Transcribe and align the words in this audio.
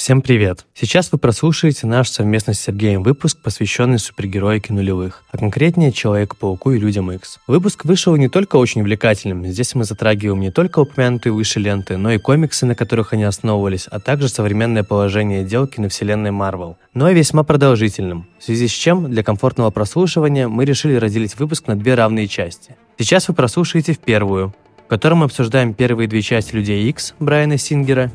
Всем 0.00 0.22
привет! 0.22 0.64
Сейчас 0.72 1.12
вы 1.12 1.18
прослушаете 1.18 1.86
наш 1.86 2.08
совместно 2.08 2.54
с 2.54 2.60
Сергеем 2.60 3.02
выпуск, 3.02 3.36
посвященный 3.42 3.98
супергероике 3.98 4.72
нулевых, 4.72 5.24
а 5.30 5.36
конкретнее 5.36 5.92
Человеку-пауку 5.92 6.70
и 6.70 6.78
Людям 6.78 7.12
Икс. 7.12 7.38
Выпуск 7.46 7.84
вышел 7.84 8.16
не 8.16 8.30
только 8.30 8.56
очень 8.56 8.80
увлекательным, 8.80 9.44
здесь 9.44 9.74
мы 9.74 9.84
затрагиваем 9.84 10.40
не 10.40 10.50
только 10.50 10.78
упомянутые 10.78 11.34
выше 11.34 11.60
ленты, 11.60 11.98
но 11.98 12.12
и 12.12 12.16
комиксы, 12.16 12.64
на 12.64 12.74
которых 12.74 13.12
они 13.12 13.24
основывались, 13.24 13.88
а 13.88 14.00
также 14.00 14.30
современное 14.30 14.84
положение 14.84 15.44
дел 15.44 15.66
киновселенной 15.66 16.30
Марвел, 16.30 16.78
но 16.94 17.10
и 17.10 17.14
весьма 17.14 17.42
продолжительным, 17.42 18.26
в 18.38 18.44
связи 18.44 18.68
с 18.68 18.72
чем 18.72 19.10
для 19.10 19.22
комфортного 19.22 19.68
прослушивания 19.68 20.48
мы 20.48 20.64
решили 20.64 20.94
разделить 20.94 21.38
выпуск 21.38 21.66
на 21.66 21.76
две 21.76 21.94
равные 21.94 22.26
части. 22.26 22.74
Сейчас 22.98 23.28
вы 23.28 23.34
прослушаете 23.34 23.92
в 23.92 23.98
первую, 23.98 24.54
в 24.86 24.88
которой 24.88 25.16
мы 25.16 25.26
обсуждаем 25.26 25.74
первые 25.74 26.08
две 26.08 26.22
части 26.22 26.54
Людей 26.54 26.88
Икс 26.88 27.12
Брайана 27.20 27.58
Сингера 27.58 28.10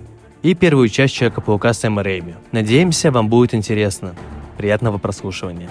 и 0.45 0.53
первую 0.53 0.89
часть 0.89 1.15
Человека-паука 1.15 1.73
Сэма 1.73 2.03
Рэйми. 2.03 2.35
Надеемся, 2.51 3.09
вам 3.09 3.29
будет 3.29 3.55
интересно. 3.55 4.13
Приятного 4.57 4.99
прослушивания. 4.99 5.69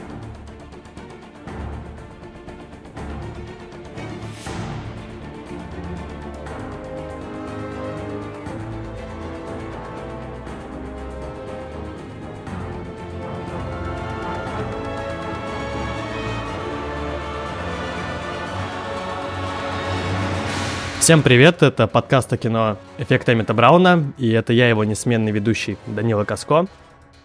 Всем 21.05 21.23
привет, 21.23 21.63
это 21.63 21.87
подкаст 21.87 22.33
о 22.33 22.39
кино 22.39 22.79
«Эффект 22.97 23.29
Эмита 23.29 23.53
Брауна», 23.53 24.15
и 24.17 24.31
это 24.31 24.55
я, 24.55 24.71
его 24.71 24.85
несменный 24.85 25.33
ведущий 25.33 25.77
Данила 25.87 26.25
Каско. 26.25 26.67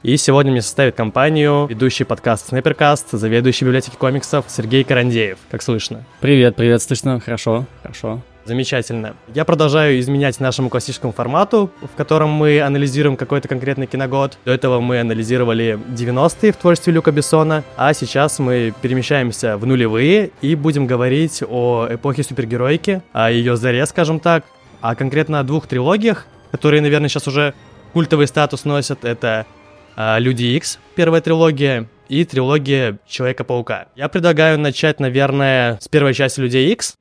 И 0.04 0.18
сегодня 0.18 0.52
мне 0.52 0.62
составит 0.62 0.96
компанию 0.96 1.66
ведущий 1.66 2.04
подкаст 2.04 2.50
Снайперкаст, 2.50 3.12
заведующий 3.12 3.64
библиотеки 3.64 3.96
комиксов 3.96 4.44
Сергей 4.50 4.84
Карандеев, 4.84 5.38
как 5.50 5.62
слышно. 5.62 6.04
Привет, 6.20 6.58
привет, 6.58 6.82
слышно, 6.82 7.22
хорошо, 7.22 7.68
хорошо. 7.82 8.22
Замечательно. 8.46 9.16
Я 9.34 9.46
продолжаю 9.46 10.00
изменять 10.00 10.40
нашему 10.40 10.70
классическому 10.70 11.14
формату, 11.14 11.70
в 11.82 11.96
котором 11.96 12.30
мы 12.30 12.62
анализируем 12.62 13.16
какой-то 13.16 13.48
конкретный 13.48 13.86
киногод. 13.86 14.38
До 14.46 14.52
этого 14.52 14.80
мы 14.80 15.00
анализировали 15.00 15.80
90-е 15.90 16.52
в 16.52 16.56
творчестве 16.56 16.94
Люка 16.94 17.12
Бессона, 17.12 17.64
а 17.78 17.94
сейчас 17.94 18.40
мы 18.40 18.74
перемещаемся 18.82 19.58
в 19.58 19.66
нулевые 19.66 20.32
и 20.42 20.56
будем 20.56 20.88
говорить 20.88 21.44
о 21.48 21.88
эпохе 21.92 22.24
супергеройки, 22.24 23.02
о 23.14 23.30
ее 23.32 23.56
заре, 23.58 23.86
скажем 23.86 24.20
так, 24.20 24.46
а 24.82 24.96
конкретно 24.96 25.40
о 25.40 25.44
двух 25.44 25.68
трилогиях, 25.68 26.26
которые, 26.52 26.82
наверное, 26.82 27.10
сейчас 27.10 27.28
уже 27.28 27.54
культовый 27.94 28.28
статус 28.28 28.66
носят. 28.66 29.06
Это 29.06 29.46
а, 29.96 30.18
Люди 30.18 30.44
Икс, 30.44 30.80
первая 30.96 31.22
трилогия, 31.22 31.88
и 32.10 32.26
трилогия 32.26 32.98
Человека-паука. 33.08 33.88
Я 33.96 34.10
предлагаю 34.10 34.60
начать, 34.60 35.00
наверное, 35.00 35.78
с 35.80 35.88
первой 35.88 36.14
части 36.14 36.40
Людей 36.40 36.72
Икс. 36.72 36.96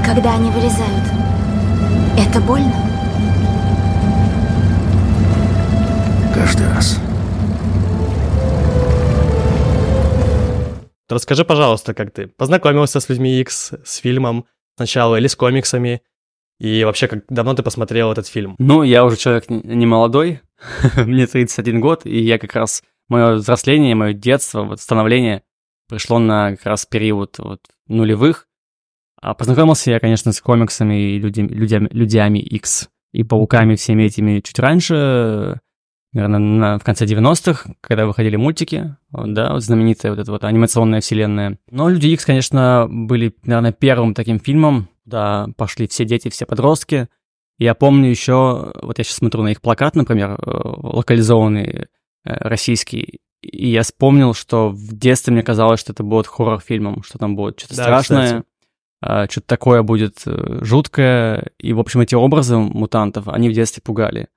А 0.00 0.04
когда 0.04 0.34
они 0.34 0.50
вырезают, 0.50 1.04
это 2.16 2.40
больно? 2.40 2.72
Каждый 6.34 6.68
раз. 6.68 6.98
Расскажи, 11.08 11.44
пожалуйста, 11.44 11.92
как 11.92 12.12
ты 12.12 12.28
познакомился 12.28 13.00
с 13.00 13.08
людьми 13.08 13.40
X, 13.40 13.74
с 13.84 13.96
фильмом 13.96 14.46
сначала 14.76 15.16
или 15.16 15.26
с 15.26 15.36
комиксами, 15.36 16.02
и 16.58 16.84
вообще, 16.84 17.06
как 17.06 17.24
давно 17.28 17.54
ты 17.54 17.62
посмотрел 17.62 18.12
этот 18.12 18.26
фильм? 18.26 18.54
Ну, 18.58 18.82
я 18.82 19.04
уже 19.04 19.16
человек 19.16 19.50
не 19.50 19.86
молодой, 19.86 20.40
мне 20.96 21.26
31 21.26 21.80
год, 21.80 22.06
и 22.06 22.20
я 22.20 22.38
как 22.38 22.54
раз, 22.54 22.82
мое 23.08 23.34
взросление, 23.34 23.94
мое 23.94 24.14
детство, 24.14 24.62
вот 24.62 24.80
становление 24.80 25.42
пришло 25.88 26.18
на 26.18 26.52
как 26.56 26.66
раз 26.66 26.86
период 26.86 27.38
вот 27.38 27.60
нулевых, 27.88 28.46
а 29.20 29.34
познакомился 29.34 29.90
я, 29.90 30.00
конечно, 30.00 30.32
с 30.32 30.40
комиксами 30.40 31.14
и 31.14 31.18
людям, 31.18 31.48
людям, 31.48 31.88
людьми 31.90 32.40
X 32.40 32.88
и 33.12 33.22
пауками 33.22 33.74
всеми 33.74 34.04
этими 34.04 34.40
чуть 34.40 34.58
раньше, 34.58 35.60
наверное, 36.12 36.38
на, 36.38 36.78
в 36.78 36.84
конце 36.84 37.04
90-х, 37.04 37.74
когда 37.80 38.06
выходили 38.06 38.36
мультики, 38.36 38.96
да, 39.12 39.52
вот 39.52 39.62
знаменитая 39.62 40.12
вот 40.12 40.20
эта 40.20 40.30
вот 40.30 40.44
анимационная 40.44 41.00
вселенная. 41.00 41.58
Но 41.70 41.88
Люди 41.88 42.08
X, 42.08 42.24
конечно, 42.24 42.86
были, 42.88 43.34
наверное, 43.44 43.72
первым 43.72 44.14
таким 44.14 44.38
фильмом, 44.38 44.88
да, 45.04 45.48
пошли 45.56 45.86
все 45.88 46.04
дети, 46.04 46.30
все 46.30 46.46
подростки. 46.46 47.08
Я 47.58 47.74
помню 47.74 48.08
еще, 48.08 48.72
вот 48.80 48.96
я 48.96 49.04
сейчас 49.04 49.16
смотрю 49.16 49.42
на 49.42 49.48
их 49.48 49.60
плакат, 49.60 49.94
например, 49.94 50.30
э, 50.30 50.36
локализованный 50.46 51.64
э, 51.64 51.86
российский, 52.24 53.20
и 53.42 53.70
я 53.70 53.82
вспомнил, 53.82 54.34
что 54.34 54.70
в 54.70 54.96
детстве 54.96 55.32
мне 55.32 55.42
казалось, 55.42 55.80
что 55.80 55.92
это 55.92 56.02
будет 56.02 56.26
хоррор-фильмом, 56.26 57.02
что 57.02 57.18
там 57.18 57.36
будет 57.36 57.58
что-то 57.58 57.76
да, 57.76 57.82
страшное. 57.82 58.26
Кстати. 58.26 58.44
А, 59.02 59.26
что-то 59.28 59.46
такое 59.46 59.82
будет 59.82 60.22
э, 60.26 60.58
жуткое. 60.62 61.50
И, 61.58 61.72
в 61.72 61.80
общем, 61.80 62.00
эти 62.00 62.14
образы 62.14 62.56
мутантов, 62.58 63.28
они 63.28 63.48
в 63.48 63.52
детстве 63.52 63.82
пугали. 63.82 64.28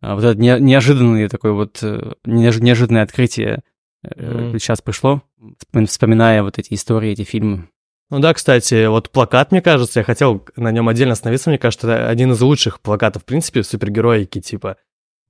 А 0.00 0.14
вот 0.14 0.24
это 0.24 0.40
не, 0.40 0.58
неожиданное 0.60 1.28
такое 1.28 1.52
вот 1.52 1.78
э, 1.82 2.12
неожиданное 2.24 3.02
открытие 3.02 3.62
mm. 4.06 4.58
сейчас 4.58 4.80
пришло, 4.80 5.22
вспоминая 5.86 6.42
вот 6.42 6.58
эти 6.58 6.74
истории, 6.74 7.12
эти 7.12 7.22
фильмы. 7.22 7.68
Ну 8.10 8.20
да, 8.20 8.32
кстати, 8.32 8.86
вот 8.86 9.10
плакат, 9.10 9.50
мне 9.50 9.60
кажется, 9.60 10.00
я 10.00 10.04
хотел 10.04 10.42
на 10.56 10.70
нем 10.72 10.88
отдельно 10.88 11.12
остановиться, 11.12 11.50
мне 11.50 11.58
кажется, 11.58 11.90
это 11.90 12.08
один 12.08 12.32
из 12.32 12.40
лучших 12.40 12.80
плакатов, 12.80 13.22
в 13.22 13.26
принципе, 13.26 13.62
супергероики, 13.62 14.40
типа, 14.40 14.76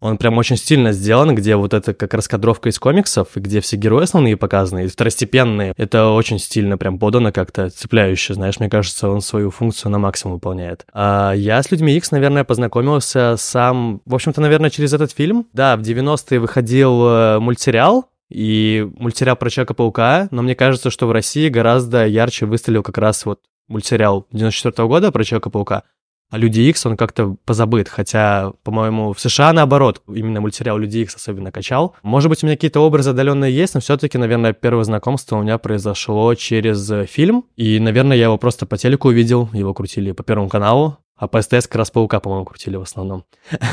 он 0.01 0.19
прям 0.19 0.39
очень 0.39 0.57
стильно 0.57 0.93
сделан, 0.93 1.35
где 1.35 1.57
вот 1.57 1.75
это 1.75 1.95
как 1.95 2.15
раскадровка 2.15 2.69
из 2.69 2.79
комиксов, 2.79 3.29
где 3.35 3.61
все 3.61 3.77
герои 3.77 4.05
основные 4.05 4.37
показаны, 4.37 4.85
и 4.85 4.89
второстепенные. 4.89 5.75
Это 5.77 6.09
очень 6.11 6.39
стильно 6.39 6.79
прям 6.79 6.99
подано 6.99 7.33
как-то, 7.33 7.71
цепляюще, 7.71 8.35
знаешь, 8.35 8.61
мне 8.61 8.69
кажется, 8.69 9.09
он 9.09 9.21
свою 9.21 9.51
функцию 9.51 9.91
на 9.91 9.99
максимум 9.99 10.35
выполняет. 10.35 10.87
А 10.93 11.33
я 11.33 11.63
с 11.63 11.71
Людьми 11.71 11.97
X, 11.97 12.11
наверное, 12.11 12.45
познакомился 12.45 13.37
сам, 13.39 14.01
в 14.07 14.15
общем-то, 14.15 14.41
наверное, 14.41 14.71
через 14.71 14.93
этот 14.93 15.13
фильм. 15.13 15.47
Да, 15.53 15.77
в 15.77 15.81
90-е 15.81 16.39
выходил 16.39 17.07
э, 17.07 17.39
мультсериал, 17.41 18.07
и 18.29 18.87
мультсериал 18.99 19.37
про 19.37 19.49
Человека-паука, 19.49 20.29
но 20.31 20.43
мне 20.43 20.55
кажется, 20.55 20.91
что 20.91 21.07
в 21.07 21.13
России 21.13 21.49
гораздо 21.49 22.07
ярче 22.07 22.45
выстрелил 22.45 22.83
как 22.83 22.99
раз 22.99 23.25
вот 23.25 23.41
мультсериал 23.69 24.27
94 24.33 24.87
-го 24.87 24.89
года 24.89 25.13
про 25.13 25.25
Человека-паука, 25.25 25.85
а 26.31 26.39
Люди 26.39 26.61
Икс, 26.61 26.85
он 26.85 26.97
как-то 26.97 27.37
позабыт, 27.45 27.89
хотя, 27.89 28.53
по-моему, 28.63 29.13
в 29.13 29.21
США 29.21 29.53
наоборот, 29.53 30.03
именно 30.09 30.41
мультсериал 30.41 30.79
Люди 30.79 30.99
Икс 30.99 31.15
особенно 31.15 31.51
качал. 31.51 31.97
Может 32.03 32.29
быть, 32.29 32.43
у 32.43 32.47
меня 32.47 32.57
какие-то 32.57 32.81
образы 32.81 33.11
отдаленные 33.11 33.55
есть, 33.55 33.75
но 33.75 33.81
все-таки, 33.81 34.19
наверное, 34.19 34.53
первое 34.53 34.85
знакомство 34.85 35.37
у 35.37 35.43
меня 35.43 35.59
произошло 35.59 36.35
через 36.35 36.91
э, 36.91 37.07
фильм, 37.07 37.47
и, 37.57 37.81
наверное, 37.81 38.17
я 38.17 38.25
его 38.25 38.39
просто 38.39 38.67
по 38.67 38.77
телеку 38.77 39.09
увидел, 39.09 39.49
его 39.53 39.73
крутили 39.73 40.13
по 40.13 40.23
Первому 40.23 40.49
каналу, 40.49 40.99
а 41.17 41.29
по 41.29 41.41
СТС 41.41 41.67
как 41.67 41.77
раз 41.77 41.91
Паука, 41.91 42.21
по-моему, 42.21 42.45
крутили 42.45 42.77
в 42.77 42.83
основном. 42.83 43.25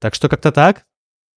Так 0.00 0.14
что 0.14 0.28
как-то 0.28 0.52
так. 0.52 0.84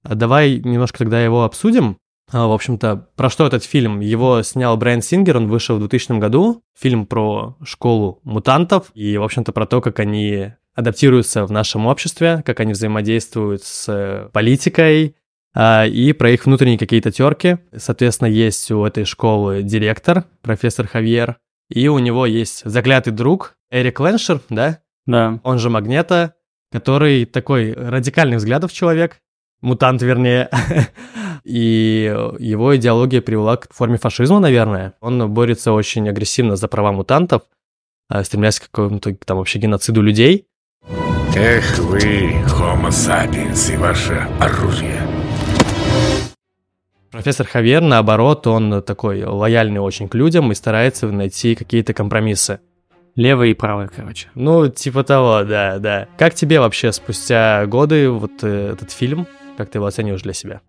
А 0.03 0.13
давай 0.13 0.59
немножко 0.59 0.97
тогда 0.97 1.23
его 1.23 1.45
обсудим. 1.45 1.99
А, 2.31 2.47
в 2.47 2.51
общем-то, 2.51 3.07
про 3.15 3.29
что 3.29 3.47
этот 3.47 3.63
фильм? 3.63 4.01
Его 4.01 4.41
снял 4.43 4.75
Брайан 4.75 5.01
Сингер, 5.01 5.37
он 5.37 5.47
вышел 5.47 5.77
в 5.77 5.79
2000 5.79 6.19
году. 6.19 6.61
Фильм 6.77 7.05
про 7.05 7.55
школу 7.63 8.19
мутантов 8.23 8.91
и, 8.93 9.17
в 9.17 9.23
общем-то, 9.23 9.51
про 9.53 9.65
то, 9.65 9.81
как 9.81 9.99
они 9.99 10.53
адаптируются 10.75 11.45
в 11.45 11.51
нашем 11.51 11.87
обществе, 11.87 12.43
как 12.45 12.59
они 12.59 12.73
взаимодействуют 12.73 13.63
с 13.63 14.29
политикой, 14.33 15.15
а, 15.55 15.85
и 15.87 16.13
про 16.13 16.29
их 16.29 16.45
внутренние 16.45 16.77
какие-то 16.77 17.11
терки. 17.11 17.57
Соответственно, 17.75 18.27
есть 18.27 18.69
у 18.69 18.85
этой 18.85 19.05
школы 19.05 19.63
директор, 19.63 20.25
профессор 20.43 20.85
Хавьер, 20.85 21.37
и 21.69 21.87
у 21.87 21.97
него 21.97 22.25
есть 22.25 22.61
заклятый 22.63 23.11
друг 23.11 23.55
Эрик 23.71 23.99
Леншер, 23.99 24.41
да? 24.49 24.79
Да. 25.05 25.39
Он 25.43 25.57
же 25.57 25.69
Магнета, 25.69 26.35
который 26.71 27.25
такой 27.25 27.73
радикальных 27.73 28.37
взглядов 28.37 28.71
человек, 28.71 29.19
мутант, 29.61 30.01
вернее, 30.01 30.49
и 31.47 32.13
его 32.39 32.75
идеология 32.75 33.21
привела 33.21 33.55
к 33.55 33.73
форме 33.73 33.97
фашизма, 33.97 34.39
наверное. 34.39 34.95
Он 34.99 35.31
борется 35.31 35.71
очень 35.71 36.09
агрессивно 36.09 36.57
за 36.57 36.67
права 36.67 36.91
мутантов, 36.91 37.43
а, 38.09 38.23
стремлясь 38.25 38.59
к 38.59 38.69
какому-то 38.69 39.15
там 39.15 39.37
вообще 39.37 39.59
геноциду 39.59 40.01
людей. 40.01 40.45
Эх 41.35 41.79
вы, 41.79 42.33
Homo 42.47 42.89
sapiens 42.89 43.73
и 43.73 43.77
ваше 43.77 44.27
оружие. 44.41 45.01
Профессор 47.11 47.47
Хавьер, 47.47 47.81
наоборот, 47.81 48.45
он 48.45 48.83
такой 48.83 49.23
лояльный 49.23 49.79
очень 49.79 50.09
к 50.09 50.15
людям 50.15 50.51
и 50.51 50.55
старается 50.55 51.07
найти 51.07 51.55
какие-то 51.55 51.93
компромиссы. 51.93 52.59
Левый 53.15 53.51
и 53.51 53.53
правый, 53.53 53.87
короче. 53.87 54.27
Ну, 54.35 54.67
типа 54.67 55.03
того, 55.05 55.43
да, 55.43 55.79
да. 55.79 56.07
Как 56.17 56.35
тебе 56.35 56.59
вообще 56.59 56.91
спустя 56.91 57.65
годы 57.67 58.09
вот 58.09 58.43
э, 58.43 58.73
этот 58.73 58.91
фильм? 58.91 59.27
Как 59.57 59.69
ты 59.69 59.77
его 59.77 59.87
оцениваешь 59.87 60.21
для 60.21 60.33
себя? 60.33 60.61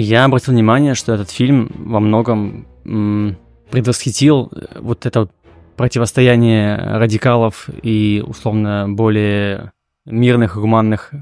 Я 0.00 0.24
обратил 0.24 0.52
внимание, 0.54 0.94
что 0.94 1.12
этот 1.14 1.30
фильм 1.30 1.70
во 1.76 2.00
многом 2.00 2.66
м, 2.84 3.36
предвосхитил 3.70 4.50
э, 4.52 4.78
вот 4.80 5.06
это 5.06 5.28
противостояние 5.76 6.76
радикалов 6.76 7.68
и 7.82 8.22
условно 8.26 8.86
более 8.88 9.72
мирных, 10.06 10.56
гуманных 10.56 11.12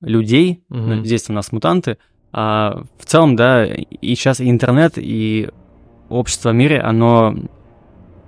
людей, 0.00 0.64
Мгм. 0.68 0.96
ну, 0.96 1.04
здесь 1.04 1.28
у 1.30 1.32
нас 1.32 1.52
мутанты, 1.52 1.98
а 2.32 2.84
в 2.98 3.04
целом, 3.06 3.36
да, 3.36 3.64
и 3.66 4.14
сейчас 4.14 4.40
и 4.40 4.50
интернет, 4.50 4.94
и 4.96 5.48
общество 6.08 6.50
в 6.50 6.54
мире, 6.54 6.80
оно 6.80 7.34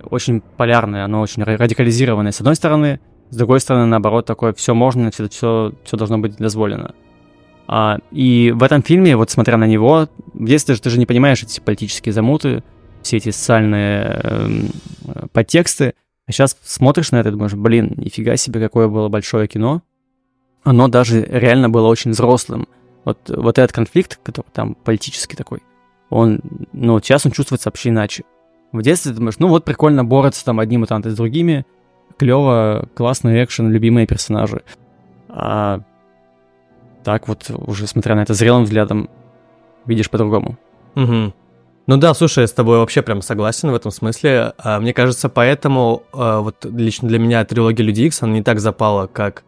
очень 0.09 0.41
полярное, 0.57 1.03
оно 1.05 1.21
очень 1.21 1.43
ра- 1.43 1.57
радикализированное, 1.57 2.31
с 2.31 2.39
одной 2.39 2.55
стороны, 2.55 2.99
с 3.29 3.35
другой 3.37 3.59
стороны, 3.59 3.85
наоборот, 3.87 4.25
такое 4.25 4.53
все 4.53 4.73
можно, 4.73 5.11
все, 5.11 5.27
все, 5.29 5.73
должно 5.93 6.17
быть 6.19 6.37
дозволено. 6.37 6.93
А, 7.67 7.99
и 8.11 8.51
в 8.55 8.63
этом 8.63 8.83
фильме, 8.83 9.15
вот 9.15 9.31
смотря 9.31 9.57
на 9.57 9.65
него, 9.65 10.07
детстве 10.33 10.75
же 10.75 10.81
ты 10.81 10.89
же 10.89 10.99
не 10.99 11.05
понимаешь 11.05 11.43
эти 11.43 11.59
политические 11.59 12.13
замуты, 12.13 12.63
все 13.01 13.17
эти 13.17 13.31
социальные 13.31 14.21
э, 14.23 15.27
подтексты, 15.31 15.93
а 16.27 16.31
сейчас 16.31 16.57
смотришь 16.63 17.11
на 17.11 17.17
это 17.17 17.29
и 17.29 17.31
думаешь, 17.31 17.53
блин, 17.53 17.93
нифига 17.97 18.35
себе, 18.35 18.59
какое 18.59 18.87
было 18.87 19.09
большое 19.09 19.47
кино. 19.47 19.83
Оно 20.63 20.87
даже 20.87 21.21
реально 21.21 21.69
было 21.69 21.87
очень 21.87 22.11
взрослым. 22.11 22.67
Вот, 23.03 23.19
вот 23.27 23.59
этот 23.59 23.71
конфликт, 23.71 24.19
который 24.23 24.47
там 24.51 24.73
политический 24.73 25.35
такой, 25.35 25.61
он, 26.09 26.39
ну, 26.73 26.93
вот 26.93 27.05
сейчас 27.05 27.25
он 27.25 27.31
чувствуется 27.31 27.69
вообще 27.69 27.89
иначе. 27.89 28.23
В 28.71 28.81
детстве 28.81 29.11
ты 29.11 29.17
думаешь, 29.19 29.37
ну 29.37 29.47
вот 29.47 29.63
прикольно 29.63 30.03
борются 30.03 30.43
там 30.43 30.59
одни 30.59 30.77
мутанты 30.77 31.11
с 31.11 31.15
другими, 31.15 31.65
клево, 32.17 32.89
классный 32.95 33.43
экшен, 33.43 33.69
любимые 33.71 34.07
персонажи. 34.07 34.63
А 35.29 35.81
так 37.05 37.27
вот, 37.27 37.51
уже 37.51 37.85
смотря 37.87 38.15
на 38.15 38.23
это 38.23 38.33
зрелым 38.33 38.63
взглядом, 38.63 39.09
видишь 39.85 40.09
по-другому. 40.09 40.57
Мгм. 40.95 41.33
Ну 41.87 41.97
да, 41.97 42.15
слушай, 42.15 42.41
я 42.41 42.47
с 42.47 42.51
тобой 42.51 42.79
вообще 42.79 43.03
прям 43.03 43.21
согласен 43.21 43.69
в 43.69 43.75
этом 43.75 43.91
смысле. 43.91 44.53
А, 44.57 44.79
Мне 44.79 44.91
кажется, 44.91 45.29
поэтому 45.29 46.01
а, 46.11 46.41
вот 46.41 46.65
лично 46.65 47.07
для 47.07 47.19
меня 47.19 47.45
трилогия 47.45 47.85
Люди 47.85 48.01
Икс, 48.01 48.23
она 48.23 48.33
не 48.33 48.41
так 48.41 48.59
запала, 48.59 49.05
как 49.05 49.43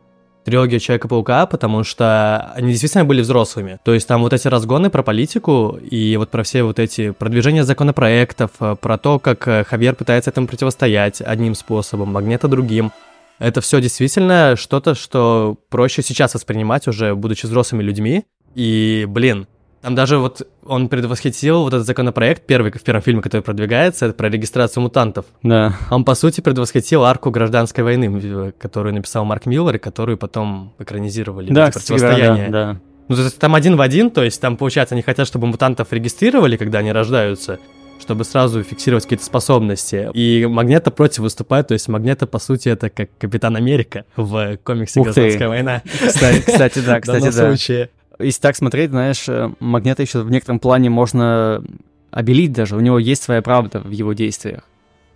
трилогия 0.45 0.77
Человека-паука, 0.77 1.47
потому 1.47 1.83
что 1.83 2.53
они 2.55 2.69
действительно 2.69 3.05
были 3.05 3.21
взрослыми. 3.21 3.79
То 3.83 3.95
есть 3.95 4.07
там 4.07 4.21
вот 4.21 4.33
эти 4.33 4.47
разгоны 4.47 4.91
про 4.91 5.01
политику 5.01 5.79
и 5.81 6.15
вот 6.15 6.29
про 6.29 6.43
все 6.43 6.61
вот 6.61 6.77
эти 6.77 7.09
продвижения 7.09 7.63
законопроектов, 7.63 8.51
а, 8.59 8.75
про 8.75 8.99
то, 8.99 9.17
как 9.17 9.47
э, 9.47 9.63
Хавьер 9.63 9.95
пытается 9.95 10.29
этому 10.29 10.45
противостоять 10.45 11.21
одним 11.21 11.55
способом, 11.55 12.13
Магнета 12.13 12.47
другим. 12.47 12.91
Это 13.39 13.61
все 13.61 13.79
действительно 13.81 14.55
что-то, 14.57 14.95
что 14.95 15.57
проще 15.69 16.01
сейчас 16.01 16.33
воспринимать 16.33 16.87
уже, 16.87 17.15
будучи 17.15 17.45
взрослыми 17.45 17.83
людьми. 17.83 18.25
И, 18.55 19.05
блин, 19.07 19.47
там 19.81 19.93
даже 19.93 20.17
вот 20.17 20.47
он 20.65 20.89
предвосхитил 20.89 21.61
вот 21.63 21.73
этот 21.73 21.85
законопроект, 21.85 22.47
первый 22.47 22.71
в 22.71 22.81
первом 22.81 23.01
фильме, 23.01 23.21
который 23.21 23.41
продвигается, 23.41 24.07
это 24.07 24.15
про 24.15 24.29
регистрацию 24.29 24.81
мутантов. 24.81 25.25
Да. 25.43 25.75
Он, 25.91 26.03
по 26.03 26.15
сути, 26.15 26.41
предвосхитил 26.41 27.03
арку 27.03 27.29
гражданской 27.29 27.83
войны, 27.83 28.51
которую 28.57 28.95
написал 28.95 29.23
Марк 29.23 29.45
Миллер, 29.45 29.75
и 29.75 29.79
которую 29.79 30.17
потом 30.17 30.73
экранизировали. 30.79 31.53
Да, 31.53 31.69
кстати, 31.71 31.99
говоря, 31.99 32.35
да, 32.35 32.49
да. 32.49 32.79
Ну, 33.07 33.15
то 33.15 33.21
есть 33.21 33.39
там 33.39 33.55
один 33.55 33.77
в 33.77 33.81
один, 33.81 34.09
то 34.11 34.23
есть 34.23 34.41
там, 34.41 34.57
получается, 34.57 34.95
они 34.95 35.01
хотят, 35.01 35.27
чтобы 35.27 35.47
мутантов 35.47 35.93
регистрировали, 35.93 36.57
когда 36.57 36.79
они 36.79 36.91
рождаются, 36.91 37.59
чтобы 37.99 38.23
сразу 38.23 38.63
фиксировать 38.63 39.03
какие-то 39.03 39.25
способности. 39.25 40.09
И 40.13 40.45
Магнета 40.45 40.91
против 40.91 41.19
выступает, 41.19 41.67
то 41.67 41.73
есть 41.73 41.87
Магнета, 41.87 42.27
по 42.27 42.39
сути, 42.39 42.69
это 42.69 42.89
как 42.89 43.09
Капитан 43.17 43.55
Америка 43.55 44.05
в 44.15 44.57
комиксе 44.63 44.99
Ух 44.99 45.07
ты. 45.07 45.13
«Гражданская 45.13 45.49
война». 45.49 45.81
Кстати, 46.07 46.39
кстати, 46.41 46.79
да, 46.79 47.01
кстати, 47.01 47.25
да. 47.25 47.31
случае. 47.31 47.89
Если 48.19 48.41
так 48.41 48.55
смотреть, 48.55 48.89
знаешь, 48.89 49.29
э, 49.29 49.51
Магнета 49.59 50.01
еще 50.01 50.21
в 50.21 50.31
некотором 50.31 50.59
плане 50.59 50.89
можно 50.89 51.63
обелить 52.11 52.51
даже. 52.51 52.75
У 52.75 52.79
него 52.79 52.97
есть 52.99 53.23
своя 53.23 53.41
правда 53.41 53.79
в 53.79 53.91
его 53.91 54.13
действиях. 54.13 54.63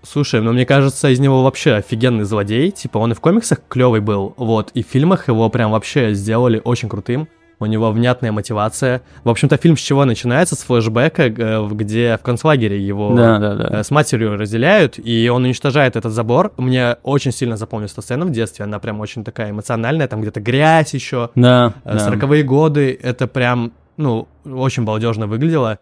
Слушай, 0.04 0.42
ну 0.42 0.52
мне 0.52 0.66
кажется, 0.66 1.10
из 1.10 1.20
него 1.20 1.44
вообще 1.44 1.74
офигенный 1.74 2.24
злодей. 2.24 2.72
Типа, 2.72 2.98
он 2.98 3.12
и 3.12 3.16
в 3.16 3.20
комиксах 3.20 3.60
клевый 3.68 4.02
был, 4.02 4.34
вот, 4.38 4.72
и 4.74 4.84
в 4.84 4.88
фильмах 4.88 5.28
его 5.28 5.50
прям 5.50 5.72
вообще 5.72 6.14
сделали 6.14 6.62
очень 6.64 6.90
крутым. 6.90 7.28
У 7.62 7.68
него 7.68 7.92
внятная 7.92 8.32
мотивация. 8.32 9.04
В 9.24 9.30
общем-то, 9.30 9.56
фильм 9.58 9.78
с 9.78 9.80
чего 9.82 10.04
начинается? 10.04 10.56
С 10.56 10.64
флешбека, 10.64 11.24
э, 11.28 11.68
где 11.72 12.18
в 12.18 12.24
концлагере 12.24 12.82
его 12.84 13.16
Да, 13.16 13.38
да, 13.38 13.56
да. 13.56 13.80
э, 13.80 13.84
с 13.84 13.92
матерью 13.92 14.36
разделяют, 14.36 14.98
и 14.98 15.30
он 15.30 15.44
уничтожает 15.46 15.96
этот 15.96 16.12
забор. 16.12 16.54
Мне 16.58 16.98
очень 17.04 17.32
сильно 17.32 17.58
запомнилась 17.58 17.92
эта 17.94 18.02
сцена 18.02 18.26
в 18.26 18.32
детстве, 18.32 18.66
она 18.66 18.80
прям 18.80 19.00
очень 19.00 19.24
такая 19.24 19.52
эмоциональная, 19.52 20.08
там 20.08 20.22
где-то 20.22 20.42
грязь 20.42 20.96
еще, 20.96 21.30
Да, 21.36 21.74
э, 21.86 21.94
да. 21.94 22.00
сороковые 22.00 22.42
годы, 22.42 23.00
это 23.00 23.28
прям, 23.28 23.74
ну, 23.96 24.28
очень 24.44 24.84
балдежно 24.84 25.28
выглядело. 25.28 25.78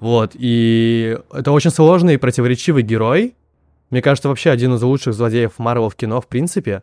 Вот, 0.00 0.32
и 0.34 1.16
это 1.32 1.50
очень 1.50 1.70
сложный 1.70 2.14
и 2.14 2.18
противоречивый 2.18 2.82
герой. 2.82 3.34
Мне 3.88 4.02
кажется, 4.02 4.28
вообще 4.28 4.50
один 4.50 4.74
из 4.74 4.82
лучших 4.82 5.14
злодеев 5.14 5.52
Марвел 5.56 5.88
в 5.88 5.96
кино, 5.96 6.20
в 6.20 6.26
принципе. 6.26 6.82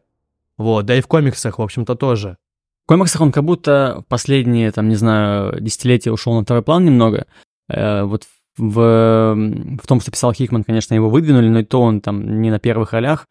Вот, 0.58 0.88
да 0.88 0.96
и 0.96 1.02
в 1.02 1.08
комиксах, 1.08 1.60
в 1.60 1.62
общем-то, 1.62 1.94
тоже. 1.94 2.38
В 2.86 2.88
комиксах 2.88 3.22
он 3.22 3.32
как 3.32 3.44
будто 3.46 4.04
последние, 4.10 4.72
там, 4.72 4.90
не 4.90 4.96
знаю, 4.96 5.60
десятилетия 5.62 6.12
ушел 6.12 6.34
на 6.36 6.44
второй 6.44 6.64
план 6.64 6.84
немного. 6.86 7.28
Э, 7.70 8.04
вот 8.04 8.24
в, 8.58 9.36
в 9.82 9.88
том, 9.88 10.00
что 10.02 10.12
писал 10.12 10.34
Хикман, 10.34 10.64
конечно, 10.64 10.94
его 10.94 11.10
выдвинули, 11.10 11.48
но 11.50 11.60
и 11.60 11.64
то 11.64 11.82
он 11.82 12.02
там 12.02 12.42
не 12.42 12.52
на 12.52 12.60
первых 12.60 12.92
ролях. 12.94 13.26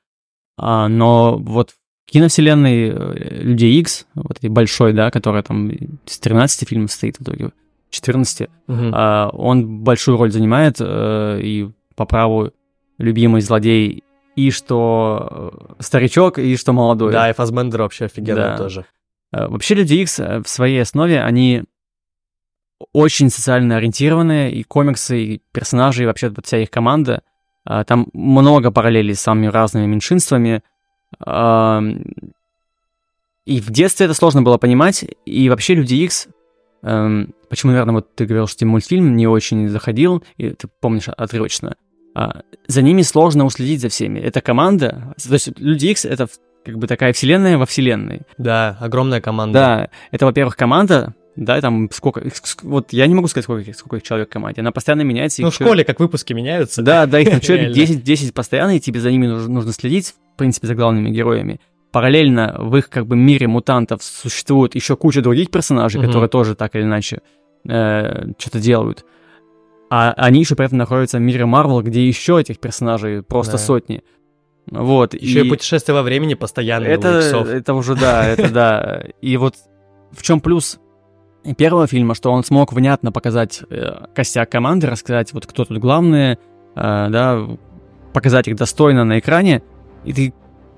А, 0.58 0.88
но 0.88 1.36
вот 1.38 1.70
в 2.06 2.10
киновселенной 2.10 2.88
э, 2.90 3.42
Людей 3.42 3.78
Икс, 3.80 4.06
вот 4.14 4.38
этой 4.38 4.48
большой, 4.50 4.92
да, 4.92 5.10
которая 5.10 5.42
там 5.42 5.70
с 6.06 6.18
13 6.18 6.68
фильмов 6.68 6.90
стоит 6.92 7.18
в 7.18 7.22
итоге, 7.22 7.50
14, 7.90 8.48
Мгм. 8.66 8.90
а, 8.94 9.28
он 9.32 9.80
большую 9.84 10.16
роль 10.16 10.32
занимает, 10.32 10.76
э, 10.80 11.40
и 11.42 11.70
по 11.94 12.06
праву 12.06 12.50
любимый 12.98 13.42
злодей 13.42 14.02
и 14.34 14.50
что 14.50 15.52
э, 15.78 15.82
старичок, 15.82 16.38
и 16.38 16.56
что 16.56 16.72
молодой. 16.72 17.12
Да, 17.12 17.28
и 17.28 17.34
Фасбендер 17.34 17.82
вообще 17.82 18.06
офигенный 18.06 18.42
Да. 18.42 18.56
тоже. 18.56 18.86
Э, 19.32 19.46
Вообще 19.48 19.74
Люди 19.74 19.94
Икс 19.94 20.20
э, 20.20 20.40
в 20.40 20.48
своей 20.48 20.80
основе, 20.82 21.20
они 21.22 21.64
очень 22.92 23.30
социально 23.30 23.76
ориентированные, 23.76 24.52
и 24.52 24.62
комиксы, 24.64 25.24
и 25.24 25.42
персонажи, 25.52 26.02
и 26.02 26.06
вообще 26.06 26.28
вот 26.30 26.46
вся 26.46 26.58
их 26.58 26.70
команда. 26.70 27.22
а, 27.64 27.84
Там 27.84 28.08
много 28.12 28.70
параллелей 28.72 29.14
с 29.14 29.20
самыми 29.20 29.46
разными 29.46 29.86
меньшинствами. 29.86 30.62
ам, 31.20 32.02
И 33.44 33.60
в 33.60 33.70
детстве 33.70 34.06
это 34.06 34.14
сложно 34.14 34.42
было 34.42 34.58
понимать, 34.58 35.04
и 35.26 35.48
вообще 35.48 35.74
Люди 35.74 35.94
Икс, 35.94 36.26
эм, 36.82 37.34
почему, 37.48 37.72
наверное, 37.72 37.94
вот 37.94 38.14
ты 38.16 38.24
говорил, 38.24 38.46
что 38.48 38.58
тебе 38.58 38.70
мультфильм 38.70 39.16
не 39.16 39.26
очень 39.28 39.68
заходил, 39.68 40.24
и 40.36 40.50
ты 40.50 40.68
помнишь 40.80 41.08
отрывочно, 41.08 41.76
а, 42.14 42.42
за 42.66 42.82
ними 42.82 43.02
сложно 43.02 43.44
уследить 43.44 43.80
за 43.80 43.88
всеми. 43.88 44.18
Это 44.18 44.40
команда, 44.40 45.14
то 45.22 45.32
есть 45.32 45.56
Люди 45.60 45.86
Икс— 45.86 46.04
это 46.04 46.26
как 46.64 46.78
бы 46.78 46.86
такая 46.86 47.12
вселенная 47.12 47.58
во 47.58 47.66
вселенной. 47.66 48.22
Да, 48.38 48.76
огромная 48.80 49.20
команда. 49.20 49.52
Да, 49.58 49.88
это, 50.10 50.26
во-первых, 50.26 50.56
команда, 50.56 51.14
да, 51.36 51.60
там 51.60 51.88
сколько, 51.92 52.22
вот 52.62 52.92
я 52.92 53.06
не 53.06 53.14
могу 53.14 53.26
сказать, 53.28 53.44
сколько, 53.44 53.68
их- 53.70 53.76
сколько 53.76 53.96
их 53.96 54.02
человек 54.02 54.28
в 54.28 54.32
команде, 54.32 54.60
она 54.60 54.70
постоянно 54.72 55.02
меняется. 55.02 55.42
Ну, 55.42 55.50
в 55.50 55.54
школе 55.54 55.84
как 55.84 55.98
выпуски 56.00 56.32
меняются. 56.32 56.82
Да, 56.82 57.06
да, 57.06 57.18
их 57.20 57.30
там 57.30 57.40
человек 57.40 57.74
Реально. 57.74 57.74
10, 57.76 58.04
10 58.04 58.34
постоянно, 58.34 58.76
и 58.76 58.80
тебе 58.80 59.00
за 59.00 59.10
ними 59.10 59.26
нужно, 59.26 59.52
нужно 59.52 59.72
следить, 59.72 60.14
в 60.34 60.38
принципе, 60.38 60.66
за 60.66 60.74
главными 60.74 61.10
героями. 61.10 61.60
Параллельно 61.90 62.56
в 62.58 62.74
их 62.76 62.88
как 62.88 63.06
бы 63.06 63.16
мире 63.16 63.48
мутантов 63.48 64.02
существует 64.02 64.74
еще 64.74 64.96
куча 64.96 65.20
других 65.20 65.50
персонажей, 65.50 66.00
Мгм. 66.00 66.08
которые 66.08 66.28
тоже 66.30 66.54
так 66.54 66.74
или 66.76 66.82
иначе 66.84 67.20
э, 67.68 68.30
что-то 68.38 68.58
делают. 68.60 69.04
А 69.90 70.12
они 70.16 70.40
еще 70.40 70.56
при 70.56 70.64
этом 70.66 70.78
находятся 70.78 71.18
в 71.18 71.20
мире 71.20 71.44
Марвел, 71.44 71.82
где 71.82 72.06
еще 72.06 72.40
этих 72.40 72.58
персонажей 72.58 73.22
просто 73.22 73.52
Да. 73.52 73.58
сотни. 73.58 74.02
Вот. 74.70 75.14
Еще 75.14 75.44
и, 75.44 75.48
путешествие 75.48 75.94
во 75.94 76.02
времени 76.02 76.34
постоянно 76.34 76.84
Это, 76.84 77.08
это 77.18 77.74
уже 77.74 77.94
да, 77.94 78.26
это 78.26 78.48
да. 78.50 79.04
И 79.20 79.36
вот 79.36 79.56
в 80.12 80.22
чем 80.22 80.40
плюс 80.40 80.78
первого 81.56 81.86
фильма, 81.86 82.14
что 82.14 82.30
он 82.30 82.44
смог 82.44 82.72
внятно 82.72 83.10
показать 83.12 83.62
э, 83.68 84.06
костяк 84.14 84.50
команды, 84.50 84.86
рассказать, 84.86 85.32
вот 85.32 85.46
кто 85.46 85.64
тут 85.64 85.78
главные, 85.78 86.34
э, 86.34 86.38
да, 86.76 87.48
показать 88.12 88.48
их 88.48 88.56
достойно 88.56 89.04
на 89.04 89.18
экране, 89.18 89.62
и 90.04 90.12
ты 90.12 90.34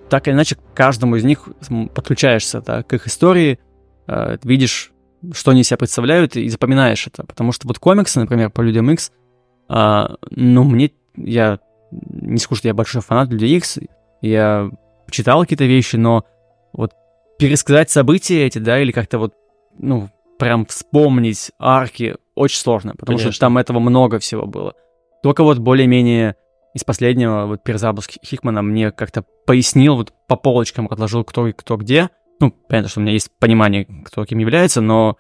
так 0.08 0.26
или 0.28 0.34
иначе 0.34 0.56
к 0.56 0.60
каждому 0.74 1.16
из 1.16 1.24
них 1.24 1.48
подключаешься 1.94 2.62
да, 2.62 2.82
к 2.82 2.92
их 2.94 3.06
истории, 3.06 3.58
э, 4.06 4.38
видишь, 4.42 4.92
что 5.32 5.50
они 5.50 5.64
себя 5.64 5.78
представляют, 5.78 6.36
и 6.36 6.48
запоминаешь 6.48 7.06
это. 7.06 7.24
Потому 7.24 7.52
что 7.52 7.66
вот 7.66 7.78
комиксы, 7.78 8.20
например, 8.20 8.50
по 8.50 8.60
Людям 8.60 8.90
X, 8.90 9.12
а, 9.68 10.16
ну, 10.30 10.64
мне, 10.64 10.90
я 11.16 11.58
не 12.10 12.38
скажу, 12.38 12.58
что 12.58 12.68
я 12.68 12.74
большой 12.74 13.02
фанат 13.02 13.30
Людей 13.30 13.56
X, 13.56 13.78
я 14.20 14.70
читал 15.10 15.42
какие-то 15.42 15.64
вещи, 15.64 15.96
но 15.96 16.24
вот 16.72 16.92
пересказать 17.38 17.90
события 17.90 18.46
эти, 18.46 18.58
да, 18.58 18.80
или 18.80 18.92
как-то 18.92 19.18
вот, 19.18 19.34
ну, 19.78 20.08
прям 20.38 20.66
вспомнить 20.66 21.52
арки 21.58 22.16
очень 22.34 22.58
сложно, 22.58 22.94
потому 22.96 23.18
что 23.18 23.26
Конечно. 23.28 23.46
там 23.46 23.58
этого 23.58 23.78
много 23.78 24.18
всего 24.18 24.46
было. 24.46 24.74
Только 25.22 25.44
вот 25.44 25.58
более-менее 25.58 26.36
из 26.74 26.84
последнего, 26.84 27.46
вот 27.46 27.62
перезапуск 27.62 28.12
Хикмана 28.24 28.62
мне 28.62 28.90
как-то 28.90 29.24
пояснил, 29.46 29.96
вот 29.96 30.12
по 30.26 30.36
полочкам 30.36 30.88
разложил, 30.88 31.24
кто 31.24 31.46
и 31.46 31.52
кто 31.52 31.76
где. 31.76 32.10
Ну, 32.40 32.50
понятно, 32.68 32.90
что 32.90 33.00
у 33.00 33.02
меня 33.02 33.12
есть 33.12 33.30
понимание, 33.38 33.86
кто 34.04 34.24
кем 34.24 34.38
является, 34.38 34.80
но 34.80 35.16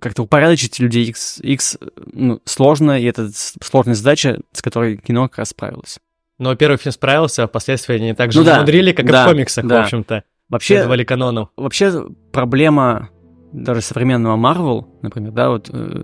как-то 0.00 0.22
упорядочить 0.22 0.78
людей 0.78 1.04
X, 1.06 1.40
X 1.42 1.78
ну, 2.12 2.40
сложно, 2.44 3.00
и 3.00 3.04
это 3.04 3.30
сложная 3.62 3.94
задача, 3.94 4.38
с 4.52 4.62
которой 4.62 4.96
кино 4.96 5.28
как 5.28 5.38
раз 5.38 5.48
справилось. 5.50 5.98
Но 6.38 6.54
первый 6.54 6.78
фильм 6.78 6.92
справился, 6.92 7.44
а 7.44 7.48
впоследствии 7.48 7.96
они 7.96 8.14
так 8.14 8.32
же 8.32 8.38
Ну 8.40 8.44
да, 8.46 8.60
мудрили, 8.60 8.92
как 8.92 9.04
и 9.06 9.08
да, 9.08 9.24
в 9.26 9.28
комиксах, 9.28 9.66
да. 9.66 9.80
в 9.80 9.84
общем-то. 9.84 10.24
Вообще, 10.48 10.74
Следовали 10.76 11.04
канону. 11.04 11.50
вообще 11.56 12.06
проблема 12.32 13.10
даже 13.52 13.80
современного 13.82 14.36
Marvel, 14.36 14.86
например, 15.02 15.32
да, 15.32 15.50
вот 15.50 15.68
э, 15.72 16.02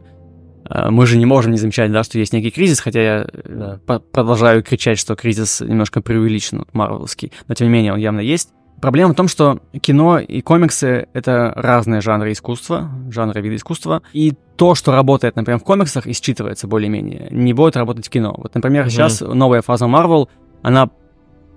э, 0.68 0.90
мы 0.90 1.06
же 1.06 1.16
не 1.16 1.26
можем 1.26 1.52
не 1.52 1.58
замечать, 1.58 1.90
да, 1.90 2.04
что 2.04 2.18
есть 2.18 2.32
некий 2.32 2.50
кризис, 2.50 2.80
хотя 2.80 3.00
я 3.02 3.26
э, 3.32 3.40
Да. 3.44 3.80
по- 3.86 3.98
продолжаю 4.00 4.62
кричать, 4.62 4.98
что 4.98 5.16
кризис 5.16 5.60
немножко 5.60 6.00
преувеличен, 6.02 6.64
марвеловский, 6.72 7.32
но 7.48 7.54
тем 7.54 7.68
не 7.68 7.72
менее 7.72 7.92
он 7.92 7.98
явно 7.98 8.20
есть. 8.20 8.50
Проблема 8.80 9.12
в 9.12 9.16
том, 9.16 9.26
что 9.26 9.60
кино 9.80 10.18
и 10.18 10.42
комиксы— 10.42 11.08
это 11.14 11.52
разные 11.56 12.00
жанры 12.02 12.32
искусства, 12.32 12.90
жанры 13.10 13.40
вида 13.40 13.56
искусства, 13.56 14.02
и 14.12 14.34
то, 14.56 14.74
что 14.74 14.92
работает, 14.92 15.34
например, 15.36 15.58
в 15.60 15.64
комиксах, 15.64 16.06
и 16.06 16.10
считывается 16.10 16.66
более-менее, 16.66 17.28
не 17.30 17.52
будет 17.54 17.76
работать 17.76 18.06
в 18.06 18.10
кино. 18.10 18.34
Вот, 18.36 18.54
например, 18.54 18.82
Мгм. 18.84 18.90
сейчас 18.90 19.20
новая 19.22 19.62
фаза 19.62 19.86
Marvel, 19.86 20.28
она 20.62 20.90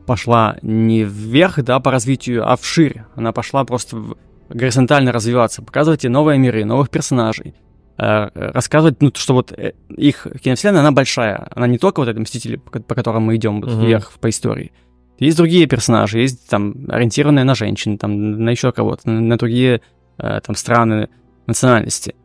пошла 0.06 0.58
не 0.62 1.04
вверх, 1.04 1.62
да, 1.64 1.80
по 1.80 1.92
развитию, 1.92 2.50
а 2.50 2.56
вширь. 2.56 3.04
Она 3.16 3.32
пошла 3.32 3.64
просто 3.66 3.98
в- 3.98 4.18
горизонтально 4.50 5.12
развиваться, 5.12 5.62
показывать 5.62 6.02
тебе 6.02 6.12
новые 6.12 6.40
миры, 6.40 6.66
новых 6.66 6.90
персонажей, 6.90 7.54
э, 7.98 8.30
рассказывать, 8.34 9.02
ну, 9.02 9.12
что 9.14 9.34
вот 9.34 9.52
э, 9.52 9.74
их 9.90 10.26
киновселенная, 10.42 10.80
она 10.82 10.92
большая, 10.94 11.48
она 11.54 11.68
не 11.68 11.78
только 11.78 12.00
вот 12.00 12.08
это 12.08 12.20
Мстители, 12.20 12.56
по, 12.56 12.80
по 12.82 12.96
которым 12.96 13.24
мы 13.24 13.36
идем 13.36 13.62
вот 13.62 13.72
Мгм. 13.72 13.82
вверх 13.86 14.14
по 14.20 14.30
истории. 14.30 14.72
Есть 15.20 15.38
другие 15.38 15.68
персонажи, 15.68 16.20
есть 16.20 16.50
там 16.50 16.86
ориентированные 16.88 17.44
на 17.46 17.56
женщин, 17.56 17.98
там 17.98 18.44
на 18.44 18.50
еще 18.50 18.72
кого-то, 18.72 19.10
на, 19.10 19.20
на 19.20 19.38
другие 19.38 19.82
э, 20.18 20.40
там 20.46 20.56
страны, 20.56 21.10
национальности. 21.46 22.16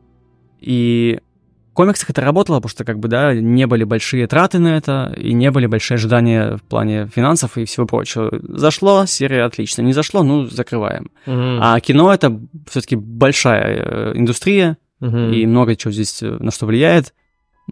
И 0.61 1.19
в 1.71 1.75
комиксах 1.75 2.11
это 2.11 2.21
работало, 2.21 2.57
потому 2.59 2.71
что 2.71 2.85
как 2.85 3.01
бы, 3.01 3.09
да, 3.09 3.35
не 3.35 3.67
были 3.67 3.83
большие 3.85 4.27
траты 4.29 4.61
на 4.61 4.77
это, 4.77 5.13
и 5.17 5.33
не 5.33 5.51
были 5.51 5.67
большие 5.67 5.97
ожидания 5.97 6.57
в 6.57 6.63
плане 6.63 7.09
финансов 7.13 7.59
и 7.59 7.65
всего 7.65 7.85
прочего. 7.85 8.31
Зашло, 8.43 9.07
серия 9.07 9.43
отлично, 9.43 9.83
не 9.83 9.93
зашло, 9.93 10.23
ну, 10.23 10.47
закрываем. 10.47 11.11
Мгм. 11.27 11.59
А 11.61 11.81
кино 11.81 12.15
это 12.15 12.41
все-таки 12.69 12.95
большая 12.97 13.77
э, 13.77 14.13
индустрия, 14.15 14.77
Мгм. 15.01 15.33
и 15.33 15.45
много 15.47 15.75
чего 15.75 15.91
здесь 15.93 16.23
э, 16.23 16.37
на 16.39 16.53
что 16.53 16.67
влияет. 16.67 17.13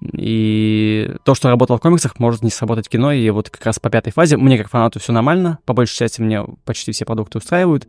И 0.01 1.15
то, 1.25 1.35
что 1.35 1.49
работало 1.49 1.79
в 1.79 1.81
комиксах, 1.81 2.19
может 2.19 2.43
не 2.43 2.51
сработать 2.51 2.87
в 2.87 2.91
кино. 2.91 3.13
И 3.13 3.29
вот 3.31 3.51
как 3.51 3.65
раз 3.67 3.79
по 3.79 3.91
пятой 3.91 4.13
фазе 4.13 4.37
мне 4.37 4.59
как 4.59 4.71
фанату 4.71 5.01
все 5.01 5.13
нормально. 5.13 5.59
По 5.65 5.75
большей 5.75 5.97
части 5.97 6.21
мне 6.21 6.45
почти 6.65 6.93
все 6.93 7.05
продукты 7.05 7.39
устраивают. 7.39 7.87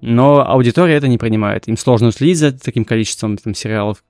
Но 0.00 0.48
аудитория 0.48 0.94
это 0.94 1.08
не 1.08 1.18
принимает. 1.18 1.68
Им 1.68 1.76
сложно 1.76 2.08
уследить 2.08 2.38
за 2.38 2.58
таким 2.58 2.84
количеством 2.84 3.36
там, 3.36 3.54
сериалов. 3.54 4.02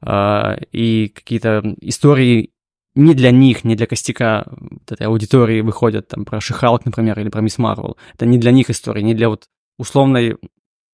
А, 0.00 0.58
и 0.72 1.08
какие-то 1.08 1.74
истории 1.80 2.50
не 2.94 3.14
для 3.14 3.30
них, 3.30 3.64
не 3.64 3.74
для 3.74 3.86
костяка 3.86 4.44
вот 4.46 4.92
этой 4.92 5.06
аудитории 5.06 5.60
выходят, 5.62 6.08
там, 6.08 6.24
про 6.24 6.40
Шихалк, 6.40 6.84
например, 6.84 7.18
или 7.18 7.28
про 7.28 7.40
Мисс 7.40 7.58
Марвел. 7.58 7.96
Это 8.14 8.26
не 8.26 8.38
для 8.38 8.52
них 8.52 8.70
истории, 8.70 9.02
не 9.02 9.14
для 9.14 9.28
вот 9.28 9.44
условной 9.78 10.30
э, 10.30 10.34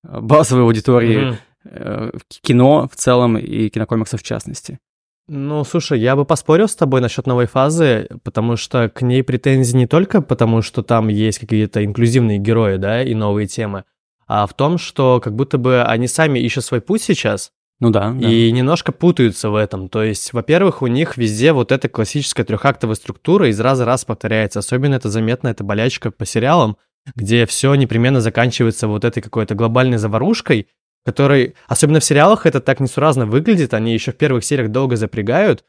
базовой 0.03 0.63
аудитории 0.63 1.37
э, 1.63 2.11
в 2.13 2.41
кино 2.41 2.89
в 2.91 2.95
целом 2.95 3.37
и 3.37 3.69
кинокомиксов 3.69 4.21
в 4.21 4.23
частности. 4.23 4.79
Ну, 5.27 5.63
слушай, 5.63 5.99
я 5.99 6.15
бы 6.15 6.25
поспорил 6.25 6.67
с 6.67 6.75
тобой 6.75 6.99
насчет 6.99 7.25
новой 7.25 7.45
фазы, 7.45 8.09
потому 8.23 8.57
что 8.57 8.89
к 8.89 9.01
ней 9.01 9.23
претензии 9.23 9.77
не 9.77 9.87
только 9.87 10.21
потому, 10.21 10.61
что 10.61 10.83
там 10.83 11.07
есть 11.07 11.39
какие-то 11.39 11.85
инклюзивные 11.85 12.37
герои, 12.37 12.77
да, 12.77 13.03
и 13.03 13.13
новые 13.13 13.47
темы, 13.47 13.85
а 14.27 14.45
в 14.47 14.53
том, 14.53 14.77
что 14.77 15.19
как 15.23 15.35
будто 15.35 15.57
бы 15.57 15.83
они 15.83 16.07
сами 16.07 16.39
ищут 16.39 16.65
свой 16.65 16.81
путь 16.81 17.01
сейчас 17.01 17.51
Ну 17.79 17.89
да, 17.91 18.11
да. 18.11 18.29
и 18.29 18.51
немножко 18.51 18.91
путаются 18.91 19.49
в 19.49 19.55
этом. 19.55 19.89
То 19.89 20.03
есть, 20.03 20.33
во-первых, 20.33 20.81
у 20.81 20.87
них 20.87 21.17
везде 21.17 21.53
вот 21.53 21.71
эта 21.71 21.87
классическая 21.87 22.43
трехактовая 22.43 22.95
структура 22.95 23.49
из 23.49 23.59
раза 23.59 23.83
в 23.83 23.87
раз 23.87 24.05
повторяется. 24.05 24.59
Особенно 24.59 24.95
это 24.95 25.09
заметно, 25.09 25.49
это 25.49 25.63
болячка 25.63 26.11
по 26.11 26.25
сериалам, 26.25 26.77
где 27.15 27.45
все 27.45 27.73
непременно 27.75 28.21
заканчивается 28.21 28.87
вот 28.87 29.05
этой 29.05 29.21
какой-то 29.21 29.55
глобальной 29.55 29.97
заварушкой, 29.97 30.67
которой, 31.03 31.55
особенно 31.67 31.99
в 31.99 32.03
сериалах, 32.03 32.45
это 32.45 32.59
так 32.59 32.79
несуразно 32.79 33.25
выглядит, 33.25 33.73
они 33.73 33.93
еще 33.93 34.11
в 34.11 34.17
первых 34.17 34.43
сериях 34.43 34.69
долго 34.71 34.95
запрягают, 34.95 35.63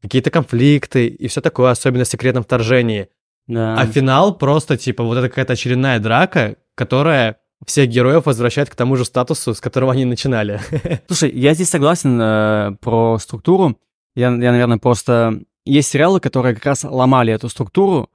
какие-то 0.00 0.30
конфликты 0.30 1.06
и 1.06 1.28
все 1.28 1.40
такое, 1.40 1.70
особенно 1.70 2.04
в 2.04 2.08
секретном 2.08 2.44
вторжении. 2.44 3.08
Да. 3.46 3.74
А 3.74 3.86
финал 3.86 4.36
просто, 4.36 4.76
типа, 4.76 5.04
вот 5.04 5.18
это 5.18 5.28
какая-то 5.28 5.54
очередная 5.54 5.98
драка, 5.98 6.56
которая 6.74 7.38
всех 7.66 7.88
героев 7.88 8.26
возвращает 8.26 8.70
к 8.70 8.74
тому 8.74 8.96
же 8.96 9.04
статусу, 9.04 9.54
с 9.54 9.60
которого 9.60 9.92
они 9.92 10.04
начинали. 10.04 10.60
Слушай, 11.06 11.30
я 11.30 11.54
здесь 11.54 11.70
согласен 11.70 12.18
э, 12.20 12.72
про 12.80 13.18
структуру. 13.18 13.78
Я, 14.14 14.26
я, 14.28 14.52
наверное, 14.52 14.78
просто... 14.78 15.40
Есть 15.64 15.90
сериалы, 15.90 16.18
которые 16.18 16.56
как 16.56 16.66
раз 16.66 16.82
ломали 16.82 17.32
эту 17.32 17.48
структуру, 17.48 18.10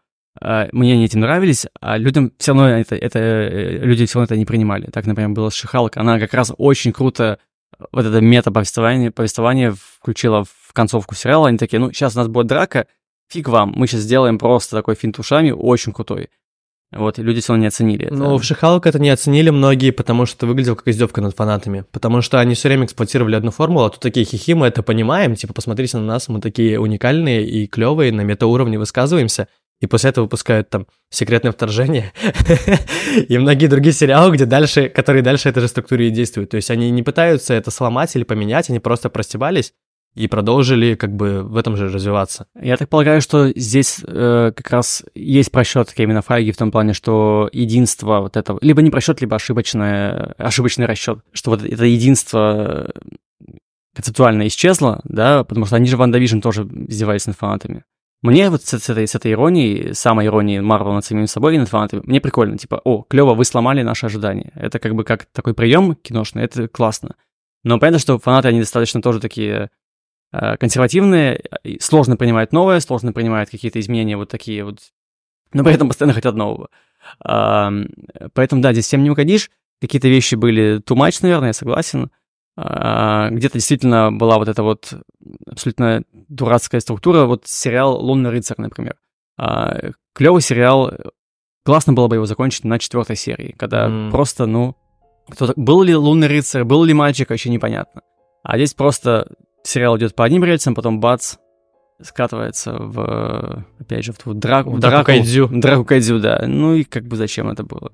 мне 0.71 0.93
они 0.93 1.05
эти 1.05 1.17
нравились, 1.17 1.67
а 1.79 1.97
людям 1.97 2.31
все 2.37 2.53
равно 2.53 2.69
это, 2.69 2.95
это 2.95 3.19
э, 3.19 3.79
люди 3.79 4.05
все 4.05 4.19
равно 4.19 4.25
это 4.25 4.37
не 4.37 4.45
принимали. 4.45 4.89
Так, 4.91 5.05
например, 5.05 5.31
было 5.31 5.49
с 5.49 5.53
Шихалк. 5.53 5.97
Она 5.97 6.19
как 6.19 6.33
раз 6.33 6.53
очень 6.57 6.91
круто 6.91 7.39
вот 7.91 8.05
это 8.05 8.21
мета-повествование 8.21 9.11
повествование 9.11 9.73
включила 9.73 10.43
в 10.45 10.73
концовку 10.73 11.15
сериала. 11.15 11.47
Они 11.47 11.57
такие, 11.57 11.79
ну, 11.79 11.91
сейчас 11.91 12.15
у 12.15 12.19
нас 12.19 12.27
будет 12.27 12.47
драка, 12.47 12.87
фиг 13.29 13.49
вам, 13.49 13.73
мы 13.75 13.87
сейчас 13.87 14.01
сделаем 14.01 14.37
просто 14.37 14.75
такой 14.75 14.95
финт 14.95 15.19
ушами, 15.19 15.51
очень 15.51 15.93
крутой. 15.93 16.29
Вот, 16.91 17.17
люди 17.17 17.41
все 17.41 17.51
равно 17.51 17.63
не 17.63 17.67
оценили. 17.67 18.07
Ну, 18.09 18.37
в 18.37 18.43
Шихалк 18.43 18.85
это 18.85 18.97
не 18.97 19.09
оценили 19.09 19.49
многие, 19.49 19.91
потому 19.91 20.25
что 20.25 20.37
это 20.37 20.47
выглядело 20.47 20.75
как 20.75 20.87
издевка 20.87 21.19
над 21.19 21.35
фанатами. 21.35 21.83
Потому 21.91 22.21
что 22.21 22.39
они 22.39 22.55
все 22.55 22.69
время 22.69 22.85
эксплуатировали 22.85 23.35
одну 23.35 23.51
формулу, 23.51 23.85
а 23.85 23.89
тут 23.89 23.99
такие 23.99 24.25
хихи, 24.25 24.53
мы 24.53 24.67
это 24.67 24.83
понимаем, 24.83 25.35
типа, 25.35 25.53
посмотрите 25.53 25.97
на 25.97 26.03
нас, 26.03 26.29
мы 26.29 26.39
такие 26.39 26.79
уникальные 26.79 27.45
и 27.45 27.67
клевые, 27.67 28.13
на 28.13 28.21
метауровне 28.21 28.79
высказываемся. 28.79 29.49
И 29.79 29.85
после 29.85 30.09
этого 30.09 30.25
выпускают 30.25 30.69
там 30.69 30.87
секретное 31.09 31.51
вторжение 31.51 32.11
и 33.29 33.37
многие 33.37 33.67
другие 33.67 33.93
сериалы, 33.93 34.33
где 34.33 34.45
дальше, 34.45 34.89
которые 34.89 35.21
дальше 35.21 35.49
этой 35.49 35.61
же 35.61 35.67
структуре 35.67 36.07
и 36.07 36.11
действуют. 36.11 36.49
То 36.49 36.57
есть 36.57 36.71
они 36.71 36.89
не 36.89 37.03
пытаются 37.03 37.53
это 37.53 37.69
сломать 37.69 38.15
или 38.15 38.23
поменять, 38.23 38.69
они 38.69 38.79
просто 38.79 39.09
простебались 39.09 39.73
и 40.17 40.27
продолжили 40.27 40.95
как 40.95 41.15
бы 41.15 41.43
в 41.43 41.55
этом 41.57 41.77
же 41.77 41.89
развиваться. 41.89 42.47
Я 42.59 42.75
так 42.75 42.89
полагаю, 42.89 43.21
что 43.21 43.51
здесь 43.55 43.99
э, 44.03 44.51
как 44.55 44.69
раз 44.71 45.03
есть 45.13 45.51
просчет 45.51 45.93
Кевина 45.93 46.23
Файги 46.23 46.51
в 46.51 46.57
том 46.57 46.71
плане, 46.71 46.93
что 46.93 47.49
единство 47.53 48.21
вот 48.21 48.35
этого, 48.35 48.57
либо 48.61 48.81
не 48.81 48.89
просчет, 48.89 49.21
либо 49.21 49.35
ошибочное, 49.35 50.33
ошибочный 50.39 50.87
расчет, 50.87 51.19
что 51.33 51.51
вот 51.51 51.63
это 51.63 51.85
единство 51.85 52.89
э, 53.45 53.55
концептуально 53.95 54.47
исчезло, 54.47 55.01
да, 55.03 55.43
потому 55.43 55.67
что 55.67 55.75
они 55.75 55.87
же 55.87 55.97
в 55.97 56.01
WandaVision 56.01 56.41
тоже 56.41 56.63
издевались 56.63 57.27
над 57.27 57.37
фанатами. 57.37 57.83
Мне 58.23 58.49
вот 58.49 58.63
с, 58.63 58.79
с 58.79 58.89
этой, 58.89 59.07
с 59.07 59.15
этой 59.15 59.33
иронией, 59.33 59.93
самой 59.93 60.25
иронией 60.25 60.59
Марвел 60.59 60.93
над 60.93 61.05
самим 61.05 61.27
собой 61.27 61.55
и 61.55 61.59
над 61.59 61.69
фанатами, 61.69 62.01
мне 62.05 62.19
прикольно, 62.19 62.57
типа, 62.57 62.81
о, 62.83 63.03
клево, 63.03 63.35
вы 63.35 63.45
сломали 63.45 63.83
наши 63.83 64.07
ожидания. 64.07 64.51
Это 64.55 64.79
как 64.79 64.95
бы 64.95 65.03
как 65.03 65.25
такой 65.25 65.53
прием 65.53 65.95
киношный, 65.95 66.43
это 66.43 66.67
классно. 66.67 67.15
Но 67.63 67.79
понятно, 67.79 67.99
что 67.99 68.17
фанаты, 68.17 68.47
они 68.47 68.59
достаточно 68.59 69.01
тоже 69.01 69.19
такие 69.19 69.69
э, 70.31 70.57
консервативные, 70.57 71.43
сложно 71.79 72.17
принимают 72.17 72.53
новое, 72.53 72.79
сложно 72.79 73.13
принимают 73.13 73.49
какие-то 73.49 73.79
изменения 73.79 74.17
вот 74.17 74.29
такие 74.29 74.63
вот, 74.63 74.79
но 75.53 75.63
при 75.63 75.73
этом 75.73 75.87
постоянно 75.87 76.13
хотят 76.13 76.35
нового. 76.35 76.69
А, 77.19 77.71
поэтому, 78.33 78.61
да, 78.61 78.73
здесь 78.73 78.85
всем 78.85 79.03
не 79.03 79.11
угодишь. 79.11 79.49
Какие-то 79.79 80.07
вещи 80.07 80.35
были 80.35 80.81
too 80.81 80.95
much, 80.95 81.19
наверное, 81.21 81.49
я 81.49 81.53
согласен. 81.53 82.05
А, 82.05 82.09
где-то 82.57 83.53
действительно 83.53 84.11
была 84.11 84.39
вот 84.39 84.47
эта 84.47 84.63
вот 84.63 84.93
абсолютно 85.45 86.03
дурацкая 86.27 86.81
структура. 86.81 87.25
Вот 87.25 87.45
сериал 87.45 88.03
«Лунный 88.03 88.31
рыцарь», 88.31 88.57
например. 88.59 88.95
А, 89.37 89.91
клевый 90.13 90.41
сериал. 90.41 90.91
Классно 91.63 91.93
было 91.93 92.07
бы 92.07 92.15
его 92.15 92.25
закончить 92.25 92.63
на 92.63 92.79
четвертой 92.79 93.15
серии, 93.15 93.53
когда 93.57 93.85
М. 93.85 94.09
просто, 94.11 94.47
ну, 94.47 94.75
кто-то... 95.29 95.53
Был 95.55 95.83
ли 95.83 95.95
лунный 95.95 96.27
рыцарь, 96.27 96.63
был 96.63 96.83
ли 96.83 96.93
мальчик, 96.93 97.29
вообще 97.29 97.49
непонятно. 97.49 98.01
А 98.43 98.57
здесь 98.57 98.73
просто 98.73 99.35
сериал 99.63 99.97
идет 99.97 100.15
по 100.15 100.23
одним 100.23 100.43
рельсам, 100.43 100.73
потом 100.73 100.99
бац, 100.99 101.35
скатывается 102.01 102.73
в, 102.73 103.65
опять 103.79 104.05
же, 104.05 104.13
в 104.13 104.17
ту 104.17 104.33
драку. 104.33 104.71
В 104.71 104.79
драку 104.79 105.05
кайдзю. 105.05 105.49
Драку 105.51 105.85
кайдзю, 105.85 106.19
да. 106.19 106.43
Ну 106.47 106.75
и 106.75 106.83
как 106.83 107.03
бы 107.03 107.17
зачем 107.17 107.49
это 107.49 107.63
было? 107.63 107.91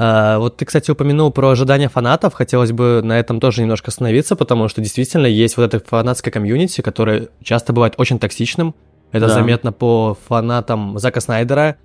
А, 0.00 0.38
вот 0.38 0.56
ты, 0.56 0.64
кстати, 0.64 0.90
упомянул 0.92 1.32
про 1.32 1.50
ожидания 1.50 1.88
фанатов. 1.88 2.34
Хотелось 2.34 2.70
бы 2.70 3.00
на 3.02 3.18
этом 3.18 3.40
тоже 3.40 3.62
немножко 3.62 3.88
остановиться, 3.88 4.36
потому 4.36 4.68
что 4.68 4.80
действительно 4.80 5.26
есть 5.26 5.56
вот 5.56 5.74
это 5.74 5.84
фанатское 5.84 6.32
комьюнити, 6.32 6.80
которое 6.80 7.28
часто 7.42 7.72
бывает 7.72 7.94
очень 7.96 8.20
токсичным. 8.20 8.74
Это 9.10 9.26
Да. 9.26 9.34
заметно 9.34 9.72
по 9.72 10.16
фанатам 10.28 10.98
Зака 10.98 11.20
Снайдера, 11.20 11.76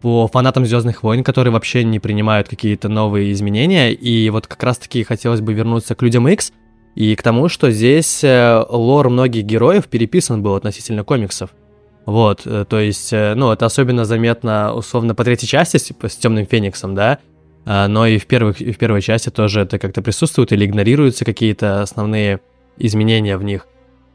по 0.00 0.28
фанатам 0.28 0.64
Звездных 0.64 1.02
войн, 1.02 1.22
которые 1.22 1.52
вообще 1.52 1.84
не 1.84 1.98
принимают 1.98 2.48
какие-то 2.48 2.88
новые 2.88 3.32
изменения. 3.32 3.92
И 3.92 4.30
вот 4.30 4.46
как 4.46 4.62
раз-таки 4.62 5.02
хотелось 5.02 5.40
бы 5.42 5.52
вернуться 5.52 5.94
к 5.94 6.02
людям 6.02 6.26
X 6.28 6.52
и 6.94 7.14
к 7.16 7.22
тому, 7.22 7.48
что 7.48 7.70
здесь 7.70 8.24
э, 8.24 8.64
лор 8.70 9.10
многих 9.10 9.44
героев 9.44 9.88
переписан 9.88 10.42
был 10.42 10.54
относительно 10.54 11.04
комиксов. 11.04 11.50
Вот, 12.06 12.42
э, 12.46 12.64
то 12.66 12.78
есть, 12.78 13.12
э, 13.12 13.34
ну, 13.34 13.52
это 13.52 13.66
особенно 13.66 14.04
заметно, 14.04 14.72
условно, 14.72 15.14
по 15.14 15.24
третьей 15.24 15.48
части 15.48 15.76
с, 15.76 15.90
с 15.90 16.16
Темным 16.16 16.46
Фениксом, 16.46 16.94
да, 16.94 17.18
но 17.88 18.06
и 18.06 18.18
в, 18.18 18.26
первых, 18.26 18.60
и 18.60 18.72
в 18.72 18.78
первой 18.78 19.02
части 19.02 19.28
тоже 19.30 19.60
это 19.60 19.78
как-то 19.78 20.00
присутствует 20.02 20.52
или 20.52 20.64
игнорируются 20.64 21.24
какие-то 21.24 21.82
основные 21.82 22.40
изменения 22.78 23.36
в 23.36 23.42
них. 23.42 23.66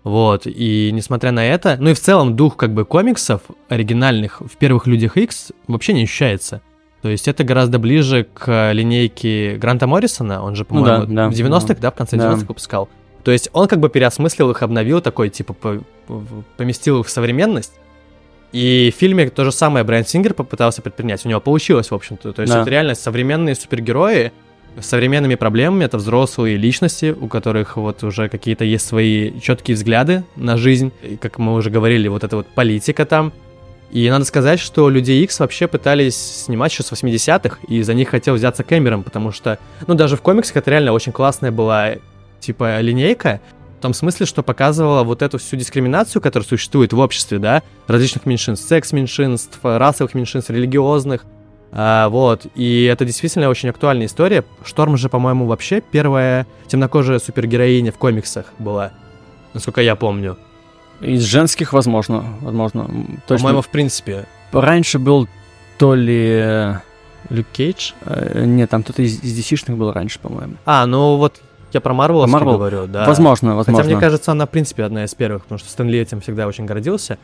Вот, 0.04 0.48
и 0.48 0.90
несмотря 0.92 1.32
на 1.32 1.46
это, 1.46 1.78
ну 1.80 1.92
и 1.92 1.94
в 1.94 2.00
целом 2.00 2.36
дух 2.36 2.58
как 2.58 2.74
бы 2.74 2.84
комиксов 2.84 3.42
оригинальных 3.70 4.42
в 4.42 4.58
первых 4.58 4.86
Людях 4.88 5.16
X 5.18 5.52
вообще 5.68 5.94
не 5.94 6.04
ощущается. 6.04 6.62
То 7.02 7.10
есть 7.10 7.28
это 7.28 7.44
гораздо 7.44 7.80
ближе 7.80 8.26
к 8.34 8.72
линейке 8.74 9.56
Гранта 9.58 9.88
Моррисона, 9.88 10.42
он 10.44 10.56
же, 10.56 10.64
Ну 10.64 10.84
по-моему, 10.84 11.06
да, 11.06 11.28
да, 11.28 11.30
в 11.30 11.34
90-х, 11.34 11.76
да, 11.80 11.92
в 11.92 11.96
конце 11.96 12.18
Да. 12.18 12.32
90-х 12.32 12.46
выпускал. 12.48 12.90
То 13.24 13.32
есть 13.32 13.50
он 13.54 13.68
как 13.68 13.80
бы 13.80 13.90
переосмыслил 13.90 14.52
их, 14.52 14.62
обновил 14.64 15.00
такой, 15.00 15.30
типа, 15.30 15.54
по- 15.54 15.82
поместил 16.58 17.02
их 17.02 17.08
в 17.08 17.10
современность. 17.10 17.74
И 18.54 18.94
в 18.96 19.00
фильме 19.00 19.30
то 19.30 19.44
же 19.44 19.52
самое 19.52 19.84
Брайан 19.84 20.06
Сингер 20.06 20.34
попытался 20.36 20.82
предпринять. 20.82 21.26
У 21.26 21.30
него 21.30 21.42
получилось, 21.42 21.90
в 21.92 21.96
общем-то. 21.96 22.34
То 22.34 22.44
есть 22.44 22.54
Да. 22.54 22.62
это 22.62 22.70
реально 22.70 22.94
современные 22.96 23.56
супергерои 23.56 24.32
с 24.80 24.86
современными 24.86 25.36
проблемами. 25.36 25.86
Это 25.86 25.98
взрослые 25.98 26.56
личности, 26.58 27.16
у 27.20 27.28
которых 27.28 27.78
вот 27.78 28.04
уже 28.04 28.30
какие-то 28.30 28.64
есть 28.64 28.86
свои 28.86 29.40
четкие 29.40 29.76
взгляды 29.76 30.24
на 30.36 30.56
жизнь. 30.58 30.92
И, 31.02 31.18
как 31.18 31.40
мы 31.40 31.56
уже 31.56 31.72
говорили, 31.72 32.08
вот 32.08 32.24
эта 32.24 32.36
вот 32.38 32.48
политика 32.48 33.06
там. 33.06 33.34
И 33.92 34.10
надо 34.10 34.26
сказать, 34.26 34.60
что 34.60 34.90
Люди 34.90 35.12
Икс 35.12 35.40
вообще 35.40 35.68
пытались 35.68 36.16
снимать 36.16 36.72
еще 36.72 36.82
с 36.82 36.92
80-х, 36.92 37.58
и 37.68 37.82
за 37.84 37.94
них 37.94 38.10
хотел 38.10 38.34
взяться 38.34 38.64
Кэмерон, 38.64 39.04
потому 39.04 39.32
что, 39.32 39.60
ну, 39.86 39.94
даже 39.94 40.16
в 40.16 40.22
комиксах 40.22 40.58
это 40.58 40.72
реально 40.72 40.94
очень 40.94 41.12
классная 41.12 41.52
была, 41.52 41.92
типа, 42.40 42.80
линейка, 42.82 43.40
том 43.84 43.94
смысле, 43.94 44.26
что 44.26 44.42
показывала 44.44 45.04
вот 45.04 45.22
эту 45.22 45.38
всю 45.38 45.56
дискриминацию, 45.56 46.22
которая 46.22 46.48
существует 46.48 46.94
в 46.94 47.00
обществе, 47.00 47.38
да, 47.38 47.62
различных 47.88 48.26
меньшинств, 48.26 48.68
секс-меньшинств, 48.68 49.60
расовых 49.62 50.16
меньшинств, 50.16 50.50
религиозных, 50.50 51.26
а, 51.76 52.10
вот, 52.10 52.46
и 52.54 52.84
это 52.84 53.04
действительно 53.04 53.50
очень 53.50 53.70
актуальная 53.70 54.06
история. 54.06 54.44
Шторм 54.64 54.96
же, 54.96 55.10
по-моему, 55.10 55.46
вообще 55.46 55.82
первая 55.82 56.46
темнокожая 56.68 57.18
супергероиня 57.18 57.92
в 57.92 57.98
комиксах 57.98 58.54
была, 58.60 58.92
насколько 59.54 59.82
я 59.82 59.96
помню. 59.96 60.38
Из 61.02 61.24
женских, 61.24 61.74
возможно, 61.74 62.24
возможно. 62.42 62.86
Точно. 63.28 63.38
По-моему, 63.38 63.62
в 63.62 63.70
принципе. 63.70 64.28
Раньше 64.52 65.00
был 65.00 65.28
то 65.80 65.96
ли... 65.96 66.40
э, 66.42 66.76
Люк 67.30 67.48
Кейдж? 67.52 67.94
э, 68.06 68.46
Нет, 68.46 68.70
там 68.70 68.84
кто-то 68.84 69.02
из, 69.02 69.24
из 69.24 69.38
DC-шных 69.38 69.76
был 69.76 69.92
раньше, 69.92 70.20
по-моему. 70.20 70.54
А, 70.66 70.86
ну 70.86 71.18
вот 71.18 71.42
я 71.74 71.82
про 71.82 71.94
Марвел 71.94 72.26
Marvel? 72.26 72.54
говорю, 72.54 72.88
да. 72.88 73.06
Возможно, 73.06 73.56
возможно. 73.56 73.84
Хотя 73.84 73.96
мне 73.96 74.00
кажется, 74.00 74.32
она, 74.32 74.46
в 74.46 74.50
принципе, 74.50 74.84
одна 74.84 75.04
из 75.06 75.14
первых, 75.14 75.44
потому 75.44 75.60
что 75.60 75.70
Стэн 75.70 75.90
Ли 75.90 76.00
этим 76.00 76.22
всегда 76.22 76.48
очень 76.48 76.66
гордился. 76.66 77.18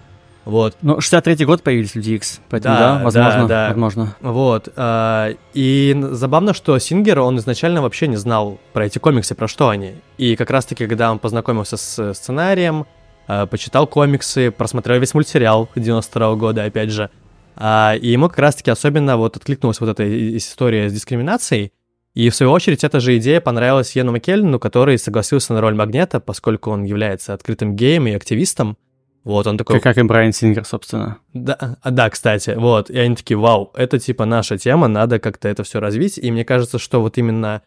Вот. 0.45 0.75
Ну, 0.81 0.97
63-й 0.97 1.45
год 1.45 1.61
появились 1.61 1.95
Люди 1.95 2.11
Икс, 2.11 2.39
поэтому 2.49 2.75
Да, 2.75 2.97
да, 2.97 3.03
возможно, 3.03 3.41
да, 3.41 3.47
да. 3.47 3.67
возможно. 3.69 4.15
Вот. 4.21 4.69
а, 4.75 5.31
И 5.53 5.95
забавно, 6.11 6.53
что 6.53 6.77
Сингер, 6.79 7.19
он 7.19 7.37
изначально 7.37 7.81
вообще 7.81 8.07
не 8.07 8.15
знал 8.15 8.57
про 8.73 8.85
эти 8.85 8.97
комиксы, 8.99 9.35
про 9.35 9.47
что 9.47 9.69
они. 9.69 9.95
И 10.17 10.35
как 10.35 10.49
раз-таки, 10.49 10.87
когда 10.87 11.11
он 11.11 11.19
познакомился 11.19 11.77
с 11.77 12.13
сценарием, 12.13 12.85
а, 13.27 13.45
почитал 13.45 13.85
комиксы, 13.85 14.49
просмотрел 14.49 14.99
весь 14.99 15.13
мультсериал 15.13 15.69
92 15.75 16.35
года, 16.35 16.63
опять 16.63 16.89
же, 16.89 17.09
а, 17.55 17.93
и 18.01 18.07
ему 18.07 18.29
как 18.29 18.39
раз-таки 18.39 18.71
особенно 18.71 19.17
вот 19.17 19.35
откликнулась 19.35 19.79
вот 19.81 19.89
эта 19.89 20.37
история 20.37 20.89
с 20.89 20.93
дискриминацией, 20.93 21.73
и 22.13 22.29
в 22.29 22.35
свою 22.35 22.51
очередь 22.51 22.83
эта 22.83 22.99
же 22.99 23.17
идея 23.17 23.39
понравилась 23.39 23.95
Йену 23.95 24.11
Маккельну, 24.11 24.59
который 24.59 24.97
согласился 24.97 25.53
на 25.53 25.61
роль 25.61 25.75
Магнета, 25.75 26.19
поскольку 26.19 26.71
он 26.71 26.83
является 26.83 27.33
открытым 27.33 27.75
геем 27.75 28.07
и 28.07 28.13
активистом. 28.13 28.77
Вот, 29.23 29.47
он 29.47 29.57
такой... 29.57 29.75
Как, 29.75 29.83
как 29.83 29.97
и 29.97 30.07
Брайан 30.07 30.33
Сингер, 30.33 30.65
собственно. 30.65 31.17
Да, 31.33 31.77
а, 31.81 31.91
да, 31.91 32.09
кстати, 32.09 32.55
вот, 32.57 32.89
и 32.89 32.97
они 32.97 33.15
такие, 33.15 33.37
вау, 33.37 33.71
это 33.75 33.99
типа 33.99 34.25
наша 34.25 34.57
тема, 34.57 34.87
надо 34.87 35.19
как-то 35.19 35.47
это 35.47 35.63
все 35.63 35.79
развить, 35.79 36.17
и 36.17 36.31
мне 36.31 36.45
кажется, 36.45 36.79
что 36.79 37.01
вот 37.01 37.17
именно 37.17 37.61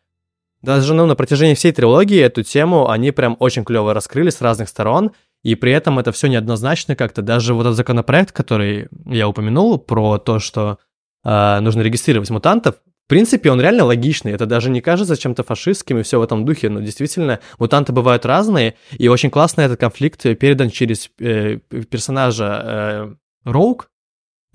даже 0.63 0.95
ну, 0.95 1.07
на 1.07 1.17
протяжении 1.17 1.55
всей 1.55 1.73
трилогии 1.73 2.19
эту 2.19 2.43
тему 2.43 2.89
они 2.89 3.11
прям 3.11 3.37
очень 3.41 3.65
клево 3.65 3.95
раскрыли 3.95 4.31
с 4.31 4.41
разных 4.41 4.69
сторон, 4.69 5.11
и 5.43 5.57
при 5.57 5.73
этом 5.73 5.99
это 5.99 6.13
все 6.13 6.29
неоднозначно 6.29 6.95
как-то. 6.95 7.21
Даже 7.21 7.53
вот 7.53 7.63
этот 7.63 7.77
законопроект, 7.77 8.31
который 8.31 8.89
я 9.07 9.29
упомянул 9.29 9.77
про 9.79 10.19
то, 10.19 10.39
что 10.39 10.79
а, 11.25 11.61
нужно 11.61 11.83
регистрировать 11.83 12.31
мутантов, 12.31 12.77
принципе, 13.13 13.51
он 13.51 13.61
реально 13.61 13.85
логичный. 13.85 14.33
Это 14.33 14.47
даже 14.47 14.71
не 14.71 14.81
кажется 14.81 15.17
чем-то 15.17 15.43
фашистским 15.43 15.99
и 15.99 16.03
все 16.03 16.19
в 16.19 16.23
этом 16.23 16.45
духе. 16.45 16.69
Но 16.69 16.81
действительно, 16.81 17.39
мутанты 17.59 17.93
бывают 17.93 18.25
разные. 18.27 18.75
И 18.93 19.09
очень 19.09 19.31
классно 19.31 19.61
этот 19.63 19.79
конфликт 19.79 20.23
передан 20.39 20.71
через 20.71 21.11
э, 21.21 21.59
персонажа 21.91 22.63
э, 22.65 23.15
Роук, 23.45 23.89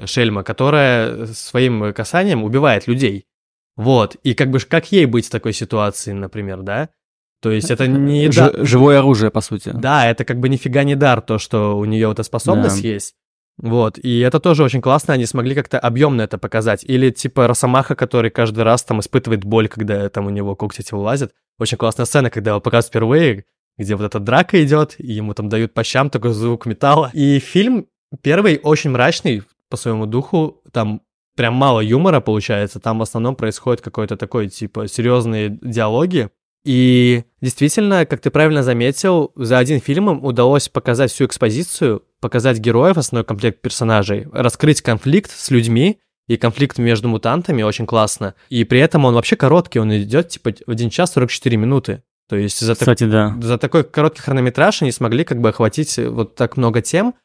Шельма, 0.04 0.44
которая 0.44 1.26
своим 1.28 1.94
касанием 1.94 2.44
убивает 2.44 2.88
людей. 2.88 3.26
Вот. 3.76 4.16
И 4.24 4.34
как 4.34 4.50
бы 4.50 4.60
как 4.60 4.92
ей 4.92 5.06
быть 5.06 5.28
в 5.28 5.30
такой 5.30 5.54
ситуации, 5.54 6.12
например, 6.14 6.62
да? 6.64 6.90
То 7.42 7.52
есть 7.52 7.70
это 7.70 7.86
не... 7.88 8.32
Ж- 8.32 8.36
да- 8.52 8.66
живое 8.66 8.98
оружие, 9.00 9.30
по 9.30 9.42
сути. 9.42 9.72
да, 9.74 10.10
это 10.10 10.26
как 10.26 10.40
бы 10.40 10.50
нифига 10.50 10.84
не 10.84 10.96
дар, 10.96 11.22
то, 11.22 11.38
что 11.38 11.78
у 11.78 11.86
нее 11.86 12.12
эта 12.12 12.24
способность 12.24 12.82
Да. 12.82 12.88
есть. 12.88 13.14
Вот, 13.58 13.98
и 13.98 14.20
это 14.20 14.40
тоже 14.40 14.64
очень 14.64 14.82
классно, 14.82 15.16
они 15.16 15.26
смогли 15.26 15.56
как-то 15.56 15.80
объемно 15.80 16.22
это 16.22 16.38
показать. 16.38 16.84
Или 16.84 17.10
типа 17.10 17.48
Росомаха, 17.48 17.96
который 17.96 18.30
каждый 18.30 18.64
раз 18.64 18.84
там 18.84 19.00
испытывает 19.00 19.44
боль, 19.44 19.68
когда 19.68 20.08
там 20.10 20.28
у 20.28 20.30
него 20.30 20.56
когти 20.56 20.82
эти 20.82 20.94
вылазят. 20.94 21.32
Очень 21.58 21.78
классная 21.78 22.06
сцена, 22.06 22.30
когда 22.30 22.52
его 22.52 22.62
показывают 22.62 22.90
впервые, 22.90 23.46
где 23.78 23.96
вот 23.96 24.06
эта 24.06 24.20
драка 24.20 24.64
идет, 24.64 24.96
и 25.00 25.12
ему 25.12 25.34
там 25.34 25.50
дают 25.50 25.74
по 25.74 25.84
щам 25.84 26.12
такой 26.12 26.34
звук 26.34 26.68
металла. 26.68 27.10
И 27.14 27.40
фильм 27.40 27.88
первый 28.22 28.60
очень 28.62 28.92
мрачный 28.92 29.44
по 29.70 29.78
своему 29.78 30.06
духу, 30.06 30.62
там 30.72 31.02
прям 31.36 31.54
мало 31.54 31.80
юмора 31.80 32.20
получается, 32.20 32.80
там 32.80 33.00
в 33.00 33.02
основном 33.02 33.36
происходит 33.36 33.82
какой-то 33.82 34.18
такой, 34.18 34.50
типа, 34.50 34.88
серьезные 34.88 35.58
диалоги, 35.62 36.30
и 36.68 37.24
действительно, 37.40 38.06
как 38.06 38.20
ты 38.20 38.30
правильно 38.30 38.62
заметил, 38.62 39.32
за 39.38 39.58
один 39.58 39.80
фильм 39.80 40.10
им 40.10 40.26
удалось 40.26 40.68
показать 40.68 41.14
всю 41.14 41.26
экспозицию, 41.26 42.04
показать 42.20 42.60
героев, 42.60 42.98
основной 42.98 43.24
комплект 43.24 43.62
персонажей, 43.62 44.28
раскрыть 44.34 44.82
конфликт 44.82 45.32
с 45.32 45.50
людьми 45.50 46.00
и 46.28 46.36
конфликт 46.36 46.78
между 46.78 47.08
мутантами 47.08 47.64
очень 47.64 47.86
классно. 47.86 48.36
И 48.50 48.66
при 48.66 48.82
этом 48.82 49.06
он 49.06 49.14
вообще 49.14 49.38
короткий, 49.38 49.80
он 49.80 49.96
идет 49.96 50.28
типа 50.28 50.52
в 50.66 50.70
1 50.70 50.90
час 50.90 51.14
44 51.14 51.56
минуты. 51.56 52.04
То 52.28 52.36
есть 52.36 52.60
за, 52.60 52.74
так- 52.74 52.80
Кстати, 52.80 53.06
да. 53.06 53.38
за 53.42 53.58
такой 53.58 53.86
короткий 53.86 54.24
хронометраж 54.24 54.82
они 54.82 54.92
смогли 54.92 55.24
как 55.24 55.40
бы 55.40 55.48
охватить 55.48 55.98
вот 55.98 56.36
так 56.36 56.58
много 56.58 56.82
тем 56.82 57.16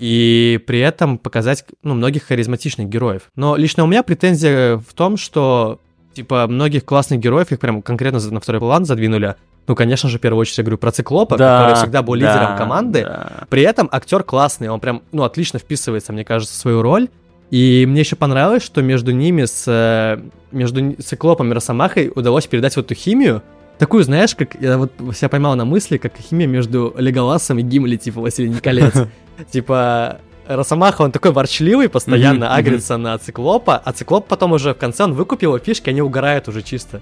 и 0.00 0.58
при 0.66 0.80
этом 0.80 1.18
показать 1.18 1.64
ну, 1.84 1.94
многих 1.94 2.24
харизматичных 2.24 2.88
героев. 2.88 3.30
Но 3.36 3.54
лично 3.54 3.84
у 3.84 3.86
меня 3.86 4.02
претензия 4.02 4.78
в 4.78 4.92
том, 4.92 5.16
что 5.16 5.80
типа 6.14 6.46
многих 6.46 6.84
классных 6.84 7.20
героев 7.20 7.52
их 7.52 7.60
прям 7.60 7.82
конкретно 7.82 8.20
на 8.20 8.40
второй 8.40 8.60
план 8.60 8.84
задвинули. 8.84 9.36
Ну, 9.66 9.76
конечно 9.76 10.08
же, 10.08 10.18
в 10.18 10.20
первую 10.20 10.40
очередь 10.40 10.58
я 10.58 10.64
говорю 10.64 10.78
про 10.78 10.90
Циклопа, 10.90 11.36
который 11.36 11.76
всегда 11.76 12.02
был 12.02 12.14
лидером 12.14 12.52
да, 12.52 12.56
команды. 12.56 13.04
да. 13.04 13.44
При 13.48 13.62
этом 13.62 13.88
актер 13.92 14.24
классный, 14.24 14.68
он 14.68 14.80
прям, 14.80 15.02
ну, 15.12 15.22
отлично 15.22 15.58
вписывается, 15.58 16.12
мне 16.12 16.24
кажется, 16.24 16.54
в 16.54 16.58
свою 16.58 16.82
роль. 16.82 17.08
И 17.50 17.84
мне 17.86 18.00
еще 18.00 18.16
понравилось, 18.16 18.62
что 18.62 18.82
между 18.82 19.12
ними, 19.12 19.44
с, 19.44 19.64
э, 19.68 20.20
между 20.52 20.94
Циклопом 20.94 21.52
и 21.52 21.54
Росомахой 21.54 22.10
удалось 22.14 22.46
передать 22.46 22.74
вот 22.76 22.86
эту 22.86 22.94
химию, 22.94 23.42
такую, 23.78 24.04
знаешь, 24.04 24.34
как 24.34 24.56
я 24.60 24.78
вот 24.78 24.92
себя 25.14 25.28
поймал 25.28 25.54
на 25.54 25.64
мысли, 25.64 25.98
как 25.98 26.16
химия 26.16 26.46
между 26.46 26.94
Леголасом 26.96 27.58
и 27.58 27.62
Гимли, 27.62 27.96
типа 27.96 28.20
«Властелин 28.20 28.54
колец». 28.58 28.94
Типа, 29.50 30.20
Росомаха, 30.46 31.02
он 31.02 31.12
такой 31.12 31.30
ворчливый, 31.30 31.88
постоянно 31.88 32.46
Мгм, 32.46 32.54
агрится 32.54 32.96
на 32.96 33.16
Циклопа, 33.18 33.76
а 33.84 33.92
Циклоп 33.92 34.26
потом 34.26 34.52
уже 34.52 34.74
в 34.74 34.78
конце, 34.78 35.04
он 35.04 35.14
выкупил 35.14 35.50
его 35.54 35.58
фишки, 35.58 35.90
они 35.90 36.02
угорают 36.02 36.48
уже 36.48 36.62
чисто. 36.62 37.00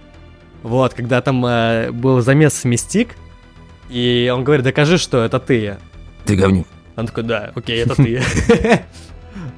Вот, 0.62 0.92
когда 0.94 1.20
там 1.22 1.44
э, 1.46 1.90
был 1.90 2.20
замес 2.20 2.54
с 2.54 2.64
Мистик, 2.64 3.16
и 3.88 4.30
он 4.34 4.44
говорит, 4.44 4.64
докажи, 4.64 4.98
что 4.98 5.24
это 5.24 5.40
ты. 5.40 5.78
Ты 6.26 6.36
говнюк. 6.36 6.66
Он 6.96 7.06
такой, 7.06 7.24
да, 7.24 7.50
окей, 7.54 7.82
это 7.82 7.94
ты. 7.94 8.22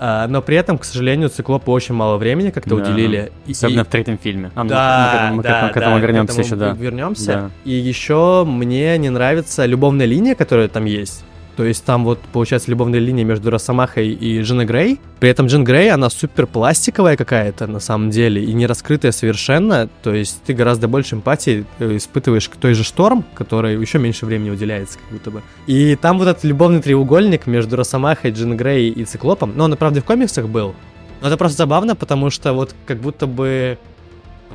А, 0.04 0.26
Но 0.26 0.42
при 0.42 0.56
этом, 0.56 0.78
к 0.78 0.84
сожалению, 0.84 1.28
циклопу 1.28 1.70
очень 1.70 1.94
мало 1.94 2.16
времени 2.16 2.50
как-то 2.50 2.70
Да. 2.70 2.82
уделили. 2.82 3.30
Особенно 3.48 3.84
в 3.84 3.88
третьем 3.88 4.18
фильме. 4.18 4.50
А, 4.56 4.64
ну, 4.64 4.68
да, 4.70 5.30
мы, 5.32 5.42
к 5.42 5.46
этому- 5.46 5.72
да, 5.74 5.80
да, 5.80 5.98
вернемся 5.98 6.40
еще, 6.40 6.56
да. 6.56 6.72
Вернемся. 6.72 7.26
Да. 7.26 7.50
И 7.64 7.70
еще 7.70 8.44
мне 8.44 8.98
не 8.98 9.10
нравится 9.10 9.64
любовная 9.64 10.06
линия, 10.06 10.34
которая 10.34 10.66
там 10.66 10.86
есть. 10.86 11.24
То 11.56 11.64
есть 11.64 11.84
там 11.84 12.04
вот 12.04 12.18
получается 12.32 12.70
любовная 12.70 12.98
линия 12.98 13.24
между 13.24 13.50
Росомахой 13.50 14.08
и 14.08 14.40
Джиной 14.40 14.64
Грей. 14.64 15.00
При 15.20 15.28
этом 15.28 15.46
Джин 15.46 15.64
Грей, 15.64 15.90
она 15.90 16.08
супер 16.08 16.46
пластиковая 16.46 17.16
какая-то 17.16 17.66
на 17.66 17.78
самом 17.78 18.10
деле 18.10 18.42
и 18.42 18.52
не 18.54 18.66
раскрытая 18.66 19.12
совершенно. 19.12 19.88
То 20.02 20.14
есть 20.14 20.42
ты 20.44 20.54
гораздо 20.54 20.88
больше 20.88 21.16
эмпатии 21.16 21.66
э, 21.78 21.96
испытываешь 21.96 22.48
к 22.48 22.56
той 22.56 22.74
же 22.74 22.84
Шторм, 22.84 23.24
которой 23.34 23.78
еще 23.78 23.98
меньше 23.98 24.24
времени 24.24 24.50
уделяется 24.50 24.98
как 24.98 25.10
будто 25.10 25.30
бы. 25.30 25.42
И 25.66 25.96
там 25.96 26.18
вот 26.18 26.28
этот 26.28 26.44
любовный 26.44 26.80
треугольник 26.80 27.46
между 27.46 27.76
Росомахой, 27.76 28.30
Джин 28.30 28.56
Грей 28.56 28.90
и 28.90 29.04
Циклопом, 29.04 29.52
но 29.54 29.64
он, 29.64 29.76
правда, 29.76 30.00
в 30.00 30.04
комиксах 30.04 30.48
был. 30.48 30.74
Но 31.20 31.28
это 31.28 31.36
просто 31.36 31.58
забавно, 31.58 31.94
потому 31.94 32.30
что 32.30 32.52
вот 32.54 32.74
как 32.86 32.98
будто 32.98 33.26
бы 33.26 33.78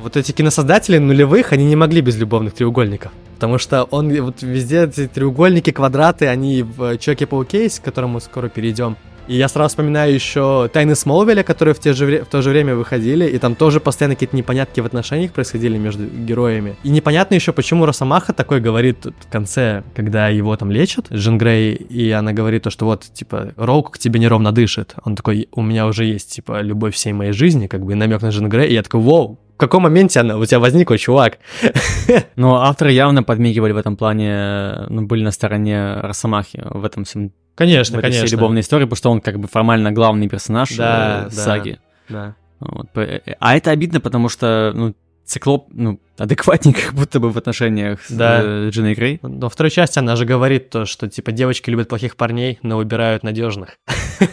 вот 0.02 0.16
эти 0.16 0.32
киносоздатели 0.32 0.98
нулевых, 0.98 1.52
они 1.52 1.64
не 1.64 1.76
могли 1.76 2.00
без 2.00 2.16
любовных 2.16 2.54
треугольников. 2.54 3.12
Потому 3.38 3.58
что 3.58 3.84
он 3.84 4.12
вот 4.20 4.42
везде 4.42 4.82
эти 4.82 5.06
треугольники, 5.06 5.70
квадраты, 5.70 6.26
они 6.26 6.64
в 6.64 6.98
Человеке-пауке 6.98 7.62
есть, 7.62 7.78
к 7.78 7.84
которому 7.84 8.18
скоро 8.18 8.48
перейдем. 8.48 8.96
И 9.28 9.36
я 9.36 9.46
сразу 9.46 9.68
вспоминаю 9.68 10.12
еще 10.12 10.68
«Тайны 10.72 10.96
Смолвиля», 10.96 11.44
которые 11.44 11.74
в, 11.74 11.78
те 11.78 11.92
же 11.92 12.22
в 12.22 12.26
то 12.26 12.42
же 12.42 12.50
время 12.50 12.74
выходили, 12.74 13.26
и 13.28 13.38
там 13.38 13.54
тоже 13.54 13.78
постоянно 13.78 14.16
какие-то 14.16 14.34
непонятки 14.34 14.80
в 14.80 14.86
отношениях 14.86 15.32
происходили 15.32 15.78
между 15.78 16.04
героями. 16.06 16.74
И 16.82 16.88
непонятно 16.88 17.36
еще, 17.36 17.52
почему 17.52 17.86
Росомаха 17.86 18.32
такой 18.32 18.60
говорит 18.60 19.04
в 19.04 19.30
конце, 19.30 19.84
когда 19.94 20.26
его 20.28 20.56
там 20.56 20.72
лечат, 20.72 21.12
Джин 21.12 21.38
Грей, 21.38 21.74
и 21.74 22.10
она 22.10 22.32
говорит 22.32 22.64
то, 22.64 22.70
что 22.70 22.86
вот, 22.86 23.04
типа, 23.04 23.52
Роук 23.56 23.92
к 23.92 23.98
тебе 23.98 24.18
неровно 24.18 24.50
дышит. 24.50 24.94
Он 25.04 25.14
такой, 25.14 25.48
у 25.52 25.62
меня 25.62 25.86
уже 25.86 26.06
есть, 26.06 26.32
типа, 26.32 26.60
любовь 26.62 26.96
всей 26.96 27.12
моей 27.12 27.32
жизни, 27.32 27.68
как 27.68 27.84
бы, 27.84 27.94
намек 27.94 28.22
на 28.22 28.30
Джин 28.30 28.48
Грей, 28.48 28.70
и 28.70 28.74
я 28.74 28.82
такой, 28.82 29.00
вау, 29.00 29.38
каком 29.58 29.82
моменте 29.82 30.20
она 30.20 30.36
у 30.38 30.44
тебя 30.46 30.60
возникла, 30.60 30.96
чувак? 30.98 31.38
Но 32.36 32.56
авторы 32.62 32.92
явно 32.92 33.22
подмигивали 33.22 33.72
в 33.72 33.76
этом 33.76 33.96
плане, 33.96 34.86
ну, 34.88 35.06
были 35.06 35.22
на 35.24 35.30
стороне 35.30 35.94
Росомахи 35.94 36.62
в 36.64 36.84
этом 36.84 37.04
всем 37.04 37.32
Конечно, 37.54 37.96
в 37.96 37.98
этой 37.98 38.10
всей 38.12 38.20
конечно. 38.20 38.36
любовной 38.36 38.60
истории, 38.60 38.84
потому 38.84 38.96
что 38.96 39.10
он 39.10 39.20
как 39.20 39.38
бы 39.40 39.48
формально 39.48 39.90
главный 39.90 40.28
персонаж 40.28 40.76
Да, 40.76 41.22
э, 41.22 41.24
да. 41.24 41.30
саги. 41.30 41.78
Да. 42.08 42.36
Вот. 42.60 42.90
П- 42.92 43.22
э, 43.26 43.34
А 43.40 43.56
это 43.56 43.72
обидно, 43.72 44.00
потому 44.00 44.28
что, 44.28 44.72
ну, 44.74 44.94
Циклоп, 45.24 45.66
ну, 45.72 46.00
адекватнее 46.18 46.74
как 46.74 46.94
будто 46.94 47.20
бы 47.20 47.30
в 47.30 47.38
отношениях 47.38 48.00
с 48.04 48.10
Да. 48.10 48.40
э, 48.42 48.68
Джиной 48.70 48.94
Грей. 48.94 49.18
Но 49.22 49.46
во 49.46 49.48
второй 49.50 49.70
части 49.70 49.98
она 49.98 50.16
же 50.16 50.24
говорит 50.24 50.70
то, 50.70 50.84
что, 50.84 51.08
типа, 51.08 51.32
девочки 51.32 51.70
любят 51.70 51.88
плохих 51.88 52.16
парней, 52.16 52.58
но 52.62 52.76
выбирают 52.76 53.22
надежных. 53.22 53.78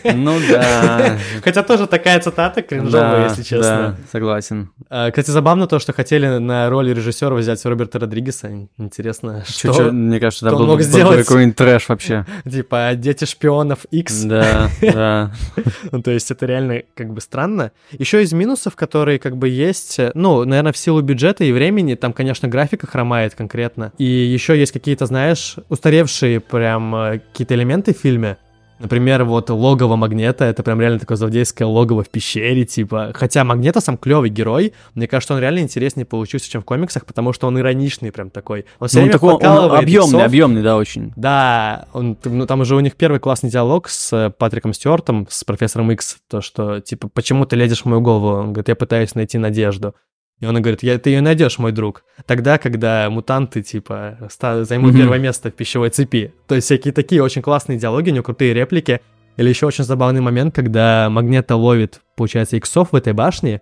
Ну 0.04 0.40
да. 0.50 1.18
Хотя 1.44 1.64
тоже 1.64 1.88
такая 1.88 2.20
цитата 2.20 2.62
кринжовая, 2.62 3.22
Да, 3.22 3.24
если 3.26 3.44
честно. 3.44 3.96
Да, 3.98 3.98
согласен. 4.12 4.70
А, 4.90 5.10
Кстати, 5.12 5.30
забавно 5.32 5.68
то, 5.68 5.80
что 5.80 5.94
хотели 5.94 6.28
на 6.38 6.70
роль 6.70 6.94
режиссера 6.94 7.36
взять 7.36 7.64
Роберта 7.66 8.00
Родригеса. 8.00 8.68
Интересно, 8.78 9.44
что, 9.48 9.92
мне 9.92 10.20
кажется, 10.20 10.50
он 10.52 10.58
был, 10.58 10.68
мог 10.68 10.82
сделать? 10.82 11.26
какой-нибудь 11.26 11.56
трэш 11.56 11.90
вообще. 11.90 12.26
типа, 12.50 12.92
дети 12.96 13.26
шпионов 13.26 13.86
X. 13.92 14.24
Да, 14.24 14.70
да. 14.82 15.32
Ну, 15.92 16.02
то 16.02 16.12
есть 16.12 16.32
это 16.32 16.46
реально 16.46 16.82
как 16.96 17.14
бы 17.14 17.22
странно. 17.22 17.72
Еще 17.92 18.24
из 18.24 18.34
минусов, 18.34 18.76
которые 18.76 19.20
как 19.20 19.38
бы 19.38 19.48
есть, 19.50 20.00
э, 20.00 20.12
ну, 20.14 20.44
наверное, 20.44 20.72
в 20.74 20.78
силу 20.78 21.02
бюджета 21.02 21.44
и 21.44 21.52
времени, 21.52 21.75
там, 21.96 22.14
конечно, 22.14 22.48
графика 22.48 22.88
хромает 22.88 23.36
конкретно. 23.36 23.92
И 23.98 24.06
еще 24.06 24.58
есть 24.58 24.72
какие-то, 24.72 25.06
знаешь, 25.06 25.56
устаревшие 25.70 26.40
прям 26.40 26.96
э, 26.96 27.20
какие-то 27.32 27.56
элементы 27.56 27.94
в 27.94 27.98
фильме. 27.98 28.38
Например, 28.78 29.24
вот 29.24 29.50
логово 29.50 29.96
Магнета, 29.96 30.44
это 30.44 30.62
прям 30.62 30.82
реально 30.82 31.00
такое 31.00 31.16
злодейское 31.16 31.66
логово 31.66 32.04
в 32.04 32.10
пещере, 32.10 32.66
типа. 32.66 33.12
Хотя 33.16 33.46
Магнета 33.46 33.80
сам 33.80 33.98
клевый 33.98 34.30
герой, 34.30 34.74
мне 34.96 35.08
кажется, 35.08 35.34
он 35.34 35.40
реально 35.40 35.60
интереснее 35.60 36.06
получился, 36.06 36.50
чем 36.52 36.62
в 36.62 36.66
комиксах, 36.66 37.06
потому 37.06 37.32
что 37.32 37.48
он 37.48 37.58
ироничный 37.58 38.12
прям 38.12 38.30
такой. 38.30 38.66
Он 38.80 38.90
всё 38.90 38.98
Ну, 39.00 39.04
время 39.04 39.14
такой, 39.14 39.34
он 39.36 39.72
объемный, 39.78 40.10
иксов. 40.10 40.24
объемный, 40.24 40.62
да, 40.62 40.76
очень. 40.76 41.14
Да, 41.16 41.86
он, 41.94 42.18
ну, 42.26 42.46
там 42.46 42.60
уже 42.60 42.76
у 42.76 42.82
них 42.82 42.96
первый 42.96 43.22
классный 43.22 43.50
диалог 43.50 43.88
с 43.88 44.12
э, 44.12 44.30
Патриком 44.32 44.74
Стюартом, 44.74 45.26
с 45.30 45.46
профессором 45.46 45.90
Икс, 45.94 46.18
то, 46.30 46.42
что, 46.42 46.82
типа, 46.82 47.08
почему 47.08 47.46
ты 47.46 47.56
лезешь 47.56 47.84
в 47.84 47.86
мою 47.86 48.02
голову? 48.02 48.28
Он 48.40 48.48
говорит, 48.52 48.68
я 48.68 48.76
пытаюсь 48.76 49.16
найти 49.16 49.38
надежду. 49.38 49.96
И 50.42 50.46
он 50.46 50.62
говорит, 50.62 50.84
я, 50.84 50.98
ты 51.00 51.12
ее 51.12 51.22
найдешь, 51.22 51.58
мой 51.60 51.72
друг. 51.72 52.04
Тогда, 52.26 52.58
когда 52.58 53.10
мутанты, 53.10 53.62
типа, 53.62 54.18
займут 54.64 54.92
Мгм. 54.92 55.02
первое 55.02 55.20
место 55.20 55.50
в 55.50 55.54
пищевой 55.54 55.90
цепи. 55.90 56.34
То 56.48 56.56
есть 56.56 56.66
всякие 56.66 56.94
такие 56.94 57.24
очень 57.24 57.42
классные 57.42 57.78
диалоги, 57.78 58.10
у 58.10 58.14
него 58.14 58.24
крутые 58.24 58.54
реплики. 58.54 59.00
Или 59.38 59.50
еще 59.50 59.66
очень 59.66 59.84
забавный 59.86 60.22
момент, 60.22 60.54
когда 60.54 61.10
Магнета 61.10 61.56
ловит, 61.56 62.02
получается, 62.16 62.58
иксов 62.58 62.92
в 62.92 62.96
этой 62.96 63.14
башне 63.14 63.62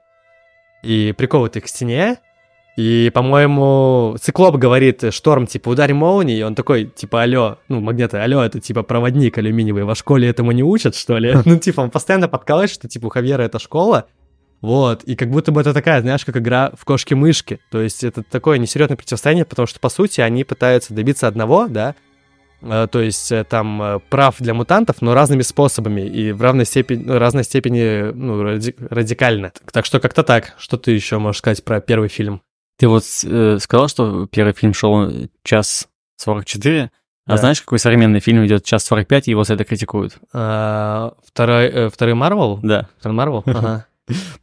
и 0.84 1.14
приковывает 1.18 1.56
их 1.58 1.64
к 1.64 1.68
стене, 1.68 2.18
и, 2.76 3.12
по-моему, 3.14 4.16
Циклоп 4.20 4.56
говорит, 4.56 5.04
Шторм, 5.14 5.46
типа, 5.46 5.70
ударь 5.70 5.94
молнией, 5.94 6.40
и 6.40 6.44
он 6.44 6.56
такой, 6.56 6.86
типа, 6.86 7.22
алло, 7.22 7.60
ну, 7.70 7.80
Магнета, 7.82 8.24
алло, 8.24 8.44
это, 8.44 8.60
типа, 8.60 8.82
проводник 8.82 9.38
алюминиевый, 9.38 9.84
во 9.84 9.94
школе 9.94 10.28
этому 10.28 10.52
не 10.52 10.64
учат, 10.64 10.96
что 10.96 11.18
ли? 11.20 11.36
Ну, 11.46 11.58
типа, 11.60 11.82
он 11.82 11.92
постоянно 11.92 12.28
подкалывает, 12.28 12.72
что, 12.72 12.88
типа, 12.88 13.06
у 13.08 13.10
Хавьера 13.10 13.44
это 13.44 13.60
школа, 13.60 14.06
вот, 14.64 15.04
и 15.04 15.16
как 15.16 15.30
будто 15.30 15.52
бы 15.52 15.62
это 15.62 15.74
такая, 15.74 16.02
знаешь, 16.02 16.26
как 16.26 16.38
игра 16.38 16.72
в 16.76 16.84
кошки-мышки, 16.86 17.60
то 17.70 17.80
есть 17.82 18.04
это 18.04 18.24
такое 18.24 18.58
несерьезное 18.58 18.98
противостояние, 18.98 19.46
потому 19.46 19.68
что, 19.68 19.80
по 19.80 19.90
сути, 19.90 20.22
они 20.22 20.44
пытаются 20.44 20.96
добиться 20.96 21.28
одного, 21.28 21.68
да, 21.68 21.94
Э, 22.64 22.88
то 22.90 23.02
есть 23.02 23.32
э, 23.32 23.44
там 23.44 23.82
э, 23.82 24.00
прав 24.10 24.36
для 24.40 24.54
мутантов, 24.54 25.02
но 25.02 25.14
разными 25.14 25.42
способами 25.42 26.02
и 26.02 26.32
в 26.32 26.42
равной 26.42 26.66
степени, 26.66 27.04
ну, 27.04 27.20
разной 27.20 27.44
степени 27.44 28.12
ну, 28.14 28.42
ради- 28.42 28.76
радикально. 28.90 29.52
Так 29.72 29.86
что 29.86 30.00
как-то 30.00 30.24
так. 30.24 30.54
Что 30.58 30.78
ты 30.78 30.92
еще 30.92 31.18
можешь 31.18 31.40
сказать 31.40 31.64
про 31.64 31.82
первый 31.82 32.10
фильм? 32.10 32.42
Ты 32.78 32.88
вот 32.88 33.04
э, 33.26 33.58
сказал, 33.60 33.88
что 33.90 34.28
первый 34.28 34.54
фильм 34.54 34.74
шел 34.74 35.12
час 35.44 35.88
44, 36.18 36.90
а 37.26 37.32
Да. 37.32 37.38
знаешь, 37.38 37.62
какой 37.62 37.80
современный 37.80 38.20
фильм 38.20 38.46
идет 38.46 38.64
час 38.64 38.86
45, 38.86 39.28
и 39.28 39.32
его 39.32 39.44
за 39.44 39.56
это 39.56 39.66
критикуют? 39.66 40.18
А, 40.34 41.14
второй, 41.26 41.66
э, 41.66 41.90
второй 41.90 42.16
Марвел? 42.16 42.60
Да. 42.64 42.88
Второй 43.00 43.16
Марвел? 43.16 43.44
Ага. 43.46 43.86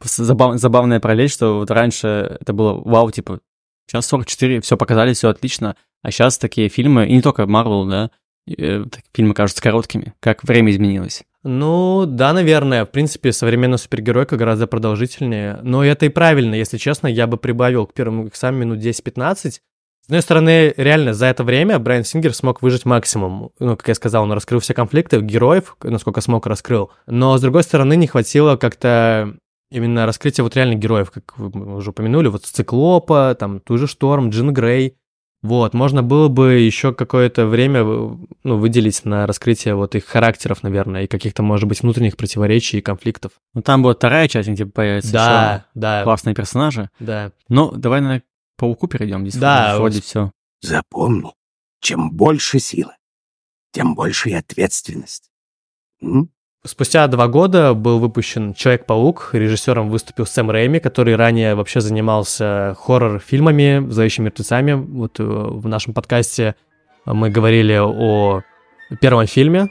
Забав- 0.03 0.57
забавная 0.57 0.99
параллель, 0.99 1.29
что 1.29 1.59
вот 1.59 1.71
раньше 1.71 2.37
это 2.39 2.53
было 2.53 2.73
вау, 2.73 3.11
типа, 3.11 3.39
час 3.87 4.07
44, 4.07 4.61
все 4.61 4.77
показали, 4.77 5.13
все 5.13 5.29
отлично, 5.29 5.75
а 6.01 6.11
сейчас 6.11 6.37
такие 6.37 6.69
фильмы, 6.69 7.07
и 7.07 7.13
не 7.13 7.21
только 7.21 7.43
Marvel, 7.43 7.89
да, 7.89 8.11
э, 8.47 8.85
фильмы 9.13 9.33
кажутся 9.33 9.61
короткими, 9.61 10.13
как 10.19 10.43
время 10.43 10.71
изменилось. 10.71 11.23
Ну, 11.43 12.05
да, 12.05 12.33
наверное. 12.33 12.85
В 12.85 12.91
принципе, 12.91 13.31
современная 13.31 13.79
супергеройка 13.79 14.37
гораздо 14.37 14.67
продолжительнее. 14.67 15.59
Но 15.63 15.83
это 15.83 16.05
и 16.05 16.09
правильно, 16.09 16.53
если 16.53 16.77
честно. 16.77 17.07
Я 17.07 17.25
бы 17.25 17.37
прибавил 17.37 17.87
к 17.87 17.93
первому 17.93 18.27
иксам 18.27 18.55
минут 18.55 18.77
10-15. 18.77 19.49
С 19.49 19.59
одной 20.07 20.21
стороны, 20.21 20.73
реально, 20.77 21.13
за 21.13 21.27
это 21.27 21.43
время 21.43 21.79
Брайан 21.79 22.03
Сингер 22.03 22.33
смог 22.35 22.61
выжить 22.61 22.85
максимум. 22.85 23.51
Ну, 23.59 23.75
как 23.77 23.87
я 23.87 23.95
сказал, 23.95 24.23
он 24.23 24.31
раскрыл 24.33 24.59
все 24.59 24.73
конфликты, 24.73 25.19
героев, 25.19 25.75
насколько 25.81 26.21
смог, 26.21 26.45
раскрыл. 26.47 26.91
Но, 27.07 27.37
с 27.37 27.41
другой 27.41 27.63
стороны, 27.63 27.95
не 27.95 28.07
хватило 28.07 28.55
как-то 28.55 29.35
именно 29.71 30.05
раскрытия 30.05 30.43
вот 30.43 30.55
реальных 30.55 30.79
героев, 30.79 31.09
как 31.11 31.37
вы 31.37 31.75
уже 31.77 31.89
упомянули, 31.91 32.27
вот 32.27 32.45
Циклопа, 32.45 33.35
там, 33.39 33.59
ту 33.59 33.77
же 33.77 33.87
Шторм, 33.87 34.29
Джин 34.29 34.53
Грей. 34.53 34.97
Вот, 35.41 35.73
можно 35.73 36.03
было 36.03 36.27
бы 36.27 36.53
еще 36.53 36.93
какое-то 36.93 37.47
время 37.47 37.79
э, 37.81 38.09
ну, 38.43 38.57
выделить 38.57 39.03
на 39.05 39.25
раскрытие 39.25 39.73
вот 39.73 39.95
их 39.95 40.05
характеров, 40.05 40.61
наверное, 40.61 41.05
и 41.05 41.07
каких-то, 41.07 41.41
может 41.41 41.67
быть, 41.67 41.81
внутренних 41.81 42.15
противоречий 42.15 42.77
и 42.77 42.81
конфликтов. 42.81 43.31
Ну, 43.55 43.63
там 43.63 43.81
будет 43.81 43.97
вторая 43.97 44.27
часть, 44.27 44.49
где 44.49 44.67
появятся 44.67 45.11
Да, 45.13 45.53
ещё 45.55 45.63
да, 45.73 46.03
классные 46.03 46.35
персонажи. 46.35 46.91
да. 46.99 47.31
Ну, 47.49 47.71
давай, 47.71 48.01
наверное, 48.01 48.21
к 48.21 48.23
Пауку 48.57 48.87
перейдем. 48.87 49.21
Здесь 49.27 49.41
Да, 49.41 49.77
вроде 49.77 49.95
вот. 49.95 50.03
все. 50.03 50.31
Запомни, 50.61 51.31
чем 51.79 52.11
больше 52.11 52.59
силы, 52.59 52.93
тем 53.71 53.95
больше 53.95 54.29
и 54.29 54.33
ответственность. 54.33 55.31
М? 56.03 56.29
Спустя 56.63 57.07
два 57.07 57.27
года 57.27 57.73
был 57.73 57.97
выпущен 57.97 58.53
Человек-паук. 58.53 59.31
Режиссером 59.33 59.89
выступил 59.89 60.27
Сэм 60.27 60.51
Рэйми, 60.51 60.79
который 60.79 61.15
ранее 61.15 61.55
вообще 61.55 61.81
занимался 61.81 62.75
хоррор-фильмами, 62.79 63.89
зловещими 63.89 64.25
мертвецами. 64.25 64.73
Вот 64.73 65.19
э, 65.19 65.23
в 65.23 65.67
нашем 65.67 65.95
подкасте 65.95 66.53
мы 67.05 67.31
говорили 67.31 67.79
о 67.81 68.43
первом 69.01 69.25
фильме. 69.25 69.69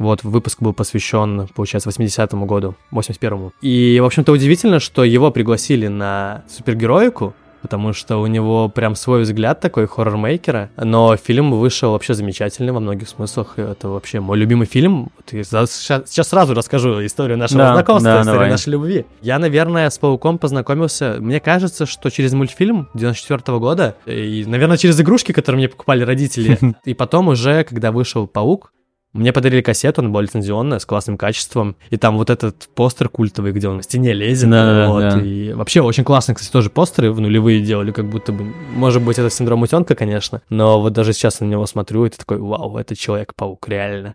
Вот, 0.00 0.24
выпуск 0.24 0.60
был 0.60 0.72
посвящен, 0.72 1.46
получается, 1.54 1.90
80-му 1.90 2.44
году, 2.44 2.74
81-му. 2.92 3.52
И, 3.62 4.00
в 4.00 4.04
общем-то, 4.04 4.32
удивительно, 4.32 4.80
что 4.80 5.04
его 5.04 5.30
пригласили 5.30 5.86
на 5.86 6.42
супергероику, 6.48 7.34
потому 7.66 7.92
что 7.92 8.18
у 8.18 8.26
него 8.28 8.68
прям 8.68 8.94
свой 8.94 9.22
взгляд 9.22 9.58
такой 9.58 9.86
хоррор-мейкера. 9.86 10.68
Но 10.76 11.16
фильм 11.16 11.50
вышел 11.52 11.90
вообще 11.90 12.14
замечательный 12.14 12.70
во 12.72 12.78
многих 12.78 13.08
смыслах. 13.08 13.58
Это 13.58 13.88
вообще 13.88 14.20
мой 14.20 14.38
любимый 14.38 14.66
фильм. 14.66 15.10
Вот 15.16 15.68
сейчас 15.68 16.28
сразу 16.28 16.54
расскажу 16.54 17.04
историю 17.04 17.36
нашего 17.38 17.58
Да, 17.58 17.74
знакомства, 17.74 18.12
да, 18.12 18.20
историю 18.20 18.34
давай. 18.34 18.50
нашей 18.50 18.68
любви. 18.68 19.04
Я, 19.20 19.40
наверное, 19.40 19.90
с 19.90 19.98
Пауком 19.98 20.38
познакомился, 20.38 21.16
мне 21.18 21.40
кажется, 21.40 21.86
что 21.86 22.08
через 22.10 22.32
мультфильм 22.34 22.88
94 22.94 23.58
года, 23.58 23.96
и, 24.06 24.44
наверное, 24.46 24.76
через 24.76 25.00
игрушки, 25.00 25.32
которые 25.32 25.58
мне 25.58 25.68
покупали 25.68 26.04
родители. 26.04 26.58
И 26.84 26.94
потом 26.94 27.26
уже, 27.28 27.64
когда 27.64 27.90
вышел 27.90 28.28
Паук, 28.28 28.72
мне 29.16 29.32
подарили 29.32 29.60
кассету, 29.62 30.00
она 30.00 30.10
была 30.10 30.22
лицензионная, 30.22 30.78
с 30.78 30.86
классным 30.86 31.16
качеством. 31.16 31.76
И 31.90 31.96
там 31.96 32.16
вот 32.16 32.30
этот 32.30 32.68
постер 32.74 33.08
культовый, 33.08 33.52
где 33.52 33.68
он 33.68 33.78
на 33.78 33.82
стене 33.82 34.12
лезет. 34.12 34.50
Да-да-да, 34.50 34.88
вот, 34.88 35.00
да. 35.00 35.20
И 35.20 35.52
вообще 35.52 35.80
очень 35.80 36.04
классные, 36.04 36.36
кстати, 36.36 36.52
тоже 36.52 36.70
постеры 36.70 37.12
в 37.12 37.20
нулевые 37.20 37.60
делали, 37.60 37.92
как 37.92 38.08
будто 38.08 38.32
бы... 38.32 38.44
Может 38.74 39.02
быть, 39.02 39.18
это 39.18 39.30
синдром 39.30 39.62
утенка, 39.62 39.94
конечно. 39.94 40.42
Но 40.48 40.80
вот 40.80 40.92
даже 40.92 41.12
сейчас 41.12 41.40
на 41.40 41.46
него 41.46 41.66
смотрю, 41.66 42.04
и 42.06 42.10
ты 42.10 42.18
такой, 42.18 42.38
вау, 42.38 42.76
это 42.76 42.94
Человек-паук, 42.96 43.68
реально. 43.68 44.14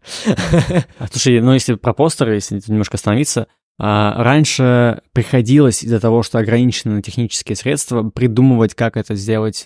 А, 1.00 1.08
Слушай, 1.12 1.42
ну 1.42 1.54
если 1.54 1.76
про 1.76 1.94
постеры, 1.94 2.36
если 2.36 2.62
немножко 2.68 2.96
остановиться, 2.96 3.48
а, 3.84 4.24
раньше 4.24 5.02
приходилось 5.14 5.84
из-за 5.84 6.00
того, 6.00 6.24
что 6.24 6.38
ограничены 6.38 7.02
технические 7.02 7.56
средства, 7.56 8.04
придумывать, 8.10 8.76
как 8.76 8.98
это 8.98 9.16
сделать. 9.16 9.66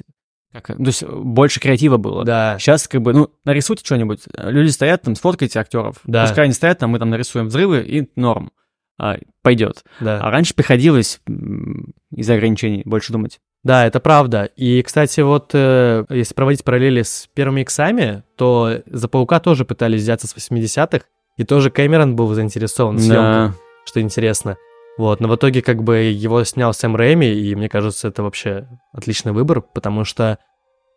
Как, 0.61 0.77
то 0.77 0.83
есть 0.83 1.03
больше 1.03 1.59
креатива 1.59 1.97
было. 1.97 2.23
Да, 2.23 2.57
Сейчас 2.59 2.87
как 2.87 3.01
бы, 3.01 3.13
ну, 3.13 3.29
нарисуйте 3.43 3.83
что-нибудь. 3.85 4.21
Люди 4.37 4.69
стоят 4.69 5.01
там, 5.03 5.15
сфоткайте 5.15 5.59
актеров. 5.59 5.97
Да. 6.05 6.25
Пускай 6.25 6.45
они 6.45 6.53
стоят 6.53 6.79
там, 6.79 6.91
мы 6.91 6.99
там 6.99 7.09
нарисуем 7.09 7.47
взрывы, 7.47 7.81
и 7.81 8.09
норм. 8.15 8.51
А, 8.97 9.17
пойдет. 9.41 9.83
да. 9.99 10.19
А 10.21 10.31
раньше 10.31 10.53
приходилось 10.55 11.19
из-за 12.15 12.35
ограничений 12.35 12.81
больше 12.85 13.11
думать. 13.11 13.39
Да, 13.63 13.85
это 13.85 13.99
правда. 13.99 14.45
И, 14.55 14.81
кстати, 14.83 15.19
вот 15.21 15.49
э, 15.53 16.05
если 16.09 16.33
проводить 16.33 16.63
параллели 16.63 17.01
с 17.01 17.27
первыми 17.33 17.61
иксами, 17.61 18.23
то 18.37 18.81
за 18.85 19.07
Паука 19.09 19.39
тоже 19.39 19.65
пытались 19.65 20.01
взяться 20.03 20.27
с 20.27 20.35
80-х. 20.35 21.05
И 21.37 21.43
тоже 21.43 21.71
Кэмерон 21.71 22.15
был 22.15 22.33
заинтересован 22.33 22.97
в 22.97 23.01
съемках, 23.01 23.51
Да. 23.51 23.53
что 23.85 23.99
интересно. 24.01 24.55
Вот, 24.97 25.19
но 25.19 25.27
в 25.27 25.35
итоге 25.35 25.61
как 25.61 25.83
бы 25.83 25.97
его 25.97 26.43
снял 26.45 26.73
Сэм 26.73 26.95
Рэйми, 26.95 27.27
и 27.27 27.53
мне 27.55 27.67
кажется, 27.69 28.07
это 28.07 28.23
вообще 28.23 28.67
отличный 28.93 29.33
выбор, 29.33 29.61
потому 29.61 30.05
что 30.05 30.39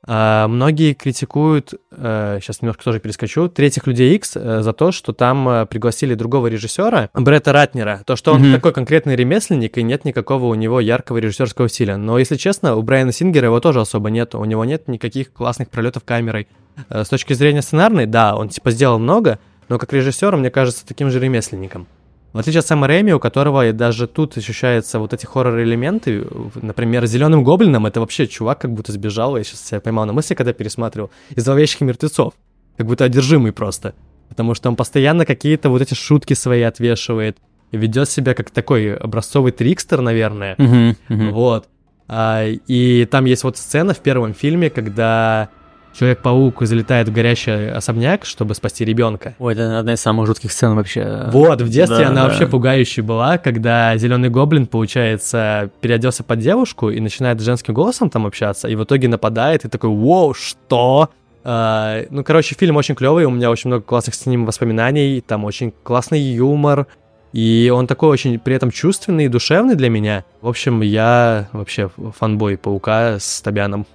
а, 0.07 0.47
многие 0.47 0.95
критикуют, 0.95 1.75
сейчас 1.91 2.63
немножко 2.63 2.85
тоже 2.85 3.01
перескочу, 3.01 3.49
третьих 3.49 3.89
людей 3.89 4.15
X 4.15 4.37
э, 4.37 4.63
за 4.63 4.73
то, 4.73 4.93
что 4.93 5.13
там 5.13 5.49
э, 5.49 5.67
пригласили 5.67 6.15
другого 6.15 6.47
режиссера, 6.47 7.11
Бретта 7.15 7.53
Ратнера, 7.53 8.03
то, 8.07 8.15
что 8.15 8.33
он 8.33 8.43
Мгм. 8.43 8.53
такой 8.55 8.73
конкретный 8.73 9.17
ремесленник, 9.17 9.77
и 9.77 9.83
нет 9.83 10.05
никакого 10.05 10.45
у 10.47 10.55
него 10.55 10.79
яркого 10.79 11.19
режиссерского 11.19 11.69
стиля. 11.69 11.97
Но, 11.97 12.17
если 12.21 12.37
честно, 12.37 12.77
у 12.77 12.83
Брайана 12.83 13.11
Сингера 13.11 13.47
его 13.47 13.59
тоже 13.59 13.81
особо 13.81 14.09
нет, 14.11 14.37
у 14.37 14.45
него 14.45 14.65
нет 14.65 14.87
никаких 14.87 15.33
классных 15.33 15.69
пролетов 15.69 16.05
камерой. 16.05 16.47
Э, 16.89 17.03
С 17.03 17.09
точки 17.09 17.33
зрения 17.33 17.63
сценарной, 17.63 18.07
да, 18.07 18.37
он 18.37 18.51
типа 18.51 18.71
сделал 18.71 19.01
много, 19.01 19.41
но 19.69 19.79
как 19.79 19.93
режиссер, 19.93 20.37
мне 20.37 20.53
кажется, 20.53 20.87
таким 20.87 21.11
же 21.11 21.19
ремесленником. 21.19 21.89
В 22.33 22.39
отличие 22.39 22.61
от 22.61 22.67
Сэма 22.67 22.87
Рэйми, 22.87 23.15
у 23.15 23.19
которого 23.19 23.67
и 23.69 23.73
даже 23.73 24.07
тут 24.07 24.37
ощущаются 24.37 24.99
вот 24.99 25.15
эти 25.15 25.25
хоррор-элементы, 25.25 26.27
например, 26.61 27.07
«Зеленым 27.07 27.43
гоблином» 27.43 27.87
это 27.87 28.01
вообще 28.01 28.27
чувак 28.27 28.61
как 28.61 28.73
будто 28.73 28.93
сбежал, 28.93 29.37
я 29.37 29.45
сейчас 29.45 29.65
себя 29.67 29.81
поймал 29.81 30.05
на 30.05 30.13
мысли, 30.13 30.35
когда 30.35 30.53
пересматривал, 30.53 31.11
из 31.35 31.45
«Зловещих 31.45 31.81
мертвецов», 31.81 32.35
как 32.77 32.87
будто 32.87 33.05
одержимый 33.05 33.53
просто, 33.53 33.95
потому 34.29 34.55
что 34.55 34.69
он 34.69 34.77
постоянно 34.77 35.25
какие-то 35.25 35.71
вот 35.71 35.81
эти 35.81 35.95
шутки 35.95 36.35
свои 36.35 36.63
отвешивает, 36.63 37.39
ведет 37.73 38.11
себя 38.11 38.35
как 38.35 38.51
такой 38.51 38.95
образцовый 38.95 39.53
трикстер, 39.53 40.03
наверное, 40.03 40.55
Мгм, 40.59 40.97
мгм. 41.09 41.33
вот. 41.33 41.67
А, 42.09 42.45
и 42.47 43.05
там 43.07 43.25
есть 43.25 43.45
вот 43.45 43.57
сцена 43.57 43.95
в 43.95 43.99
первом 43.99 44.35
фильме, 44.35 44.71
когда 44.71 45.49
Человек-паук 45.95 46.63
залетает 46.63 47.09
в 47.09 47.13
горящий 47.13 47.71
особняк, 47.71 48.25
чтобы 48.25 48.55
спасти 48.55 48.85
ребенка. 48.85 49.35
Ой, 49.39 49.55
это 49.55 49.79
одна 49.79 49.95
из 49.95 50.01
самых 50.01 50.27
жутких 50.27 50.53
сцен 50.53 50.75
вообще. 50.77 51.29
Вот, 51.33 51.61
в 51.61 51.69
детстве 51.69 51.99
Да, 51.99 52.09
она 52.09 52.23
да. 52.23 52.29
вообще 52.29 52.47
пугающей 52.47 53.03
была, 53.03 53.39
когда 53.39 53.97
зеленый 53.97 54.31
гоблин, 54.31 54.67
получается, 54.67 55.71
переоделся 55.81 56.23
под 56.23 56.39
девушку 56.39 56.91
и 56.91 57.01
начинает 57.01 57.41
женским 57.41 57.75
голосом 57.75 58.11
там 58.11 58.27
общаться, 58.27 58.69
и 58.69 58.77
в 58.77 58.85
итоге 58.85 59.09
нападает, 59.09 59.65
и 59.65 59.69
такой, 59.69 59.91
вау, 59.91 60.35
что? 60.35 61.11
А, 61.45 62.05
ну, 62.11 62.23
короче, 62.25 62.55
фильм 62.55 62.77
очень 62.77 62.95
клевый, 62.95 63.25
у 63.25 63.31
меня 63.31 63.51
очень 63.51 63.69
много 63.69 63.83
классных 63.83 64.15
с 64.15 64.27
ним 64.27 64.45
воспоминаний, 64.47 65.21
там 65.21 65.45
очень 65.45 65.73
классный 65.83 66.21
юмор, 66.21 66.87
и 67.33 67.73
он 67.75 67.87
такой 67.87 68.11
очень 68.11 68.39
при 68.39 68.55
этом 68.55 68.71
чувственный 68.71 69.27
и 69.27 69.29
душевный 69.29 69.75
для 69.75 69.91
меня. 69.91 70.25
В 70.41 70.49
общем, 70.49 70.81
я 70.81 71.49
вообще 71.53 71.91
фанбой 72.19 72.57
Паука 72.57 73.19
с 73.19 73.41
Тобяном. 73.43 73.87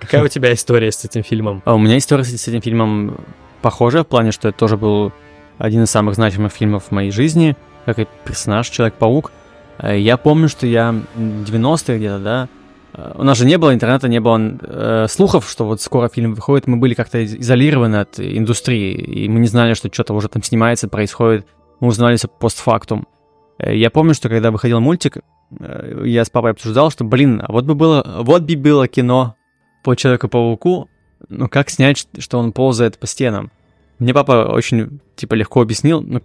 Какая 0.00 0.24
у 0.24 0.28
тебя 0.28 0.52
история 0.52 0.90
с 0.92 1.04
этим 1.04 1.22
фильмом? 1.22 1.62
А 1.64 1.74
у 1.74 1.78
меня 1.78 1.98
история 1.98 2.24
с 2.24 2.48
этим 2.48 2.62
фильмом 2.62 3.16
похожая 3.62 4.04
в 4.04 4.06
плане, 4.06 4.30
что 4.32 4.48
это 4.48 4.58
тоже 4.58 4.76
был 4.76 5.12
один 5.58 5.82
из 5.82 5.90
самых 5.90 6.14
значимых 6.14 6.52
фильмов 6.52 6.84
в 6.84 6.90
моей 6.92 7.10
жизни, 7.10 7.56
как 7.84 7.98
и 7.98 8.06
персонаж 8.24 8.68
Человек-паук. 8.68 9.32
Э, 9.78 9.98
Я 9.98 10.16
помню, 10.16 10.48
что 10.48 10.66
я 10.66 10.90
м, 10.90 11.44
90-е 11.44 11.98
где-то, 11.98 12.18
да, 12.20 12.48
э, 12.94 13.12
у 13.16 13.24
нас 13.24 13.36
же 13.38 13.44
не 13.44 13.58
было 13.58 13.74
интернета, 13.74 14.08
не 14.08 14.20
было 14.20 14.38
э, 14.62 15.06
слухов, 15.08 15.48
что 15.50 15.64
вот 15.66 15.80
скоро 15.80 16.08
фильм 16.08 16.34
выходит, 16.34 16.68
мы 16.68 16.76
были 16.76 16.94
как-то 16.94 17.18
из- 17.18 17.34
изолированы 17.34 17.96
от 17.96 18.20
индустрии, 18.20 18.92
и 18.94 19.28
мы 19.28 19.40
не 19.40 19.48
знали, 19.48 19.74
что 19.74 19.92
что-то 19.92 20.14
уже 20.14 20.28
там 20.28 20.42
снимается, 20.44 20.86
происходит, 20.88 21.46
мы 21.80 21.88
узнали 21.88 22.16
все 22.16 22.28
постфактум. 22.28 23.08
Э, 23.58 23.74
Я 23.76 23.90
помню, 23.90 24.14
что 24.14 24.28
когда 24.28 24.52
выходил 24.52 24.78
мультик, 24.80 25.18
я 26.04 26.24
с 26.26 26.30
папой 26.30 26.50
обсуждал, 26.52 26.90
что, 26.90 27.04
блин, 27.04 27.42
а 27.42 27.50
вот 27.50 27.64
бы 27.64 27.74
было, 27.74 28.04
вот 28.22 28.42
бы 28.42 28.54
было 28.56 28.86
кино 28.86 29.34
по 29.82 29.94
Человеку-пауку, 29.94 30.88
ну 31.28 31.48
как 31.48 31.70
снять, 31.70 32.06
что 32.18 32.38
он 32.38 32.52
ползает 32.52 32.98
по 32.98 33.06
стенам? 33.06 33.50
Мне 33.98 34.14
папа 34.14 34.48
очень, 34.52 35.00
типа, 35.16 35.34
легко 35.34 35.60
объяснил, 35.60 36.00
ну, 36.02 36.20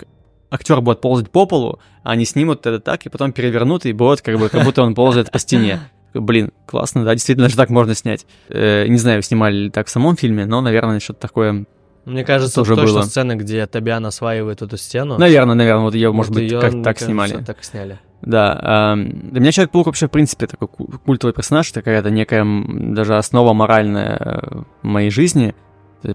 актер 0.52 0.80
будет 0.82 1.02
ползать 1.02 1.32
по 1.32 1.46
полу, 1.46 1.80
а 2.04 2.12
они 2.12 2.26
снимут 2.26 2.66
это 2.68 2.80
так, 2.80 3.06
и 3.06 3.10
потом 3.10 3.32
перевернут, 3.32 3.86
и 3.86 3.94
будет 3.94 4.22
как 4.22 4.38
бы, 4.38 4.50
как 4.50 4.63
будто 4.63 4.84
он 4.84 4.94
ползает 4.94 5.32
по 5.32 5.39
стене. 5.39 5.80
Блин, 6.13 6.52
классно, 6.68 7.04
да, 7.04 7.13
действительно 7.16 7.50
же 7.50 7.56
так 7.56 7.72
можно 7.72 7.96
снять. 7.96 8.28
Э, 8.50 8.86
не 8.88 8.98
знаю, 8.98 9.24
снимали 9.24 9.56
ли 9.56 9.70
так 9.72 9.88
в 9.88 9.89
самом 9.89 10.16
фильме, 10.16 10.46
но, 10.46 10.62
наверное, 10.62 11.00
что-то 11.00 11.20
такое. 11.22 11.66
Мне 12.06 12.24
кажется, 12.24 12.56
Тоже 12.56 12.76
точно 12.76 12.94
было. 13.00 13.02
сцена, 13.02 13.36
где 13.36 13.66
Тобян 13.66 14.06
осваивает 14.06 14.62
эту 14.62 14.78
стену. 14.78 15.18
Наверное, 15.18 15.56
наверное, 15.56 15.84
вот 15.86 15.96
ее, 15.96 16.10
Вот 16.10 16.16
может 16.18 16.34
быть, 16.34 16.44
её, 16.52 16.62
как 16.62 16.84
так 16.84 17.00
снимали. 17.00 17.44
Так 17.44 17.63
сняли. 17.63 17.98
Да, 18.26 18.94
эм, 18.96 19.30
для 19.32 19.42
меня 19.42 19.52
Человек-паук 19.52 19.88
вообще, 19.88 20.08
в 20.08 20.12
принципе, 20.12 20.48
такой 20.48 20.68
ку- 20.68 20.90
культовый 21.06 21.34
персонаж, 21.34 21.70
это 21.72 21.82
какая-то 21.82 22.10
некая 22.10 22.46
даже 22.68 23.18
основа 23.18 23.54
моральная 23.54 24.18
э, 24.18 24.62
в 24.82 24.86
моей 24.88 25.10
жизни, 25.10 25.54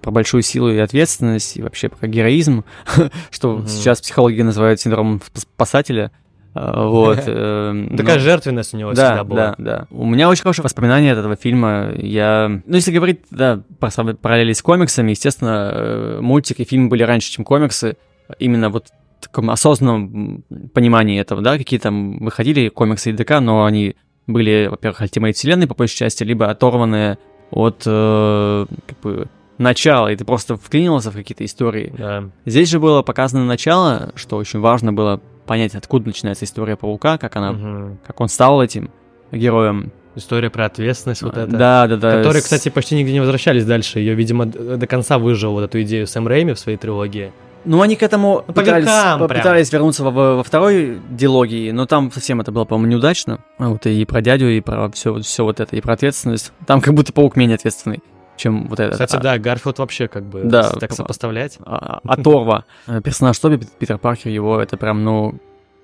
про 0.03 0.11
большую 0.11 0.43
силу 0.43 0.71
и 0.71 0.79
ответственность, 0.79 1.57
и 1.57 1.63
вообще 1.63 1.89
про 1.89 2.07
героизм, 2.09 2.65
что 3.31 3.57
Мгм. 3.59 3.67
сейчас 3.67 4.01
психологи 4.01 4.41
называют 4.43 4.81
синдромом 4.81 5.17
сп- 5.19 5.41
спасателя. 5.41 6.11
Э, 6.55 6.83
Вот. 6.87 7.23
эм, 7.27 7.97
Такая 7.97 8.17
ну, 8.17 8.21
жертвенность 8.23 8.75
у 8.75 8.79
него 8.79 8.93
да, 8.95 9.07
всегда 9.07 9.25
была. 9.25 9.37
да, 9.37 9.55
да. 9.59 9.87
У 9.91 10.07
меня 10.07 10.29
очень 10.31 10.43
хорошее 10.43 10.65
воспоминание 10.65 11.13
от 11.13 11.19
этого 11.19 11.37
фильма. 11.37 11.91
Я, 11.97 12.49
ну, 12.67 12.75
если 12.75 12.91
говорить, 12.93 13.21
да, 13.31 13.63
про 13.81 13.91
параллели 14.15 14.53
с 14.53 14.63
комиксами, 14.63 15.11
естественно, 15.11 15.71
э, 15.75 16.19
мультик 16.21 16.61
и 16.61 16.65
фильм 16.65 16.89
были 16.89 17.03
раньше, 17.03 17.31
чем 17.31 17.45
комиксы. 17.45 17.97
Именно 18.39 18.69
вот 18.71 18.89
таком 19.21 19.51
осознанном 19.51 20.45
понимании 20.75 21.21
этого, 21.21 21.43
да, 21.43 21.59
какие 21.59 21.81
там 21.81 22.19
выходили 22.19 22.69
комиксы 22.69 23.11
и 23.11 23.13
ДК, 23.13 23.41
но 23.41 23.65
они 23.65 23.97
были, 24.27 24.69
во-первых, 24.71 25.01
ультимейт 25.01 25.37
вселенной 25.37 25.67
по 25.67 25.75
большей 25.75 25.97
части, 25.97 26.23
либо 26.25 26.51
оторванные 26.51 27.19
от 27.51 27.83
э, 27.87 28.67
как 28.87 29.01
бы 29.01 29.29
начала, 29.57 30.13
и 30.13 30.17
ты 30.17 30.25
просто 30.25 30.57
вклинился 30.57 31.11
в 31.11 31.15
какие-то 31.15 31.45
истории. 31.45 31.93
Да. 31.97 32.25
Здесь 32.47 32.69
же 32.69 32.79
было 32.79 33.03
показано 33.03 33.45
начало, 33.45 34.13
что 34.15 34.37
очень 34.37 34.61
важно 34.61 34.93
было 34.93 35.21
понять, 35.47 35.75
откуда 35.75 36.07
начинается 36.07 36.45
история 36.45 36.77
паука, 36.77 37.19
как 37.19 37.35
она 37.37 37.53
Мгм. 37.53 37.99
как 38.07 38.21
он 38.21 38.29
стал 38.29 38.63
этим 38.63 38.91
героем. 39.33 39.91
История 40.15 40.51
про 40.51 40.67
ответственность 40.67 41.23
вот 41.23 41.37
это. 41.37 41.51
Да, 41.51 41.87
да, 41.87 41.97
да. 41.97 42.17
Которые, 42.19 42.43
кстати, 42.43 42.69
почти 42.71 42.97
нигде 42.97 43.13
не 43.13 43.21
возвращались 43.21 43.65
дальше. 43.65 44.01
Ее, 44.01 44.15
видимо, 44.15 44.47
до 44.47 44.87
конца 44.87 45.17
выжил 45.19 45.53
вот 45.53 45.63
эту 45.63 45.81
идею 45.83 46.07
Сэм 46.07 46.27
Рэйми 46.27 46.53
в 46.55 46.59
своей 46.59 46.77
трилогии. 46.77 47.33
Ну, 47.69 47.83
они 47.83 47.97
к 47.97 48.03
этому 48.03 48.45
Ну, 48.47 48.55
по 48.55 48.61
пытались, 48.61 48.85
прям. 48.87 49.29
пытались 49.29 49.73
вернуться 49.73 50.03
во, 50.03 50.37
во 50.37 50.43
второй 50.43 50.99
диалогии, 51.11 51.71
но 51.71 51.85
там 51.87 52.11
совсем 52.11 52.41
это 52.41 52.51
было, 52.51 52.65
по-моему, 52.65 52.93
неудачно. 52.93 53.45
А 53.59 53.69
Вот 53.69 53.85
и 53.87 54.05
про 54.07 54.23
дядю, 54.23 54.49
и 54.49 54.61
про 54.61 54.91
все, 54.91 55.21
все 55.21 55.45
вот 55.45 55.61
это, 55.61 55.77
и 55.77 55.81
про 55.83 55.93
ответственность. 55.93 56.53
Там 56.67 56.81
как 56.81 56.95
будто 56.95 57.13
паук 57.13 57.37
менее 57.37 57.57
ответственный, 57.57 58.01
чем 58.37 58.69
вот 58.69 58.81
этот. 58.81 58.95
Кстати, 58.95 59.17
А- 59.17 59.21
да, 59.21 59.39
Гарфилд 59.39 59.79
вообще 59.81 60.09
как 60.09 60.25
бы 60.25 60.45
Да, 60.45 60.71
так 60.71 60.93
сопоставлять. 60.93 61.59
а- 61.65 62.01
оторва. 62.05 62.65
Э, 62.87 63.03
Персонаж 63.03 63.39
Тоби, 63.39 63.57
Пит- 63.59 63.73
Питер 63.79 63.99
Паркер, 63.99 64.31
его 64.31 64.59
это 64.61 64.77
прям, 64.79 65.05
ну, 65.05 65.39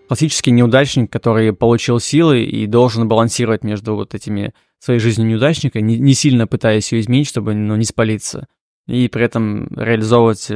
классический 0.08 0.52
неудачник, 0.52 1.12
который 1.12 1.52
получил 1.52 2.00
силы 2.00 2.44
и 2.44 2.66
должен 2.66 3.06
балансировать 3.08 3.62
между 3.62 3.94
вот 3.94 4.14
этими 4.14 4.54
своей 4.78 5.00
жизнью 5.00 5.26
неудачника, 5.28 5.80
не, 5.80 5.98
не 5.98 6.14
сильно 6.14 6.46
пытаясь 6.46 6.92
ее 6.92 7.00
изменить, 7.00 7.28
чтобы 7.28 7.54
ну, 7.54 7.76
не 7.76 7.84
спалиться, 7.84 8.46
и 8.86 9.08
при 9.08 9.24
этом 9.24 9.66
реализовывать 9.76 10.50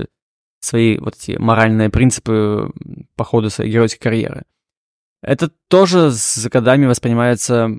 свои 0.60 0.98
вот 0.98 1.14
эти 1.16 1.38
моральные 1.38 1.90
принципы 1.90 2.72
по 3.16 3.24
ходу 3.24 3.50
своей 3.50 3.72
геройской 3.72 4.00
карьеры. 4.00 4.44
Это 5.22 5.50
тоже 5.68 6.10
с 6.12 6.48
годами 6.48 6.86
воспринимается 6.86 7.78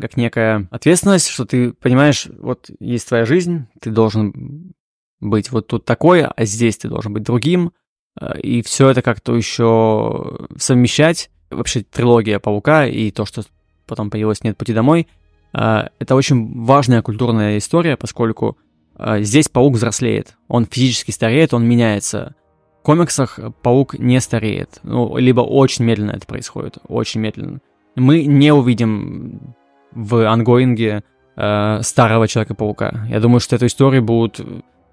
как 0.00 0.16
некая 0.16 0.66
ответственность, 0.70 1.28
что 1.28 1.44
ты 1.44 1.72
понимаешь, 1.72 2.26
вот 2.38 2.70
есть 2.80 3.08
твоя 3.08 3.26
жизнь, 3.26 3.66
ты 3.80 3.90
должен 3.90 4.74
быть 5.20 5.50
вот 5.50 5.66
тут 5.66 5.84
такой, 5.84 6.24
а 6.24 6.44
здесь 6.44 6.78
ты 6.78 6.88
должен 6.88 7.12
быть 7.12 7.22
другим, 7.22 7.72
э, 8.18 8.40
и 8.40 8.62
все 8.62 8.88
это 8.88 9.02
как-то 9.02 9.34
еще 9.34 10.48
совмещать. 10.56 11.30
Вообще 11.50 11.82
трилогия 11.82 12.38
Паука 12.38 12.86
и 12.86 13.10
то, 13.10 13.24
что 13.24 13.42
потом 13.86 14.10
появилось 14.10 14.42
«Нет 14.42 14.56
пути 14.56 14.72
домой», 14.72 15.06
э, 15.52 15.88
это 15.98 16.14
очень 16.14 16.64
важная 16.64 17.02
культурная 17.02 17.58
история, 17.58 17.96
поскольку 17.96 18.56
здесь 18.98 19.48
Паук 19.48 19.74
взрослеет, 19.74 20.36
он 20.48 20.66
физически 20.66 21.10
стареет, 21.10 21.54
он 21.54 21.66
меняется. 21.66 22.34
В 22.80 22.82
комиксах 22.82 23.38
Паук 23.62 23.98
не 23.98 24.20
стареет, 24.20 24.80
ну, 24.82 25.16
либо 25.16 25.40
очень 25.40 25.84
медленно 25.84 26.12
это 26.12 26.26
происходит, 26.26 26.78
очень 26.88 27.20
медленно. 27.20 27.60
Мы 27.96 28.24
не 28.24 28.52
увидим 28.52 29.54
в 29.92 30.30
ангоинге 30.30 31.02
э, 31.36 31.78
старого 31.82 32.28
Человека-паука. 32.28 33.06
Я 33.10 33.20
думаю, 33.20 33.40
что 33.40 33.56
эту 33.56 33.66
историю 33.66 34.02
будут... 34.02 34.40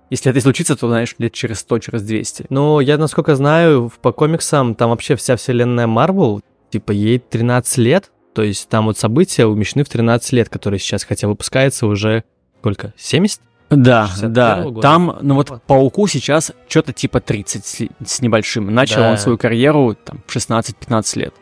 Если 0.09 0.31
это 0.31 0.39
случится, 0.41 0.75
то, 0.75 0.87
знаешь, 0.87 1.15
лет 1.17 1.33
через 1.33 1.59
100, 1.59 1.79
через 1.79 2.03
200. 2.03 2.45
Ну, 2.49 2.79
я, 2.79 2.97
насколько 2.97 3.35
знаю, 3.35 3.91
по 4.01 4.11
комиксам 4.11 4.75
там 4.75 4.91
вообще 4.91 5.15
вся 5.15 5.35
вселенная 5.35 5.87
Марвел, 5.87 6.41
типа, 6.69 6.91
ей 6.91 7.19
13 7.19 7.77
лет, 7.79 8.11
то 8.33 8.41
есть 8.41 8.69
там 8.69 8.85
вот 8.85 8.97
события 8.97 9.45
умещены 9.45 9.83
в 9.83 9.89
13 9.89 10.31
лет, 10.33 10.49
которые 10.49 10.79
сейчас, 10.79 11.03
хотя 11.03 11.27
выпускается 11.27 11.87
уже 11.87 12.23
сколько, 12.63 12.93
70? 12.95 13.41
Да, 13.75 14.09
61-го 14.15 14.29
да. 14.29 14.61
года? 14.63 14.81
Там, 14.81 15.17
ну 15.21 15.35
вот 15.35 15.49
Вот. 15.49 15.63
Пауку 15.63 16.07
сейчас 16.07 16.51
что-то 16.67 16.93
типа 16.93 17.19
30 17.19 17.65
с, 17.65 17.81
с 18.05 18.21
небольшим. 18.21 18.73
Начал 18.73 18.97
Да. 19.01 19.11
он 19.11 19.17
свою 19.17 19.37
карьеру 19.37 19.95
там 19.95 20.19
в 20.27 20.35
16-15 20.35 21.19
лет. 21.19 21.33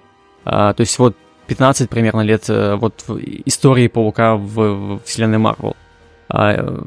А, 0.45 0.73
то 0.73 0.81
есть 0.81 0.97
вот 0.99 1.15
15 1.47 1.89
примерно 1.89 2.21
лет 2.21 2.45
э, 2.49 2.75
вот 2.75 3.03
истории 3.45 3.87
Паука 3.87 4.35
в, 4.35 4.53
в 4.55 4.99
вселенной 5.05 5.37
Марвел. 5.37 5.75
А, 6.29 6.53
э, 6.53 6.79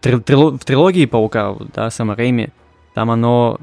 три- 0.00 0.14
трило- 0.16 0.58
в 0.58 0.64
трилогии 0.64 1.06
Паука, 1.06 1.54
да, 1.74 1.88
Сэма 1.90 2.14
Рэйми, 2.16 2.48
там 2.94 3.10
оно 3.10 3.58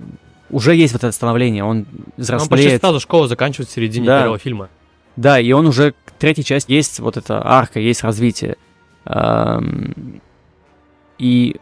уже 0.49 0.73
есть 0.75 0.93
вот 0.93 1.03
это 1.03 1.11
становление, 1.11 1.63
он 1.63 1.79
Он 1.79 1.85
почти 1.85 2.21
взрослеет. 2.21 2.81
сразу 2.81 2.99
школу 2.99 3.27
заканчивает 3.27 3.69
в 3.69 3.73
середине 3.73 4.07
Да. 4.07 4.19
первого 4.21 4.39
фильма. 4.39 4.69
Да, 5.15 5.39
и 5.39 5.51
он 5.51 5.67
уже, 5.67 5.93
третья 6.17 6.43
часть, 6.43 6.69
есть 6.69 6.99
вот 6.99 7.17
эта 7.17 7.45
арка, 7.45 7.79
есть 7.79 8.03
развитие. 8.03 8.55
И 11.19 11.57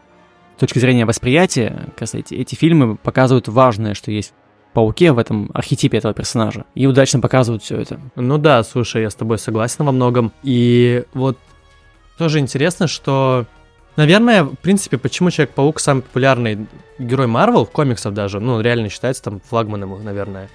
с 0.56 0.60
точки 0.60 0.78
зрения 0.78 1.04
восприятия, 1.04 1.88
сказать, 1.96 2.32
эти 2.32 2.54
фильмы 2.54 2.96
показывают 2.96 3.48
важное, 3.48 3.94
что 3.94 4.10
есть 4.10 4.32
Пауке, 4.72 5.12
в 5.12 5.18
этом 5.18 5.50
архетипе 5.54 5.98
этого 5.98 6.14
персонажа. 6.14 6.64
И 6.74 6.86
удачно 6.86 7.20
показывают 7.20 7.62
все 7.62 7.78
это. 7.78 8.00
Ну 8.16 8.38
да, 8.38 8.62
слушай, 8.62 9.02
я 9.02 9.10
с 9.10 9.14
тобой 9.14 9.38
согласен 9.38 9.84
во 9.84 9.92
многом. 9.92 10.32
И 10.42 11.04
вот 11.14 11.38
тоже 12.16 12.38
интересно, 12.38 12.86
что, 12.86 13.46
наверное, 13.96 14.44
в 14.44 14.56
принципе, 14.56 14.98
почему 14.98 15.30
Человек-паук 15.30 15.80
самый 15.80 16.02
популярный 16.02 16.66
герой 16.98 17.26
Марвел, 17.26 17.64
в 17.64 17.70
комиксах 17.70 18.12
даже, 18.12 18.40
ну, 18.40 18.60
реально 18.60 18.88
считается 18.88 19.22
там 19.22 19.40
флагманом, 19.40 20.04
наверное. 20.04 20.48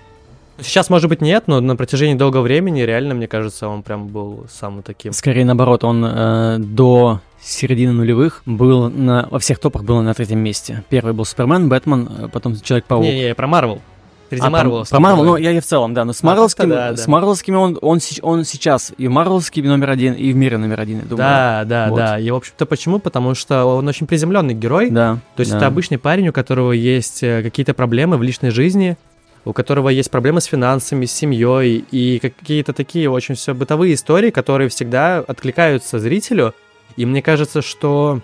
Сейчас, 0.62 0.90
может 0.90 1.10
быть, 1.10 1.22
нет, 1.22 1.46
но 1.48 1.60
на 1.60 1.76
протяжении 1.76 2.14
долгого 2.16 2.42
времени, 2.42 2.82
реально, 2.82 3.16
мне 3.16 3.28
кажется, 3.28 3.68
он 3.68 3.82
прям 3.84 4.08
был 4.08 4.46
самым 4.52 4.84
таким. 4.84 5.12
Скорее 5.14 5.46
наоборот, 5.46 5.84
он 5.84 6.06
э, 6.06 6.58
до 6.60 7.22
середины 7.42 7.92
нулевых 7.92 8.44
был 8.46 8.90
на, 8.90 9.28
во 9.32 9.40
всех 9.40 9.60
топах 9.60 9.84
был 9.84 10.02
на 10.02 10.14
третьем 10.14 10.40
месте. 10.40 10.84
Первый 10.90 11.14
был 11.14 11.26
Супермен, 11.26 11.70
Бэтмен, 11.70 12.10
э, 12.18 12.28
потом 12.32 12.60
Человек-паук. 12.60 13.04
Не-не, 13.04 13.36
про 13.36 13.48
Марвел. 13.48 13.82
Среди 14.30 14.42
А, 14.42 14.46
про- 14.46 14.52
Марвел. 14.52 14.86
Про 14.90 15.00
Марвел, 15.00 15.24
ну, 15.24 15.38
я 15.38 15.52
и 15.52 15.60
в 15.60 15.66
целом, 15.66 15.94
да. 15.94 16.06
Но 16.06 16.14
с 16.14 16.24
А, 16.24 16.26
Марвелскими, 16.26 16.70
да, 16.70 16.92
да. 16.92 16.98
с 16.98 17.08
Марвелскими 17.08 17.56
он, 17.56 17.78
он, 17.82 18.00
он 18.22 18.44
сейчас 18.46 18.94
и 18.98 19.08
Марвелский 19.08 19.62
номер 19.62 19.90
один, 19.92 20.14
и 20.14 20.32
в 20.32 20.36
мире 20.36 20.58
номер 20.58 20.80
один, 20.80 20.98
я 21.00 21.04
думаю. 21.04 21.18
Да, 21.18 21.64
да, 21.66 21.88
Вот. 21.90 21.98
да. 21.98 22.20
И, 22.20 22.32
в 22.32 22.36
общем-то, 22.36 22.66
почему? 22.66 23.00
Потому 23.00 23.36
что 23.36 23.66
он 23.66 23.88
очень 23.88 24.08
приземленный 24.08 24.54
герой. 24.54 24.90
Да. 24.90 25.18
То 25.36 25.42
есть 25.42 25.52
да. 25.52 25.58
это 25.58 25.68
обычный 25.68 25.98
парень, 25.98 26.30
у 26.30 26.34
которого 26.34 26.72
есть 26.72 27.22
э, 27.22 27.44
какие-то 27.44 27.74
проблемы 27.74 28.18
в 28.18 28.24
личной 28.24 28.50
жизни, 28.50 28.98
у 29.46 29.54
которого 29.54 29.90
есть 29.90 30.10
проблемы 30.10 30.42
с 30.42 30.46
финансами, 30.46 31.06
с 31.06 31.12
семьей 31.12 31.84
и 31.92 32.20
какие-то 32.20 32.74
такие 32.74 33.10
очень 33.10 33.36
все 33.36 33.54
бытовые 33.54 33.94
истории, 33.94 34.30
которые 34.30 34.70
всегда 34.70 35.20
откликаются 35.20 36.00
зрителю. 36.00 36.54
И 36.96 37.06
мне 37.06 37.22
кажется, 37.22 37.62
что 37.62 38.22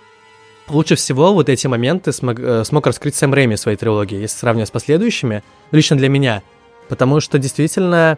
лучше 0.69 0.95
всего 0.95 1.33
вот 1.33 1.49
эти 1.49 1.67
моменты 1.67 2.11
смог, 2.11 2.39
э, 2.39 2.63
смог 2.63 2.87
раскрыть 2.87 3.15
Сэм 3.15 3.33
Рэйми 3.33 3.55
в 3.55 3.59
своей 3.59 3.77
трилогии, 3.77 4.19
если 4.19 4.37
сравнивать 4.37 4.69
с 4.69 4.71
последующими, 4.71 5.43
лично 5.71 5.97
для 5.97 6.09
меня. 6.09 6.41
Потому 6.87 7.19
что 7.19 7.37
действительно 7.37 8.17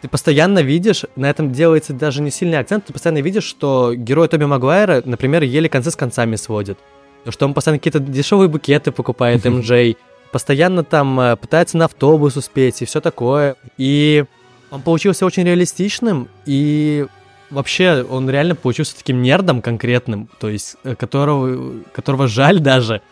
ты 0.00 0.08
постоянно 0.08 0.60
видишь, 0.60 1.04
на 1.16 1.28
этом 1.28 1.52
делается 1.52 1.92
даже 1.92 2.22
не 2.22 2.30
сильный 2.30 2.58
акцент, 2.58 2.86
ты 2.86 2.92
постоянно 2.92 3.20
видишь, 3.20 3.44
что 3.44 3.92
герой 3.94 4.28
Тоби 4.28 4.44
Магуайра, 4.44 5.02
например, 5.04 5.42
еле 5.42 5.68
концы 5.68 5.90
с 5.90 5.96
концами 5.96 6.36
сводит. 6.36 6.78
То, 7.24 7.32
что 7.32 7.44
он 7.44 7.52
постоянно 7.52 7.78
какие-то 7.78 7.98
дешевые 7.98 8.48
букеты 8.48 8.92
покупает, 8.92 9.44
МJ, 9.44 9.96
постоянно 10.32 10.84
там 10.84 11.18
э, 11.20 11.36
пытается 11.36 11.76
на 11.76 11.86
автобус 11.86 12.36
успеть 12.36 12.82
и 12.82 12.84
все 12.84 13.00
такое. 13.00 13.56
И 13.78 14.24
он 14.70 14.82
получился 14.82 15.26
очень 15.26 15.44
реалистичным, 15.44 16.28
и 16.46 17.06
вообще 17.50 18.06
он 18.08 18.30
реально 18.30 18.54
получился 18.54 18.96
таким 18.96 19.22
нердом 19.22 19.62
конкретным, 19.62 20.28
то 20.38 20.48
есть 20.48 20.76
э, 20.84 20.94
которого, 20.94 21.74
которого 21.92 22.28
жаль 22.28 22.60
даже. 22.60 23.02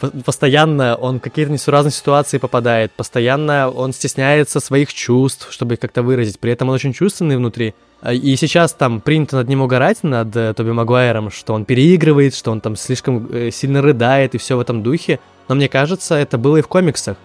По- 0.00 0.10
Постоянно 0.10 0.96
он 0.96 1.18
в 1.18 1.22
какие-то 1.22 1.52
несуразные 1.52 1.92
ситуации 1.92 2.38
попадает, 2.38 2.92
постоянно 2.92 3.70
он 3.70 3.92
стесняется 3.92 4.58
своих 4.60 4.92
чувств, 4.92 5.52
чтобы 5.52 5.74
их 5.74 5.80
как-то 5.80 6.02
выразить. 6.02 6.40
При 6.40 6.52
этом 6.52 6.68
он 6.68 6.74
очень 6.74 6.92
чувственный 6.92 7.36
внутри. 7.36 7.74
А, 8.04 8.12
И 8.12 8.36
сейчас 8.36 8.74
там 8.74 9.00
принято 9.00 9.36
над 9.36 9.48
ним 9.48 9.62
угорать, 9.62 10.02
над 10.02 10.36
э, 10.36 10.52
Тоби 10.52 10.72
Магуайром, 10.72 11.30
что 11.30 11.54
он 11.54 11.64
переигрывает, 11.64 12.34
что 12.34 12.50
он 12.50 12.60
там 12.60 12.76
слишком 12.76 13.26
э, 13.32 13.50
сильно 13.50 13.80
рыдает 13.80 14.34
и 14.34 14.38
все 14.38 14.56
в 14.56 14.60
этом 14.60 14.82
духе. 14.82 15.20
Но 15.48 15.54
мне 15.54 15.68
кажется, 15.68 16.14
это 16.14 16.36
было 16.36 16.58
и 16.58 16.62
в 16.62 16.68
комиксах. 16.68 17.16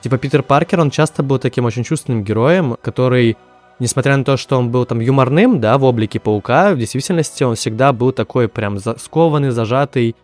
Типа 0.00 0.18
Питер 0.18 0.44
Паркер, 0.44 0.80
он 0.80 0.90
часто 0.90 1.24
был 1.24 1.40
таким 1.40 1.64
очень 1.64 1.82
чувственным 1.82 2.22
героем, 2.22 2.76
который, 2.80 3.36
несмотря 3.80 4.16
на 4.16 4.24
то, 4.24 4.36
что 4.36 4.58
он 4.58 4.70
был 4.70 4.84
там 4.84 5.00
юморным, 5.00 5.60
да, 5.60 5.76
в 5.76 5.82
облике 5.82 6.20
паука, 6.20 6.72
в 6.72 6.78
действительности 6.78 7.42
он 7.42 7.56
всегда 7.56 7.92
был 7.92 8.12
такой 8.12 8.48
прям 8.48 8.78
скованный, 8.78 9.50
зажатый, 9.50 10.14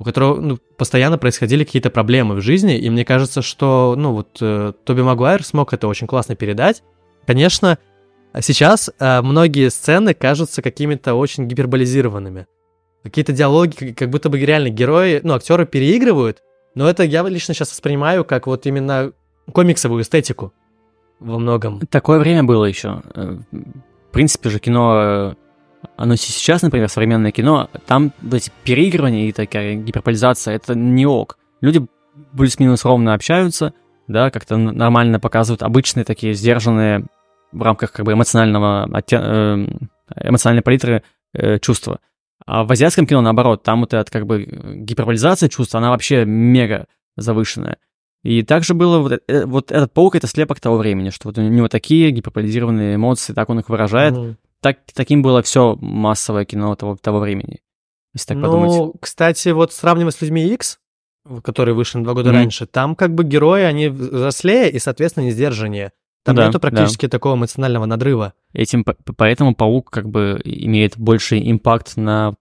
у 0.00 0.04
которого 0.04 0.40
ну, 0.40 0.58
постоянно 0.76 1.18
происходили 1.18 1.62
какие-то 1.64 1.90
проблемы 1.90 2.34
в 2.34 2.40
жизни, 2.40 2.78
и 2.78 2.90
мне 2.90 3.04
кажется, 3.04 3.42
что, 3.42 3.94
ну, 3.96 4.12
вот 4.12 4.38
э, 4.40 4.72
Тоби 4.84 5.02
Магуайр 5.02 5.44
смог 5.44 5.72
это 5.72 5.86
очень 5.86 6.08
классно 6.08 6.34
передать. 6.34 6.82
Конечно, 7.26 7.78
сейчас 8.42 8.90
э, 8.98 9.22
многие 9.22 9.70
сцены 9.70 10.14
кажутся 10.14 10.62
какими-то 10.62 11.14
очень 11.14 11.46
гиперболизированными. 11.46 12.46
Какие-то 13.02 13.32
диалоги, 13.32 13.92
как- 13.92 14.10
будто 14.10 14.28
бы 14.28 14.38
реально 14.38 14.68
герои, 14.70 15.20
ну, 15.22 15.34
актеры 15.34 15.64
переигрывают, 15.66 16.42
но 16.74 16.88
это 16.88 17.04
я 17.04 17.22
лично 17.22 17.54
сейчас 17.54 17.70
воспринимаю 17.70 18.24
как 18.24 18.46
вот 18.46 18.66
именно 18.66 19.12
комиксовую 19.52 20.02
эстетику 20.02 20.52
во 21.20 21.38
многом. 21.38 21.80
Такое 21.88 22.18
время 22.18 22.42
было 22.44 22.64
еще. 22.64 23.02
Э, 23.14 23.36
В 24.08 24.12
принципе 24.16 24.48
же 24.48 24.58
кино, 24.58 24.94
э, 24.98 25.34
оно 25.96 26.16
се- 26.16 26.32
сейчас, 26.32 26.62
например, 26.62 26.88
современное 26.88 27.32
кино, 27.32 27.68
там 27.86 28.12
эти 28.32 28.50
переигрывания 28.64 29.28
и 29.28 29.32
такая 29.32 29.74
гиперполизация, 29.74 30.54
это 30.56 30.74
не 30.74 31.04
ок. 31.06 31.38
Люди 31.60 31.86
плюс-минус 32.36 32.84
ровно 32.86 33.12
общаются, 33.12 33.74
да, 34.08 34.30
как-то 34.30 34.56
нормально 34.56 35.20
показывают 35.20 35.62
обычные 35.62 36.04
такие 36.04 36.32
сдержанные 36.32 37.04
в 37.56 37.62
рамках 37.62 37.92
как 37.92 38.04
бы 38.04 38.12
эмоционального 38.12 38.88
эм, 39.10 39.90
эмоциональной 40.14 40.62
палитры 40.62 41.02
э, 41.32 41.58
чувства. 41.58 42.00
А 42.44 42.64
в 42.64 42.70
азиатском 42.70 43.06
кино, 43.06 43.22
наоборот, 43.22 43.62
там 43.62 43.80
вот 43.80 43.94
эта 43.94 44.10
как 44.10 44.26
бы 44.26 44.44
э, 44.44 44.74
гиперболизация 44.76 45.48
чувств, 45.48 45.74
она 45.74 45.90
вообще 45.90 46.24
мега 46.24 46.86
завышенная. 47.16 47.78
И 48.22 48.42
также 48.42 48.74
было 48.74 48.98
вот, 48.98 49.20
э- 49.26 49.46
вот 49.46 49.72
этот 49.72 49.92
паук 49.92 50.16
это 50.16 50.26
слепок 50.26 50.60
того 50.60 50.76
времени, 50.76 51.10
что 51.10 51.28
вот 51.28 51.38
у 51.38 51.42
него 51.42 51.68
такие 51.68 52.10
гиперполизированные 52.10 52.96
эмоции, 52.96 53.32
так 53.32 53.48
он 53.48 53.60
их 53.60 53.68
выражает. 53.68 54.16
Мгм. 54.16 54.36
Так, 54.60 54.78
таким 54.94 55.22
было 55.22 55.42
все 55.42 55.76
массовое 55.80 56.44
кино 56.44 56.74
того, 56.74 56.96
того 56.96 57.20
времени. 57.20 57.60
Если 58.14 58.28
так 58.28 58.38
ну, 58.38 58.42
подумать. 58.42 58.92
кстати, 59.00 59.48
вот 59.50 59.72
сравнивая 59.72 60.10
с 60.10 60.20
людьми 60.20 60.46
X, 60.54 60.78
которые 61.42 61.74
вышли 61.74 61.98
на 61.98 62.04
два 62.04 62.14
года 62.14 62.30
Мгм. 62.30 62.38
раньше, 62.38 62.66
там 62.66 62.96
как 62.96 63.14
бы 63.14 63.24
герои, 63.24 63.62
они 63.62 63.88
взрослее 63.88 64.70
и, 64.70 64.78
соответственно, 64.78 65.24
не 65.24 65.30
сдержаннее. 65.30 65.92
Там 66.26 66.36
Да, 66.36 66.46
нету 66.46 66.60
практически 66.60 67.08
такого 67.08 67.34
эмоционального 67.36 67.86
надрыва. 67.86 68.34
Этим, 68.52 68.84
по- 68.84 68.96
поэтому 69.16 69.54
паук 69.54 69.90
как 69.90 70.08
бы 70.10 70.40
имеет 70.44 70.98
больший 70.98 71.50
импакт 71.50 71.96
на 71.96 72.34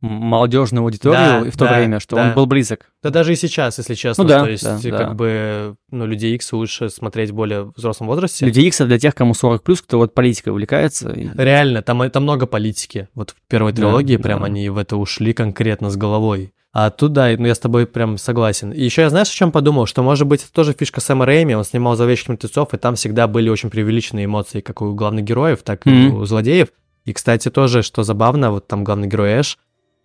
молодежную 0.00 0.84
аудиторию 0.84 1.44
Да, 1.44 1.50
в 1.50 1.56
то 1.56 1.64
да, 1.64 1.78
время, 1.78 2.00
что 2.00 2.16
да. 2.16 2.28
он 2.28 2.34
был 2.34 2.46
близок. 2.46 2.92
Да 3.02 3.10
даже 3.10 3.32
и 3.32 3.36
сейчас, 3.36 3.78
если 3.78 3.94
честно. 3.94 4.24
Ну 4.24 4.28
да, 4.28 4.44
То 4.44 4.50
есть, 4.50 4.62
да, 4.64 4.78
и 4.82 4.90
да. 4.90 4.98
как 4.98 5.16
бы, 5.16 5.74
ну, 5.90 6.06
Людей 6.06 6.34
X 6.36 6.52
лучше 6.52 6.90
смотреть 6.90 7.30
в 7.30 7.34
более 7.34 7.72
взрослом 7.74 8.06
возрасте. 8.08 8.44
Люди 8.46 8.60
Икс 8.60 8.78
для 8.78 8.98
тех, 8.98 9.14
кому 9.14 9.34
40 9.34 9.62
плюс, 9.62 9.80
кто 9.82 9.98
вот 9.98 10.14
политикой 10.14 10.50
увлекается. 10.50 11.12
Реально, 11.36 11.82
там, 11.82 12.08
там 12.10 12.22
много 12.22 12.46
политики. 12.46 13.08
Вот 13.14 13.30
в 13.30 13.36
первой 13.48 13.72
Да, 13.72 13.76
трилогии 13.78 14.16
прям 14.18 14.40
да. 14.40 14.46
они 14.46 14.68
в 14.68 14.76
это 14.78 14.96
ушли 14.96 15.32
конкретно 15.32 15.90
с 15.90 15.96
головой. 15.96 16.52
А 16.78 16.90
тут, 16.90 17.14
да, 17.14 17.34
ну 17.38 17.46
я 17.46 17.54
с 17.54 17.58
тобой 17.58 17.86
прям 17.86 18.18
согласен. 18.18 18.70
И 18.70 18.82
еще 18.84 19.00
я 19.00 19.08
знаешь, 19.08 19.30
о 19.30 19.34
чем 19.34 19.50
подумал? 19.50 19.86
Что, 19.86 20.02
может 20.02 20.26
быть, 20.26 20.42
это 20.42 20.52
тоже 20.52 20.74
фишка 20.78 21.00
Сэма 21.00 21.24
Рэйми, 21.24 21.54
он 21.54 21.64
снимал 21.64 21.96
«Зловещих 21.96 22.28
мертвецов», 22.28 22.74
и 22.74 22.76
там 22.76 22.96
всегда 22.96 23.26
были 23.26 23.48
очень 23.48 23.70
преувеличенные 23.70 24.26
эмоции, 24.26 24.60
как 24.60 24.82
у 24.82 24.92
главных 24.92 25.24
героев, 25.24 25.62
так 25.62 25.86
и 25.86 25.90
Мгм. 25.90 26.16
у 26.20 26.24
злодеев. 26.26 26.68
И, 27.06 27.14
кстати, 27.14 27.48
тоже, 27.50 27.80
что 27.80 28.02
забавно, 28.02 28.50
вот 28.50 28.66
там 28.66 28.84
главный 28.84 29.08
герой 29.08 29.40
Эш, 29.40 29.56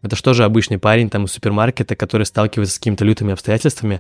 это 0.02 0.16
же 0.16 0.24
тоже 0.24 0.46
обычный 0.46 0.78
парень 0.78 1.10
там 1.10 1.26
из 1.26 1.34
супермаркета, 1.34 1.98
который 1.98 2.26
сталкивается 2.26 2.76
с 2.76 2.78
какими-то 2.80 3.04
лютыми 3.04 3.34
обстоятельствами. 3.34 4.00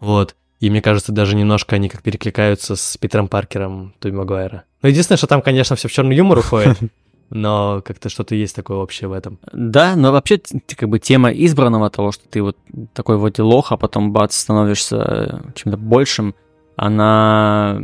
Вот. 0.00 0.34
И 0.58 0.68
мне 0.68 0.82
кажется, 0.82 1.12
даже 1.12 1.36
немножко 1.36 1.76
они 1.76 1.88
как 1.88 2.02
перекликаются 2.02 2.74
с 2.74 2.96
Питером 2.96 3.28
Паркером 3.28 3.94
Тоби 4.00 4.14
Магуайра. 4.16 4.64
Ну, 4.82 4.88
единственное, 4.88 5.16
что 5.16 5.28
там, 5.28 5.42
конечно, 5.42 5.76
все 5.76 5.86
в 5.86 5.92
черный 5.92 6.16
юмор 6.16 6.38
уходит, 6.40 6.76
но 7.30 7.80
как-то 7.84 8.08
что-то 8.08 8.34
есть 8.34 8.54
такое 8.54 8.78
общее 8.78 9.08
в 9.08 9.12
этом. 9.12 9.38
Да, 9.52 9.96
но 9.96 10.12
вообще 10.12 10.40
как 10.76 10.88
бы 10.88 10.98
тема 10.98 11.30
избранного 11.30 11.90
того, 11.90 12.12
что 12.12 12.28
ты 12.28 12.42
вот 12.42 12.56
такой 12.92 13.16
вот 13.16 13.38
лох, 13.38 13.72
а 13.72 13.76
потом 13.76 14.12
бац, 14.12 14.36
становишься 14.36 14.96
э, 14.96 15.52
чем-то 15.54 15.78
большим, 15.78 16.34
она 16.76 17.82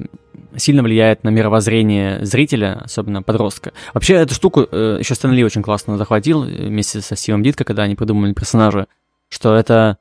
сильно 0.57 0.83
влияет 0.83 1.25
на 1.25 1.29
мировоззрение 1.29 2.25
зрителя, 2.25 2.81
особенно 2.83 3.23
подростка. 3.23 3.73
Вообще 3.95 4.15
эту 4.15 4.35
штуку 4.35 4.67
э, 4.71 4.97
еще 4.99 5.15
Стэн 5.15 5.33
Ли 5.33 5.45
очень 5.45 5.63
классно 5.63 5.97
захватил 5.97 6.45
э, 6.45 6.67
вместе 6.67 7.01
со 7.01 7.17
Стивом 7.17 7.43
Дитко, 7.43 7.65
когда 7.65 7.83
они 7.83 7.95
придумали 7.95 8.33
персонажа, 8.33 8.87
что 9.29 9.55
это... 9.55 9.99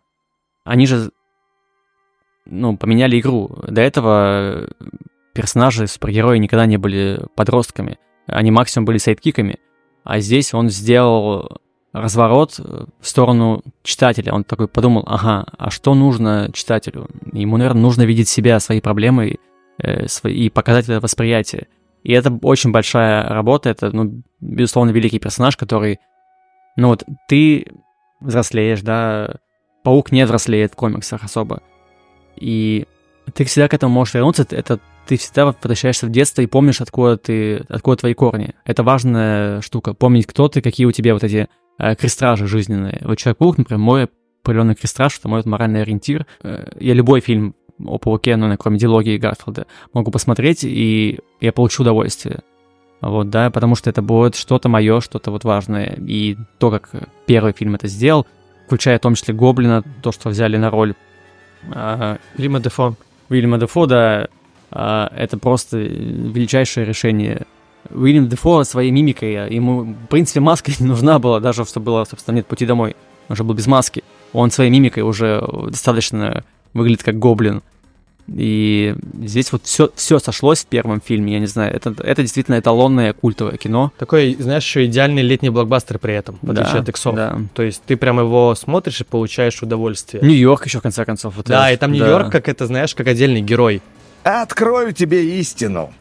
Они 0.63 0.87
же 0.87 1.11
ну, 2.45 2.77
поменяли 2.77 3.19
игру. 3.19 3.57
До 3.67 3.81
этого 3.81 4.63
э, 4.63 4.67
персонажи, 5.33 5.87
супергерои 5.87 6.37
никогда 6.37 6.65
не 6.65 6.77
были 6.77 7.21
подростками. 7.35 7.97
Они 8.27 8.51
максимум 8.51 8.85
были 8.85 8.97
сайдкиками. 8.97 9.59
А 10.03 10.19
здесь 10.19 10.53
он 10.53 10.69
сделал 10.69 11.59
разворот 11.93 12.59
э, 12.59 12.85
в 12.99 13.07
сторону 13.07 13.63
читателя. 13.83 14.33
Он 14.33 14.43
такой 14.43 14.67
подумал, 14.67 15.03
ага, 15.07 15.45
а 15.57 15.69
что 15.71 15.95
нужно 15.95 16.49
читателю? 16.53 17.07
Ему, 17.31 17.57
наверное, 17.57 17.81
нужно 17.81 18.03
видеть 18.03 18.27
себя, 18.27 18.59
свои 18.59 18.81
проблемы 18.81 19.37
э, 19.77 20.07
свои, 20.07 20.33
и 20.35 20.49
показать 20.49 20.85
это 20.85 20.99
восприятие. 20.99 21.67
И 22.03 22.11
это 22.11 22.37
очень 22.43 22.71
большая 22.71 23.27
работа, 23.27 23.69
это, 23.69 23.91
ну, 23.91 24.21
безусловно, 24.39 24.91
великий 24.91 25.19
персонаж, 25.19 25.57
который, 25.57 25.99
ну 26.75 26.89
вот, 26.89 27.03
ты 27.27 27.65
взрослеешь, 28.19 28.81
да, 28.81 29.35
Паук 29.83 30.11
не 30.11 30.25
взрослеет 30.25 30.73
в 30.73 30.75
комиксах 30.75 31.23
особо. 31.23 31.61
И 32.35 32.85
Ты 33.33 33.43
всегда 33.45 33.67
к 33.67 33.73
этому 33.73 33.93
можешь 33.93 34.13
вернуться, 34.13 34.45
это 34.49 34.79
ты 35.07 35.17
всегда 35.17 35.45
возвращаешься 35.45 36.07
в 36.07 36.11
детство 36.11 36.41
и 36.41 36.47
помнишь, 36.47 36.81
откуда 36.81 37.17
ты, 37.17 37.57
откуда 37.69 37.97
твои 37.97 38.13
корни. 38.13 38.55
Это 38.65 38.83
важная 38.83 39.61
штука, 39.61 39.93
помнить, 39.93 40.25
кто 40.25 40.47
ты, 40.47 40.61
какие 40.61 40.85
у 40.85 40.91
тебя 40.91 41.13
вот 41.13 41.23
эти 41.23 41.47
э, 41.77 41.95
крестражи 41.95 42.47
жизненные. 42.47 43.01
Вот 43.03 43.17
Человек-паук, 43.17 43.57
например, 43.57 43.79
мой 43.79 44.09
определенный 44.43 44.75
крестраж, 44.75 45.17
это 45.19 45.27
мой 45.27 45.41
моральный 45.45 45.81
ориентир. 45.81 46.25
Э, 46.43 46.71
я 46.79 46.93
любой 46.93 47.21
фильм 47.21 47.55
о 47.83 47.97
пауке, 47.97 48.35
ну, 48.35 48.55
кроме 48.57 48.79
диалогии 48.79 49.17
Гарфилда, 49.17 49.67
могу 49.93 50.11
посмотреть, 50.11 50.63
и 50.63 51.19
я 51.41 51.51
получу 51.51 51.83
удовольствие. 51.83 52.41
Вот, 53.01 53.29
да, 53.29 53.49
потому 53.51 53.75
что 53.75 53.89
это 53.89 54.01
будет 54.01 54.35
что-то 54.35 54.69
мое, 54.69 55.01
что-то 55.01 55.29
вот 55.31 55.43
важное. 55.43 55.95
И 56.07 56.37
то, 56.57 56.71
как 56.71 56.89
первый 57.25 57.53
фильм 57.53 57.75
это 57.75 57.87
сделал, 57.87 58.25
включая 58.65 58.97
в 58.97 59.01
том 59.01 59.15
числе 59.15 59.33
Гоблина, 59.33 59.83
то, 60.01 60.11
что 60.11 60.29
взяли 60.29 60.57
на 60.57 60.69
роль 60.69 60.95
а, 61.71 62.17
Вильяма 62.35 62.59
Дефо. 62.59 62.95
Уильяма 63.29 63.57
Дефо, 63.57 63.85
да, 63.85 64.27
а, 64.71 65.11
это 65.15 65.37
просто 65.37 65.77
величайшее 65.77 66.85
решение. 66.85 67.45
Уильям 67.89 68.27
Дефо 68.27 68.63
своей 68.63 68.91
мимикой, 68.91 69.53
ему, 69.53 69.83
в 69.83 70.07
принципе, 70.07 70.39
маска 70.39 70.71
не 70.79 70.87
нужна 70.87 71.19
была, 71.19 71.39
даже 71.39 71.65
что 71.65 71.79
было, 71.79 72.05
собственно, 72.05 72.35
нет 72.35 72.47
пути 72.47 72.65
домой. 72.65 72.95
Он 73.29 73.35
же 73.35 73.43
был 73.43 73.55
без 73.55 73.67
маски. 73.67 74.03
Он 74.33 74.51
своей 74.51 74.69
мимикой 74.69 75.03
уже 75.03 75.41
достаточно 75.69 76.43
выглядит 76.73 77.03
как 77.03 77.17
гоблин. 77.17 77.63
И 78.27 78.95
здесь 79.21 79.51
вот 79.51 79.61
все, 79.65 79.91
все 79.95 80.17
сошлось 80.17 80.63
в 80.63 80.65
первом 80.65 80.99
фильме, 80.99 81.33
я 81.33 81.39
не 81.39 81.45
знаю, 81.45 81.75
это, 81.75 81.93
это 82.03 82.23
действительно 82.23 82.57
эталонное 82.59 83.13
культовое 83.13 83.57
кино. 83.57 83.91
Такой, 83.99 84.35
знаешь, 84.39 84.63
еще 84.63 84.85
идеальный 84.85 85.21
летний 85.21 85.49
блокбастер 85.51 85.99
при 85.99 86.15
этом, 86.15 86.39
в 86.41 86.49
отличие 86.49 86.73
Да, 86.73 86.79
от 86.79 86.89
иксов. 86.89 87.15
да. 87.15 87.37
То 87.53 87.61
есть 87.61 87.83
ты 87.85 87.95
прям 87.97 88.19
его 88.19 88.55
смотришь 88.55 89.01
и 89.01 89.03
получаешь 89.03 89.61
удовольствие. 89.61 90.23
Нью-Йорк 90.23 90.65
еще, 90.65 90.79
в 90.79 90.81
конце 90.81 91.05
концов. 91.05 91.35
вот 91.37 91.45
да, 91.45 91.69
это- 91.69 91.73
и 91.75 91.77
там 91.77 91.91
да. 91.91 91.97
Нью-Йорк, 91.99 92.31
как 92.31 92.49
это, 92.49 92.65
знаешь, 92.65 92.95
как 92.95 93.07
отдельный 93.07 93.41
герой. 93.41 93.81
Открою 94.23 94.91
тебе 94.91 95.39
истину. 95.39 95.93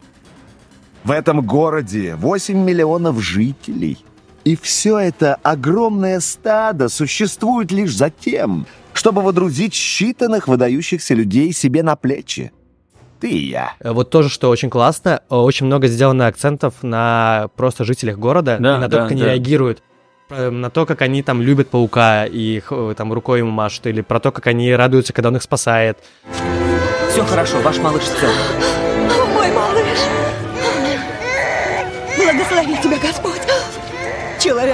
В 1.03 1.11
этом 1.11 1.41
городе 1.45 2.15
8 2.15 2.57
миллионов 2.57 3.21
жителей. 3.21 3.99
И 4.43 4.55
все 4.59 4.97
это 4.97 5.35
огромное 5.43 6.19
стадо 6.19 6.89
существует 6.89 7.71
лишь 7.71 7.95
за 7.95 8.09
тем, 8.09 8.65
чтобы 8.95 9.21
водрузить 9.21 9.73
считанных 9.73 10.43
выдающихся 10.47 11.13
людей 11.13 11.51
себе 11.53 11.83
на 11.83 11.95
плечи. 11.95 12.51
Ты 13.19 13.29
и 13.29 13.47
я. 13.49 13.73
Э, 13.79 13.91
Вот 13.91 14.09
тоже, 14.09 14.29
что 14.29 14.49
очень 14.49 14.69
классно, 14.69 15.21
э, 15.29 15.35
очень 15.35 15.65
много 15.65 15.87
сделано 15.87 16.27
акцентов 16.27 16.75
на 16.81 17.49
просто 17.55 17.83
жителях 17.83 18.17
города, 18.17 18.57
Да, 18.59 18.77
и 18.77 18.79
на 18.79 18.89
то, 18.89 18.97
да, 18.97 19.01
как 19.03 19.11
они 19.11 19.21
да. 19.21 19.27
реагируют. 19.27 19.83
Э, 20.29 20.49
На 20.49 20.69
то, 20.69 20.85
как 20.85 21.01
они 21.01 21.23
там 21.23 21.41
любят 21.41 21.69
паука 21.69 22.25
и 22.25 22.59
х- 22.59 22.93
там 22.95 23.13
рукой 23.13 23.39
ему 23.39 23.51
машут, 23.51 23.87
или 23.87 24.01
про 24.01 24.19
то, 24.19 24.31
как 24.31 24.47
они 24.47 24.73
радуются, 24.73 25.13
когда 25.13 25.29
он 25.29 25.35
их 25.37 25.43
спасает. 25.43 25.97
Все 27.11 27.23
хорошо, 27.23 27.59
ваш 27.61 27.77
малыш 27.77 28.03
цел. 28.03 28.29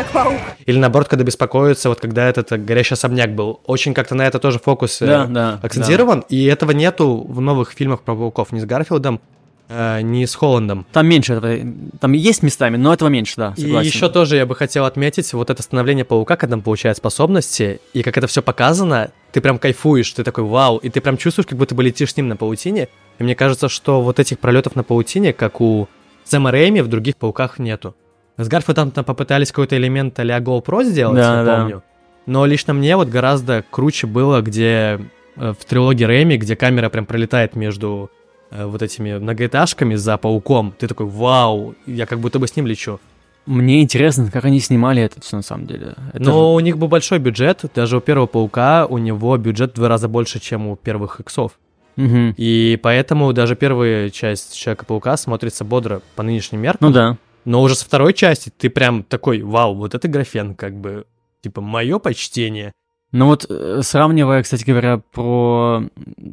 Человек-паук! 0.02 0.42
Или 0.66 0.78
наоборот, 0.78 1.08
когда 1.08 1.24
беспокоятся, 1.24 1.90
вот 1.90 2.00
когда 2.00 2.28
этот 2.28 2.52
э, 2.52 2.58
горящий 2.58 2.94
особняк 2.94 3.34
был. 3.36 3.62
Очень 3.66 3.94
как-то 3.94 4.16
на 4.16 4.24
это 4.26 4.40
тоже 4.40 4.60
фокус 4.60 5.02
э, 5.02 5.06
Да, 5.06 5.26
да, 5.26 5.60
акцентирован, 5.62 6.24
и 6.30 6.46
этого 6.46 6.72
нету 6.72 7.26
в 7.28 7.42
новых 7.42 7.72
фильмах 7.72 8.02
про 8.02 8.16
пауков 8.16 8.52
ни 8.52 8.60
с 8.60 8.66
Гарфилдом, 8.66 9.22
э, 9.70 10.02
ни 10.02 10.26
с 10.26 10.36
Холландом. 10.36 10.86
Там 10.92 11.08
меньше 11.08 11.34
этого, 11.34 11.58
там 12.00 12.14
есть 12.14 12.44
местами, 12.44 12.78
но 12.78 12.94
этого 12.94 13.10
меньше, 13.10 13.34
да, 13.38 13.54
И 13.58 13.62
согласен. 13.62 13.90
еще 13.90 14.10
тоже 14.10 14.38
я 14.38 14.46
бы 14.46 14.56
хотел 14.56 14.86
отметить 14.86 15.32
вот 15.34 15.50
это 15.50 15.62
становление 15.62 16.06
паука, 16.06 16.36
когда 16.36 16.56
он 16.56 16.62
получает 16.62 16.98
способности, 16.98 17.80
и 17.94 18.04
как 18.04 18.18
это 18.18 18.28
все 18.28 18.42
показано, 18.42 19.12
ты 19.32 19.42
прям 19.42 19.60
кайфуешь, 19.60 20.12
ты 20.12 20.24
такой 20.24 20.44
вау, 20.44 20.78
и 20.78 20.90
ты 20.90 21.02
прям 21.02 21.18
чувствуешь, 21.18 21.48
как 21.48 21.58
будто 21.58 21.76
бы 21.76 21.84
летишь 21.84 22.14
с 22.14 22.18
ним 22.18 22.28
на 22.28 22.36
паутине. 22.36 22.90
И 23.20 23.24
мне 23.24 23.36
кажется, 23.36 23.70
что 23.70 24.02
вот 24.02 24.20
этих 24.20 24.40
пролетов 24.40 24.76
на 24.76 24.84
паутине, 24.84 25.32
как 25.32 25.62
у 25.62 25.88
Сэма 26.26 26.52
Рэйми, 26.52 26.82
в 26.82 26.88
других 26.88 27.18
пауках 27.18 27.60
нету. 27.60 27.96
С 28.38 28.48
Гарфилдом 28.48 28.92
там 28.92 29.04
попытались 29.06 29.52
какой-то 29.52 29.78
элемент 29.78 30.18
а-ля 30.20 30.40
GoPro 30.40 30.84
сделать, 30.84 31.16
Да, 31.18 31.40
я 31.40 31.44
да. 31.46 31.58
помню. 31.60 31.84
Но 32.26 32.46
лично 32.46 32.74
мне 32.74 32.96
вот 32.96 33.08
гораздо 33.10 33.64
круче 33.70 34.08
было, 34.08 34.42
где 34.42 35.00
э, 35.36 35.54
в 35.60 35.66
трилогии 35.66 36.04
Рэйми, 36.06 36.38
где 36.38 36.56
камера 36.56 36.90
прям 36.90 37.06
пролетает 37.06 37.56
между 37.56 38.10
э, 38.52 38.66
вот 38.66 38.82
этими 38.82 39.18
многоэтажками 39.18 39.96
за 39.96 40.18
пауком. 40.18 40.74
Ты 40.78 40.88
такой, 40.88 41.08
вау, 41.08 41.76
я 41.86 42.06
как 42.06 42.20
будто 42.20 42.40
бы 42.40 42.48
с 42.48 42.56
ним 42.56 42.68
лечу. 42.68 43.00
Мне 43.48 43.82
интересно, 43.82 44.30
как 44.32 44.46
они 44.46 44.60
снимали 44.60 45.02
это 45.02 45.20
все 45.20 45.36
на 45.38 45.42
самом 45.42 45.66
деле. 45.66 45.96
Это 46.14 46.24
Но 46.24 46.54
у 46.54 46.60
них 46.60 46.78
был 46.78 46.88
большой 46.88 47.18
бюджет, 47.18 47.66
даже 47.74 47.98
у 47.98 48.00
первого 48.00 48.28
паука 48.28 48.86
у 48.86 49.00
него 49.00 49.36
бюджет 49.38 49.72
в 49.72 49.76
два 49.76 49.88
раза 49.90 50.08
больше, 50.08 50.40
чем 50.40 50.68
у 50.68 50.76
первых 50.76 51.20
иксов. 51.20 51.54
же- 51.98 52.04
Мгм. 52.06 52.36
И 52.38 52.80
поэтому 52.82 53.34
даже 53.34 53.56
первая 53.56 54.10
часть 54.12 54.56
Человека-паука 54.56 55.18
смотрится 55.18 55.66
бодро 55.66 56.02
по 56.16 56.22
нынешним 56.24 56.62
меркам. 56.62 56.88
Ну 56.90 56.94
да. 56.94 57.18
Но 57.46 57.62
уже 57.62 57.76
со 57.76 57.86
второй 57.86 58.14
части 58.14 58.52
ты 58.56 58.70
прям 58.70 59.04
такой, 59.04 59.42
вау, 59.42 59.76
вот 59.76 59.96
это 59.96 60.08
графен, 60.08 60.56
как 60.56 60.76
бы, 60.76 61.06
типа, 61.42 61.62
мое 61.62 62.00
почтение. 62.00 62.74
Ну 63.12 63.26
вот, 63.26 63.46
э, 63.50 63.82
сравнивая, 63.84 64.42
кстати 64.44 64.64
говоря, 64.64 65.02
про... 65.12 65.84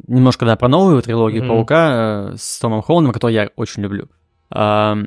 Немножко, 0.07 0.45
да, 0.45 0.55
про 0.55 0.69
новую 0.69 1.01
трилогию 1.01 1.43
Мгм. 1.43 1.49
Паука 1.49 2.31
э, 2.31 2.35
с 2.37 2.59
Томом 2.59 2.81
Холландом, 2.81 3.11
которую 3.11 3.35
я 3.35 3.49
очень 3.55 3.83
люблю. 3.83 4.07
А, 4.51 4.97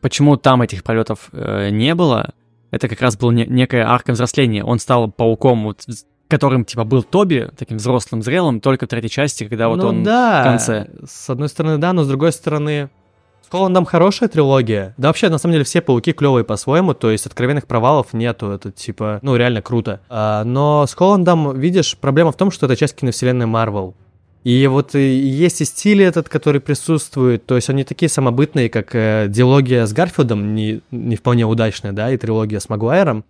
почему 0.00 0.36
там 0.36 0.62
этих 0.62 0.84
пролетов 0.84 1.30
э, 1.32 1.70
не 1.70 1.94
было? 1.94 2.34
Это 2.70 2.88
как 2.88 3.00
раз 3.00 3.16
была 3.16 3.32
не- 3.32 3.46
некая 3.46 3.86
арка 3.88 4.12
взросления. 4.12 4.62
Он 4.62 4.78
стал 4.78 5.10
пауком, 5.10 5.64
вот, 5.64 5.86
которым, 6.28 6.64
типа, 6.64 6.84
был 6.84 7.02
Тоби, 7.02 7.50
таким 7.56 7.78
взрослым, 7.78 8.22
зрелым, 8.22 8.60
только 8.60 8.86
в 8.86 8.88
третьей 8.88 9.10
части, 9.10 9.46
когда 9.46 9.68
вот 9.68 9.78
ну 9.78 9.88
он... 9.88 10.02
да, 10.02 10.40
в 10.40 10.44
конце. 10.44 10.88
с 11.06 11.28
одной 11.30 11.48
стороны, 11.48 11.78
да, 11.78 11.92
но 11.92 12.04
с 12.04 12.08
другой 12.08 12.32
стороны, 12.32 12.90
Холландом 13.52 13.84
хорошая 13.84 14.30
трилогия. 14.30 14.94
Да 14.96 15.08
вообще, 15.08 15.28
на 15.28 15.36
самом 15.36 15.52
деле, 15.52 15.64
все 15.64 15.82
пауки 15.82 16.12
клевые 16.12 16.42
по-своему, 16.42 16.94
то 16.94 17.10
есть 17.10 17.26
откровенных 17.26 17.66
провалов 17.66 18.14
нету, 18.14 18.50
это 18.50 18.70
типа, 18.70 19.18
ну 19.20 19.36
реально 19.36 19.60
круто. 19.60 20.00
А, 20.08 20.42
но 20.44 20.86
с 20.86 20.94
Холландом, 20.94 21.60
видишь, 21.60 21.98
проблема 22.00 22.32
в 22.32 22.36
том, 22.38 22.50
что 22.50 22.64
это 22.64 22.76
часть 22.76 22.96
киновселенной 22.96 23.44
Марвел. 23.44 23.94
И 24.42 24.66
вот 24.68 24.94
и 24.94 25.18
есть 25.18 25.60
и 25.60 25.66
стиль 25.66 26.02
этот, 26.02 26.30
который 26.30 26.62
присутствует, 26.62 27.44
то 27.44 27.56
есть 27.56 27.68
они 27.68 27.84
такие 27.84 28.08
самобытные, 28.08 28.70
как 28.70 28.94
э, 28.94 29.26
диалогия 29.28 29.84
с 29.84 29.92
Гарфилдом, 29.92 30.54
не, 30.54 30.80
не 30.90 31.16
вполне 31.16 31.44
удачная, 31.44 31.92
да, 31.92 32.10
и 32.10 32.16
трилогия 32.16 32.58
с 32.58 32.70
Магуайром. 32.70 33.22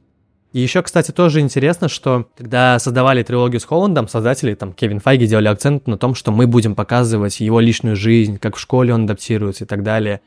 И 0.53 0.61
еще, 0.61 0.82
кстати, 0.82 1.12
тоже 1.12 1.40
интересно, 1.40 1.88
что 1.88 2.28
когда 2.36 2.78
создавали 2.78 3.22
трилогию 3.22 3.59
с 3.61 3.64
Холландом, 3.64 4.07
создатели, 4.07 4.55
там, 4.55 4.74
Кевин 4.74 5.00
Файги 5.00 5.26
делали 5.26 5.48
акцент 5.48 5.86
на 5.86 5.96
том, 5.96 6.14
что 6.14 6.30
мы 6.30 6.46
будем 6.46 6.74
показывать 6.74 7.40
его 7.40 7.59
личную 7.59 7.96
жизнь, 7.96 8.38
как 8.38 8.57
в 8.57 8.61
школе 8.61 8.92
он 8.92 9.05
адаптируется 9.05 9.64
и 9.64 9.66
так 9.66 9.82
далее. 9.82 10.20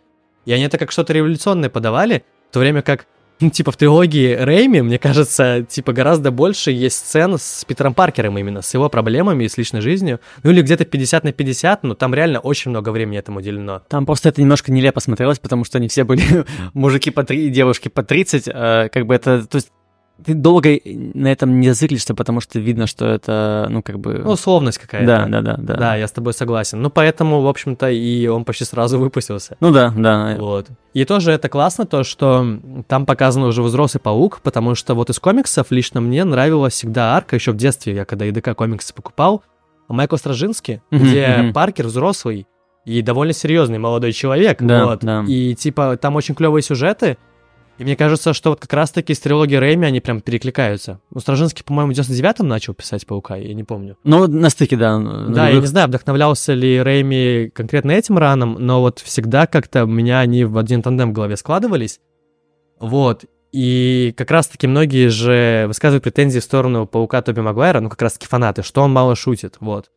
И 0.45 0.53
они 0.53 0.63
это 0.63 0.78
как 0.78 0.91
что-то 0.91 1.13
революционное 1.13 1.69
подавали, 1.69 2.23
в 2.49 2.53
то 2.53 2.59
время 2.59 2.82
как, 2.82 3.05
ну, 3.39 3.51
типа, 3.51 3.71
в 3.71 3.78
трилогии 3.78 4.34
Рэйми, 4.34 4.82
мне 4.82 4.97
кажется, 4.97 5.63
типа, 5.63 5.93
гораздо 5.93 6.32
больше 6.32 6.71
есть 6.71 6.95
сцен 6.95 7.38
с 7.38 7.63
Питером 7.65 7.93
Паркером 7.93 8.36
именно, 8.39 8.63
с 8.63 8.73
его 8.73 8.89
проблемами 8.89 9.43
и 9.43 9.49
с 9.49 9.59
личной 9.59 9.82
жизнью. 9.82 10.21
Ну, 10.41 10.49
или 10.49 10.63
где-то 10.63 10.86
50 10.86 11.23
на 11.23 11.34
50, 11.34 11.84
но 11.84 11.93
там 11.93 12.15
реально 12.15 12.39
очень 12.39 12.71
много 12.71 12.89
времени 12.89 13.19
этому 13.19 13.39
уделено. 13.39 13.84
Там 13.89 14.07
просто 14.07 14.30
это 14.30 14.41
немножко 14.41 14.71
нелепо 14.71 15.01
смотрелось, 15.01 15.38
потому 15.38 15.65
что 15.65 15.78
они 15.78 15.88
все 15.88 16.03
были 16.03 16.45
мужики 16.73 17.11
по 17.11 17.23
3 17.23 17.47
и 17.47 17.49
девушки 17.49 17.89
по 17.89 18.01
30. 18.01 18.47
э, 18.47 18.89
как 18.91 19.05
бы 19.05 19.13
это... 19.13 19.45
То 19.45 19.57
есть 19.57 19.69
ты 20.24 20.34
долго 20.34 20.80
на 20.86 21.28
этом 21.32 21.59
не 21.59 21.70
зациклишься, 21.70 22.16
потому 22.16 22.39
что 22.39 22.59
видно, 22.59 22.88
что 22.88 23.05
это, 23.05 23.68
ну, 23.70 23.82
как 23.82 23.99
бы... 23.99 24.22
Ну, 24.24 24.32
условность 24.32 24.78
какая-то. 24.78 25.05
да, 25.05 25.26
да, 25.28 25.41
да, 25.41 25.55
да. 25.57 25.76
Да, 25.76 25.95
я 25.95 26.07
с 26.07 26.11
тобой 26.11 26.34
согласен. 26.34 26.82
Ну, 26.82 26.89
поэтому, 26.89 27.41
в 27.41 27.47
общем-то, 27.47 27.89
и 27.89 28.28
он 28.28 28.45
почти 28.45 28.63
сразу 28.63 28.97
выпустился. 28.97 29.57
Ну 29.59 29.72
да, 29.72 29.93
да. 29.95 30.36
Вот. 30.39 30.68
И 30.93 31.03
тоже 31.05 31.32
это 31.32 31.49
классно, 31.49 31.86
то, 31.86 32.03
что 32.03 32.59
там 32.88 33.05
показан 33.05 33.43
уже 33.43 33.61
взрослый 33.61 34.01
паук, 34.01 34.39
потому 34.41 34.76
что 34.76 34.95
вот 34.95 35.09
из 35.09 35.20
комиксов 35.20 35.68
лично 35.72 35.99
мне 35.99 36.24
нравилась 36.24 36.74
всегда 36.74 37.16
арка, 37.16 37.36
еще 37.36 37.51
в 37.51 37.57
детстве, 37.57 37.93
я 37.93 38.05
когда 38.05 38.28
ИДК 38.30 38.55
комиксы 38.55 38.93
покупал, 38.93 39.43
Майкл 39.88 40.16
Стражинский, 40.16 40.82
где. 40.91 41.51
Паркер 41.53 41.88
взрослый 41.88 42.47
и 42.86 43.01
довольно 43.01 43.34
серьезный 43.34 43.80
молодой 43.80 44.13
человек. 44.13 44.61
Да, 44.61 44.86
вот. 44.86 44.99
да. 45.01 45.24
И 45.28 45.55
типа 45.55 45.97
там 45.97 46.16
очень 46.16 46.36
клевые 46.36 46.61
сюжеты, 46.63 47.18
и 47.78 47.84
мне 47.84 47.95
кажется, 47.95 48.34
что 48.34 48.51
вот 48.51 48.59
как 48.61 48.71
раз-таки 48.73 49.13
с 49.13 49.19
трилогией 49.19 49.59
Рэйми 49.59 49.86
они 49.86 49.99
прям 49.99 50.21
перекликаются. 50.21 51.01
Ну, 51.11 51.19
Стражинский, 51.19 51.63
по-моему, 51.63 51.93
в 51.93 51.95
99-м 51.95 52.47
начал 52.47 52.73
писать 52.73 53.05
Паука, 53.05 53.36
я 53.36 53.53
не 53.53 53.63
помню. 53.63 53.97
Ну, 54.03 54.28
на 54.28 54.49
стыке, 54.49 54.78
да. 54.78 54.97
Да, 54.97 55.49
я 55.49 55.59
не 55.59 55.65
знаю, 55.65 55.88
вдохновлялся 55.89 56.53
ли 56.53 56.82
Рэйми 56.82 57.51
конкретно 57.53 57.91
этим 57.91 58.17
раном, 58.17 58.55
но 58.59 58.82
вот 58.82 58.99
всегда 58.99 59.45
как-то 59.45 59.84
у 59.84 59.88
меня 59.88 60.19
они 60.19 60.45
в 60.45 60.57
один 60.57 60.82
тандем 60.82 61.09
в 61.09 61.13
голове 61.13 61.36
складывались. 61.36 61.99
Вот. 62.80 63.26
И 63.51 64.13
как 64.17 64.32
раз-таки 64.32 64.67
многие 64.67 65.07
же 65.07 65.65
высказывают 65.67 66.03
претензии 66.03 66.39
в 66.39 66.43
сторону 66.43 66.88
Паука 66.88 67.21
Тоби 67.21 67.39
Магуайра, 67.39 67.80
ну 67.80 67.89
как 67.89 68.01
раз-таки 68.01 68.28
фанаты, 68.28 68.63
что 68.63 68.82
он 68.82 68.91
мало 68.91 69.15
шутит, 69.15 69.57
вот. 69.59 69.89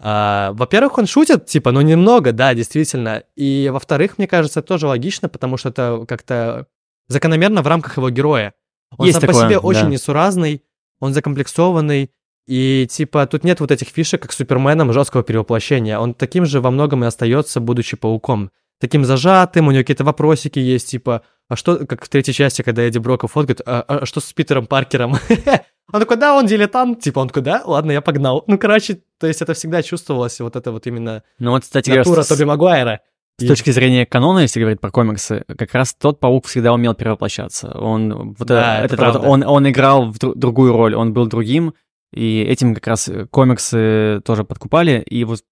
А, 0.00 0.52
во-первых, 0.52 0.98
он 0.98 1.06
шутит, 1.06 1.46
типа, 1.46 1.72
ну 1.72 1.80
немного, 1.80 2.32
да, 2.32 2.54
действительно. 2.54 3.24
И 3.36 3.68
во-вторых, 3.72 4.18
мне 4.18 4.28
кажется, 4.28 4.60
это 4.60 4.68
тоже 4.68 4.86
логично, 4.86 5.28
потому 5.28 5.56
что 5.56 5.68
это 5.70 6.04
как-то 6.06 6.66
закономерно 7.08 7.62
в 7.62 7.66
рамках 7.66 7.96
его 7.96 8.10
героя. 8.10 8.54
Он 8.96 9.06
Есть 9.06 9.20
сам 9.20 9.26
по 9.26 9.32
такое, 9.32 9.48
себе 9.48 9.58
очень 9.58 9.82
да. 9.82 9.88
несуразный, 9.88 10.62
он 11.00 11.12
закомплексованный, 11.12 12.10
И 12.46 12.86
типа 12.90 13.26
тут 13.26 13.44
нет 13.44 13.60
вот 13.60 13.70
этих 13.70 13.88
фишек, 13.88 14.22
как 14.22 14.32
с 14.32 14.36
Суперменом 14.36 14.92
жесткого 14.92 15.22
перевоплощения. 15.22 15.98
Он 15.98 16.14
таким 16.14 16.46
же 16.46 16.60
во 16.60 16.70
многом 16.70 17.04
и 17.04 17.06
остается, 17.06 17.60
будучи 17.60 17.96
пауком. 17.96 18.50
Таким 18.80 19.04
зажатым, 19.04 19.68
у 19.68 19.70
него 19.72 19.82
какие-то 19.82 20.04
вопросики 20.04 20.58
есть, 20.58 20.88
типа, 20.90 21.22
а 21.48 21.56
что, 21.56 21.84
как 21.86 22.04
в 22.04 22.08
третьей 22.08 22.32
части, 22.34 22.62
когда 22.62 22.82
Эдди 22.82 22.98
Броков 22.98 23.32
фоткает, 23.32 23.60
а, 23.66 23.82
а 23.82 24.06
что 24.06 24.20
с 24.20 24.32
Питером 24.32 24.66
Паркером? 24.66 25.16
Он 25.92 26.00
такой, 26.00 26.18
да, 26.18 26.36
он 26.36 26.44
дилетант, 26.44 27.00
типа, 27.00 27.20
он 27.20 27.28
такой, 27.28 27.42
да, 27.42 27.62
ладно, 27.64 27.92
я 27.92 28.02
погнал. 28.02 28.44
Ну, 28.46 28.58
короче, 28.58 29.00
то 29.18 29.26
есть 29.26 29.40
это 29.40 29.54
всегда 29.54 29.82
чувствовалось, 29.82 30.38
вот 30.38 30.54
это 30.54 30.70
вот 30.70 30.86
именно 30.86 31.22
Ну 31.38 31.52
вот, 31.52 31.62
кстати, 31.62 31.88
натура 31.88 32.24
Тоби 32.24 32.44
Магуайра. 32.44 33.00
С 33.40 33.46
точки 33.46 33.70
зрения 33.70 34.04
канона, 34.04 34.40
если 34.40 34.58
говорить 34.58 34.80
про 34.80 34.90
комиксы, 34.90 35.44
как 35.46 35.72
раз 35.74 35.94
тот 35.94 36.18
паук 36.18 36.46
всегда 36.46 36.72
умел 36.72 36.94
перевоплощаться. 36.94 37.70
Он, 37.78 38.34
вот 38.36 38.48
Да, 38.48 38.78
это 38.78 38.94
этот 38.94 38.98
вот, 38.98 39.12
правда. 39.12 39.28
он, 39.28 39.44
он 39.44 39.68
играл 39.70 40.10
в 40.10 40.16
дру- 40.16 40.34
другую 40.34 40.72
роль, 40.72 40.94
он 40.96 41.12
был 41.12 41.26
другим, 41.26 41.74
и 42.12 42.40
этим 42.42 42.74
как 42.74 42.86
раз 42.88 43.08
э, 43.08 43.26
комиксы 43.26 44.20
тоже 44.24 44.42
подкупали, 44.42 45.02
и 45.06 45.22
вот 45.24 45.44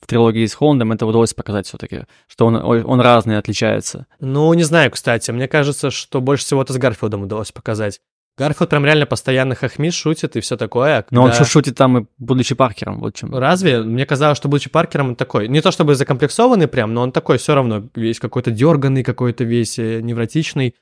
в 0.00 0.06
трилогии 0.06 0.46
с 0.46 0.54
Холландом 0.54 0.92
это 0.92 1.04
удалось 1.06 1.34
показать 1.34 1.66
все-таки, 1.66 2.04
что 2.26 2.46
он, 2.46 2.56
он 2.56 3.00
разный, 3.00 3.38
отличается. 3.38 4.06
Ну, 4.20 4.52
не 4.54 4.62
знаю, 4.64 4.90
кстати, 4.90 5.30
мне 5.30 5.48
кажется, 5.48 5.90
что 5.90 6.20
больше 6.20 6.44
всего 6.44 6.62
это 6.62 6.72
с 6.72 6.78
Гарфилдом 6.78 7.22
удалось 7.22 7.52
показать. 7.52 8.00
Гарфилд 8.38 8.70
прям 8.70 8.84
реально 8.84 9.06
постоянно 9.06 9.54
хохмит, 9.54 9.92
шутит 9.94 10.36
и 10.36 10.40
все 10.40 10.56
такое. 10.56 10.98
а 10.98 11.06
Но 11.10 11.22
он 11.24 11.30
когда- 11.30 11.44
шу- 11.44 11.50
шутит 11.50 11.76
там 11.76 11.98
и 11.98 12.06
будучи 12.18 12.54
Паркером, 12.54 13.00
вот 13.00 13.14
чем. 13.16 13.34
Разве? 13.36 13.82
Мне 13.82 14.06
казалось, 14.06 14.38
что 14.38 14.48
будучи 14.48 14.70
Паркером, 14.70 15.08
он 15.08 15.16
такой, 15.16 15.48
не 15.48 15.60
то 15.60 15.70
чтобы 15.72 15.94
закомплексованный 15.96 16.68
прям, 16.68 16.94
но 16.94 17.02
он 17.02 17.12
такой 17.12 17.38
все 17.38 17.54
равно 17.54 17.88
весь 17.94 18.20
какой-то 18.20 18.50
дерганный, 18.50 19.02
какой-то 19.02 19.44
весь 19.44 19.78
э, 19.78 20.00
невротичный. 20.00 20.74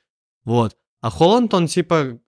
Вот. 0.45 0.75
А 1.01 1.09
Холланд, 1.09 1.53
он 1.53 1.67
типа... 1.67 2.19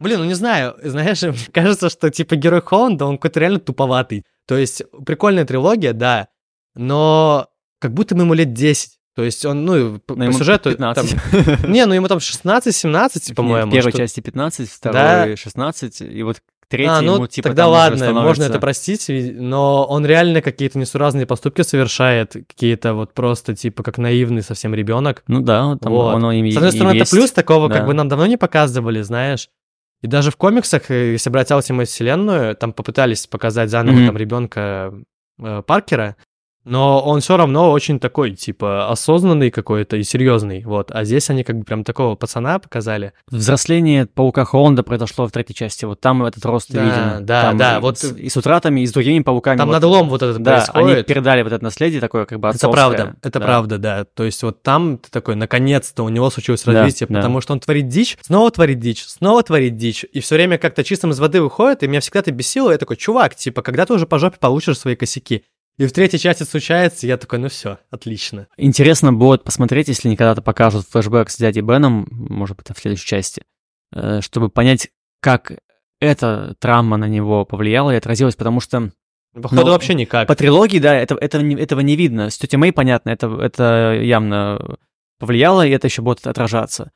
Блин, 0.00 0.18
ну 0.20 0.24
не 0.24 0.34
знаю, 0.34 0.74
знаешь, 0.82 1.22
мне 1.22 1.34
кажется, 1.52 1.88
что 1.90 2.10
типа 2.10 2.36
герой 2.36 2.60
Холланда, 2.62 3.06
он 3.06 3.16
какой-то 3.18 3.40
реально 3.40 3.60
туповатый. 3.60 4.24
То 4.46 4.56
есть 4.56 4.82
прикольная 5.06 5.44
трилогия, 5.44 5.92
да, 5.92 6.28
но 6.74 7.48
как 7.78 7.92
будто 7.94 8.14
бы 8.14 8.22
ему 8.22 8.34
лет 8.34 8.52
10. 8.52 8.98
То 9.14 9.22
есть 9.24 9.44
он, 9.44 9.64
ну, 9.66 9.98
по, 9.98 10.14
по 10.14 10.32
сюжету... 10.32 10.70
15. 10.70 11.10
там- 11.10 11.70
не, 11.72 11.84
ну 11.86 11.94
ему 11.94 12.08
там 12.08 12.18
16-17, 12.18 13.10
Нет, 13.28 13.36
по-моему. 13.36 13.70
в 13.70 13.74
первой 13.74 13.90
что- 13.90 13.98
части 13.98 14.20
15, 14.20 14.68
в 14.68 14.80
Да. 14.82 14.90
второй 14.90 15.36
16, 15.36 16.00
и 16.00 16.22
вот 16.22 16.38
к 16.38 16.66
третьей 16.68 16.88
а, 16.94 17.00
ну 17.02 17.16
ему 17.16 17.26
типа 17.26 17.50
тогда 17.50 17.68
ладно, 17.68 17.98
можно 17.98 18.14
становится- 18.14 18.44
это 18.44 18.58
простить, 18.58 19.06
но 19.34 19.84
он 19.84 20.06
реально 20.06 20.40
какие-то 20.40 20.78
несуразные 20.78 21.26
поступки 21.26 21.60
совершает, 21.60 22.32
какие-то 22.32 22.94
вот 22.94 23.12
просто 23.12 23.54
типа 23.54 23.82
как 23.82 23.98
наивный 23.98 24.40
совсем 24.42 24.74
ребенок. 24.74 25.22
Ну 25.26 25.40
да, 25.42 25.76
там 25.76 25.92
Вот. 25.92 26.14
оно 26.14 26.32
им 26.32 26.50
С 26.50 26.56
одной 26.56 26.70
и 26.70 26.72
стороны, 26.72 26.94
есть. 26.96 27.12
это 27.12 27.20
плюс, 27.20 27.32
такого 27.32 27.68
да. 27.68 27.74
как 27.76 27.86
бы 27.86 27.92
нам 27.92 28.08
давно 28.08 28.24
не 28.26 28.38
показывали, 28.38 29.02
знаешь. 29.02 29.50
И 30.00 30.06
даже 30.06 30.30
в 30.30 30.36
комиксах, 30.36 30.90
э, 30.90 31.12
если 31.12 31.28
брать 31.30 31.50
Ultimate 31.50 31.84
Вселенную, 31.84 32.56
там 32.56 32.72
попытались 32.72 33.26
показать 33.26 33.68
заново 33.68 33.94
Мгм. 33.96 34.06
там 34.06 34.16
ребенка 34.16 34.94
э, 35.38 35.62
Паркера, 35.66 36.16
но 36.64 37.00
он 37.00 37.20
все 37.20 37.36
равно 37.36 37.70
очень 37.72 37.98
такой, 37.98 38.32
типа, 38.32 38.90
осознанный 38.90 39.50
какой-то 39.50 39.96
и 39.96 40.02
серьезный, 40.02 40.62
вот. 40.64 40.90
А 40.92 41.04
здесь 41.04 41.28
они 41.30 41.44
как 41.44 41.58
бы 41.58 41.64
прям 41.64 41.84
такого 41.84 42.14
пацана 42.14 42.58
показали. 42.58 43.12
Взросление 43.30 44.06
паука 44.06 44.44
Холланда 44.44 44.82
произошло 44.82 45.26
в 45.26 45.32
третьей 45.32 45.54
части. 45.54 45.84
Вот 45.84 46.00
там 46.00 46.22
этот 46.24 46.44
рост 46.44 46.70
Да, 46.72 46.82
виден. 46.84 47.26
да, 47.26 47.42
Там 47.42 47.56
да, 47.58 47.76
и 47.78 47.80
вот- 47.80 47.98
с, 47.98 48.12
и 48.12 48.28
с 48.28 48.36
утратами, 48.36 48.80
и 48.80 48.86
с 48.86 48.92
другими 48.92 49.20
пауками. 49.22 49.56
Там 49.58 49.68
вот, 49.68 49.72
надлом 49.74 50.08
вот 50.08 50.22
этот 50.22 50.42
Да, 50.42 50.56
они 50.56 50.72
происходит. 50.72 51.06
передали 51.06 51.42
вот 51.42 51.52
это 51.52 51.64
наследие 51.64 52.00
такое, 52.00 52.24
как 52.26 52.38
бы 52.40 52.48
Это 52.48 52.56
отцовское. 52.56 52.72
правда, 52.72 53.16
это 53.22 53.38
Да. 53.40 53.44
правда, 53.46 53.78
да. 53.78 54.04
То 54.04 54.24
есть 54.24 54.42
вот 54.42 54.62
там 54.62 54.98
ты 54.98 55.10
такой, 55.10 55.34
наконец-то 55.36 56.02
у 56.04 56.08
него 56.08 56.30
случилось 56.30 56.62
Да, 56.64 56.72
развитие, 56.72 57.06
да. 57.08 57.16
потому 57.16 57.40
что 57.40 57.52
он 57.54 57.60
творит 57.60 57.88
дичь, 57.88 58.16
снова 58.22 58.50
творит 58.50 58.78
дичь, 58.78 59.04
снова 59.04 59.42
творит 59.42 59.76
дичь, 59.76 60.04
и 60.12 60.20
все 60.20 60.36
время 60.36 60.58
как-то 60.58 60.84
чистым 60.84 61.10
из 61.10 61.18
воды 61.20 61.42
выходит, 61.42 61.82
и 61.82 61.88
меня 61.88 62.00
всегда 62.00 62.20
это 62.20 62.30
бесило, 62.32 62.70
я 62.70 62.78
такой, 62.78 62.96
чувак, 62.96 63.34
типа, 63.34 63.62
когда 63.62 63.84
ты 63.86 63.94
уже 63.94 64.06
по 64.06 64.18
жопе 64.18 64.38
получишь 64.38 64.78
свои 64.78 64.94
косяки? 64.96 65.44
И 65.78 65.86
в 65.86 65.92
третьей 65.92 66.18
части 66.18 66.42
случается, 66.42 67.06
я 67.06 67.16
такой, 67.16 67.38
ну 67.38 67.48
все, 67.48 67.78
отлично. 67.90 68.46
Интересно 68.56 69.12
будет 69.12 69.42
посмотреть, 69.42 69.88
если 69.88 70.08
они 70.08 70.16
когда-то 70.16 70.42
покажут 70.42 70.86
флешбэк 70.88 71.30
с 71.30 71.38
дядей 71.38 71.62
Беном, 71.62 72.06
может 72.10 72.56
быть, 72.56 72.68
в 72.68 72.80
следующей 72.80 73.06
части, 73.06 73.42
э, 73.94 74.20
чтобы 74.20 74.50
понять, 74.50 74.90
как 75.20 75.52
эта 76.00 76.54
травма 76.58 76.96
на 76.96 77.08
него 77.08 77.44
повлияла 77.44 77.92
и 77.92 77.96
отразилась, 77.96 78.36
потому 78.36 78.60
что 78.60 78.92
Походу 79.34 79.64
Ну, 79.64 79.70
вообще 79.70 79.94
никак. 79.94 80.28
По 80.28 80.34
трилогии, 80.34 80.78
да, 80.78 80.94
это, 80.94 81.14
это, 81.14 81.38
этого 81.38 81.80
не 81.80 81.96
видно. 81.96 82.28
С 82.28 82.36
тетей 82.36 82.58
Мэй, 82.58 82.70
понятно, 82.70 83.10
это, 83.10 83.28
это 83.40 83.98
явно 84.02 84.76
повлияло, 85.18 85.66
и 85.66 85.70
это 85.70 85.86
еще 85.86 86.02
будет 86.02 86.26
отражаться. 86.26 86.90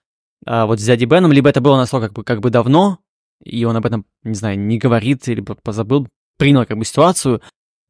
А 0.44 0.66
вот 0.66 0.78
с 0.78 0.84
дядей 0.84 1.06
Беном, 1.06 1.32
либо 1.32 1.48
это 1.48 1.62
было 1.62 1.76
настолько 1.76 2.08
как 2.08 2.14
бы, 2.14 2.24
как 2.24 2.40
бы 2.40 2.50
давно, 2.50 2.98
и 3.42 3.64
он 3.64 3.76
об 3.76 3.86
этом, 3.86 4.04
не 4.22 4.34
знаю, 4.34 4.58
не 4.58 4.76
говорит, 4.76 5.26
либо 5.28 5.56
позабыл, 5.62 6.08
принял 6.36 6.66
как 6.66 6.76
бы 6.76 6.84
ситуацию, 6.84 7.40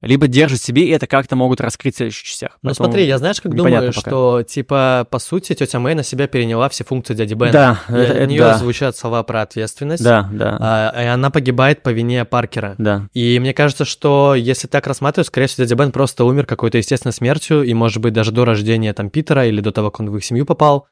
либо 0.03 0.29
держит 0.29 0.61
в 0.61 0.65
себе, 0.65 0.87
и 0.87 0.91
это 0.91 1.07
как-то 1.07 1.37
могут 1.37 1.61
раскрыть 1.61 1.95
в 1.95 1.97
следующих 1.97 2.25
частях. 2.25 2.51
Ну 2.63 2.69
Поэтому- 2.69 2.87
смотри, 2.91 3.07
я 3.07 3.17
знаешь, 3.19 3.41
как 3.41 3.55
думаю, 3.55 3.89
пока. 3.89 4.01
что, 4.01 4.43
типа, 4.43 5.07
по 5.11 5.19
сути, 5.19 5.55
тетя 5.55 5.79
Мэй 5.81 5.95
на 5.95 6.03
себя 6.03 6.27
переняла 6.29 6.69
все 6.69 6.85
функции 6.85 7.15
дяди 7.15 7.33
Бена. 7.35 7.53
Да, 7.53 7.81
И 7.89 7.93
это- 7.93 8.13
от 8.13 8.17
это 8.19 8.27
нее 8.27 8.41
да. 8.41 8.59
звучат 8.59 8.97
слова 8.97 9.23
про 9.23 9.43
ответственность, 9.43 10.05
Да, 10.05 10.29
да, 10.33 10.57
а, 10.61 11.03
и 11.03 11.07
она 11.07 11.31
погибает 11.31 11.83
по 11.83 11.89
вине 11.91 12.25
Паркера. 12.27 12.75
да. 12.79 13.09
И 13.15 13.39
мне 13.41 13.55
кажется, 13.55 13.85
что 13.87 14.35
если 14.35 14.69
так 14.69 14.87
рассматривать, 14.87 15.29
скорее 15.29 15.47
всего, 15.47 15.65
дядя 15.65 15.77
Бен 15.77 15.93
просто 15.93 16.25
умер 16.25 16.45
какой-то 16.47 16.77
естественной 16.79 17.15
смертью, 17.15 17.63
и, 17.63 17.73
может 17.73 18.03
быть, 18.03 18.13
даже 18.13 18.33
до 18.33 18.45
рождения 18.45 18.93
там 18.93 19.09
Питера 19.11 19.47
или 19.47 19.61
до 19.63 19.73
того, 19.73 19.91
как 19.91 20.01
он 20.01 20.11
в 20.11 20.17
их 20.19 20.25
семью 20.25 20.45
попал. 20.45 20.87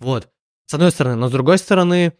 Вот. 0.00 0.28
С 0.66 0.74
одной 0.74 0.90
стороны. 0.90 1.14
Но 1.16 1.28
с 1.28 1.32
другой 1.32 1.58
стороны, 1.58 2.12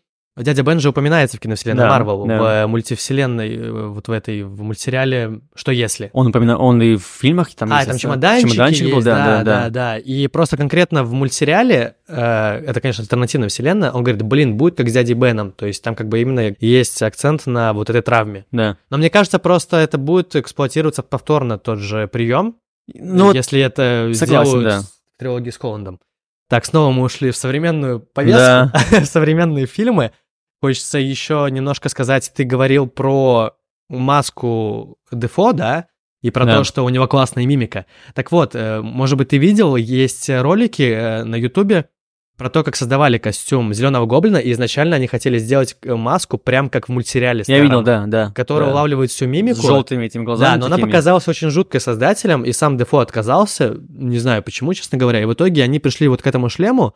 дядя 0.42 0.62
Бен 0.62 0.80
же 0.80 0.90
упоминается 0.90 1.36
в 1.36 1.40
киновселенной 1.40 1.84
Да, 1.84 1.90
Марвел, 1.90 2.26
да. 2.26 2.38
в 2.38 2.44
э, 2.44 2.66
мультивселенной, 2.66 3.56
э, 3.56 3.86
вот 3.88 4.08
в 4.08 4.12
этой, 4.12 4.42
в 4.42 4.62
мультсериале 4.62 5.40
«Что 5.54 5.72
если?». 5.72 6.10
Он 6.12 6.28
упоминал, 6.28 6.62
он 6.62 6.80
и 6.82 6.96
в 6.96 7.02
фильмах 7.02 7.54
там... 7.54 7.72
а, 7.72 7.76
есть, 7.76 7.88
там 7.88 7.98
чемоданчики 7.98 8.50
чемоданчик 8.50 8.82
есть, 8.82 8.94
был, 8.94 9.02
да, 9.02 9.16
да, 9.16 9.36
да. 9.36 9.44
да, 9.44 9.70
да. 9.70 9.98
И 9.98 10.26
просто 10.28 10.56
конкретно 10.56 11.04
в 11.04 11.12
мультсериале, 11.12 11.94
э, 12.06 12.64
это, 12.66 12.80
конечно, 12.80 13.02
альтернативная 13.02 13.48
вселенная, 13.48 13.90
он 13.90 14.02
говорит, 14.02 14.22
блин, 14.22 14.56
будет 14.56 14.76
как 14.76 14.88
с 14.88 14.92
дядей 14.92 15.14
Беном. 15.14 15.52
То 15.52 15.66
есть 15.66 15.82
там 15.82 15.94
как 15.94 16.08
бы 16.08 16.20
именно 16.20 16.54
есть 16.60 17.02
акцент 17.02 17.46
на 17.46 17.72
вот 17.72 17.90
этой 17.90 18.02
травме. 18.02 18.44
Да. 18.52 18.76
Но 18.90 18.98
мне 18.98 19.10
кажется, 19.10 19.38
просто 19.38 19.76
это 19.78 19.98
будет 19.98 20.36
эксплуатироваться 20.36 21.02
повторно 21.02 21.58
тот 21.58 21.78
же 21.78 22.06
прием, 22.08 22.56
Ну, 22.94 23.26
вот 23.26 23.34
если 23.34 23.60
это 23.60 24.10
согласен, 24.14 24.50
сделают 24.50 24.68
да. 24.68 24.82
трилогии 25.18 25.50
с 25.50 25.56
Холландом. 25.56 26.00
Так, 26.48 26.64
снова 26.64 26.90
мы 26.90 27.02
ушли 27.02 27.30
в 27.30 27.36
современную 27.36 28.00
повестку, 28.00 28.76
в 29.00 29.04
современные 29.04 29.66
фильмы. 29.66 30.12
Хочется 30.60 30.98
еще 30.98 31.46
немножко 31.50 31.88
сказать, 31.88 32.32
ты 32.34 32.44
говорил 32.44 32.86
про 32.86 33.52
маску 33.88 34.98
Дефо, 35.12 35.52
да? 35.52 35.86
И 36.20 36.30
про 36.30 36.44
Да. 36.44 36.58
то, 36.58 36.64
что 36.64 36.84
у 36.84 36.88
него 36.88 37.06
классная 37.06 37.46
мимика. 37.46 37.86
Так 38.12 38.32
вот, 38.32 38.54
э, 38.54 38.80
может 38.80 39.16
быть, 39.16 39.28
ты 39.28 39.38
видел, 39.38 39.76
есть 39.76 40.28
ролики 40.28 40.82
э, 40.82 41.22
на 41.22 41.36
Ютубе 41.36 41.88
про 42.36 42.50
то, 42.50 42.64
как 42.64 42.76
создавали 42.76 43.18
костюм 43.18 43.72
Зеленого 43.72 44.06
Гоблина, 44.06 44.36
и 44.38 44.50
изначально 44.52 44.96
они 44.96 45.06
хотели 45.06 45.38
сделать 45.38 45.76
э, 45.82 45.94
маску 45.94 46.38
прям 46.38 46.70
как 46.70 46.88
в 46.88 46.92
мультсериале 46.92 47.40
я 47.40 47.44
старом, 47.44 47.62
видел, 47.62 47.82
да, 47.82 48.04
да. 48.06 48.32
которая 48.34 48.68
да. 48.68 48.72
улавливает 48.72 49.10
всю 49.10 49.26
мимику. 49.26 49.60
С 49.60 49.66
желтыми 49.66 50.06
этими 50.06 50.24
глазами. 50.24 50.54
Да, 50.54 50.56
но 50.58 50.66
она 50.66 50.76
такими. 50.76 50.90
показалась 50.90 51.28
очень 51.28 51.50
жуткой 51.50 51.80
создателем, 51.80 52.44
и 52.44 52.52
сам 52.52 52.76
Дефо 52.76 52.98
отказался, 52.98 53.76
не 53.88 54.18
знаю 54.18 54.42
почему, 54.42 54.74
честно 54.74 54.98
говоря, 54.98 55.20
и 55.20 55.24
в 55.24 55.32
итоге 55.34 55.62
они 55.62 55.78
пришли 55.78 56.08
вот 56.08 56.22
к 56.22 56.26
этому 56.26 56.48
шлему, 56.48 56.94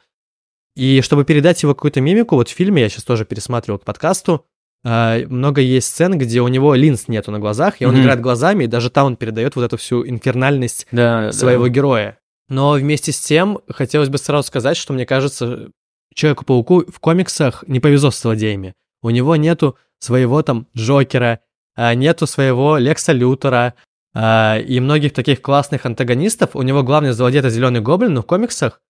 и 0.76 1.00
чтобы 1.02 1.24
передать 1.24 1.62
его 1.62 1.74
какую-то 1.74 2.00
мимику, 2.00 2.36
вот 2.36 2.48
в 2.48 2.52
фильме, 2.52 2.82
я 2.82 2.88
сейчас 2.88 3.04
тоже 3.04 3.24
пересматривал 3.24 3.78
к 3.78 3.84
подкасту, 3.84 4.46
а, 4.84 5.18
много 5.28 5.60
есть 5.60 5.88
сцен, 5.88 6.18
где 6.18 6.40
у 6.40 6.48
него 6.48 6.74
линз 6.74 7.08
нету 7.08 7.30
на 7.30 7.38
глазах, 7.38 7.80
и 7.80 7.84
он 7.84 7.92
Мгм. 7.94 8.02
играет 8.02 8.20
глазами, 8.20 8.64
и 8.64 8.66
даже 8.66 8.90
там 8.90 9.06
он 9.06 9.16
передает 9.16 9.54
вот 9.56 9.62
эту 9.64 9.76
всю 9.76 10.06
инфернальность 10.06 10.86
Да, 10.90 11.26
да. 11.26 11.32
своего 11.32 11.68
героя. 11.68 12.18
Но 12.48 12.72
вместе 12.72 13.12
с 13.12 13.20
тем, 13.20 13.60
хотелось 13.68 14.08
бы 14.08 14.18
сразу 14.18 14.46
сказать, 14.46 14.76
что 14.76 14.92
мне 14.92 15.06
кажется, 15.06 15.70
Человеку-пауку 16.14 16.84
в 16.92 17.00
комиксах 17.00 17.64
не 17.66 17.80
повезло 17.80 18.10
с 18.10 18.20
злодеями. 18.20 18.74
У 19.02 19.10
него 19.10 19.36
нету 19.36 19.78
своего 19.98 20.42
там 20.42 20.66
Джокера, 20.76 21.40
а, 21.74 21.94
нету 21.94 22.26
своего 22.26 22.76
Лекса 22.76 23.12
Лютера 23.12 23.74
а, 24.14 24.58
и 24.58 24.78
многих 24.80 25.14
таких 25.14 25.40
классных 25.40 25.86
антагонистов. 25.86 26.54
У 26.54 26.62
него 26.62 26.82
главный 26.82 27.12
злодей 27.12 27.38
это 27.38 27.48
Зеленый 27.48 27.80
Гоблин, 27.80 28.12
но 28.12 28.20
в 28.22 28.26
комиксах, 28.26 28.80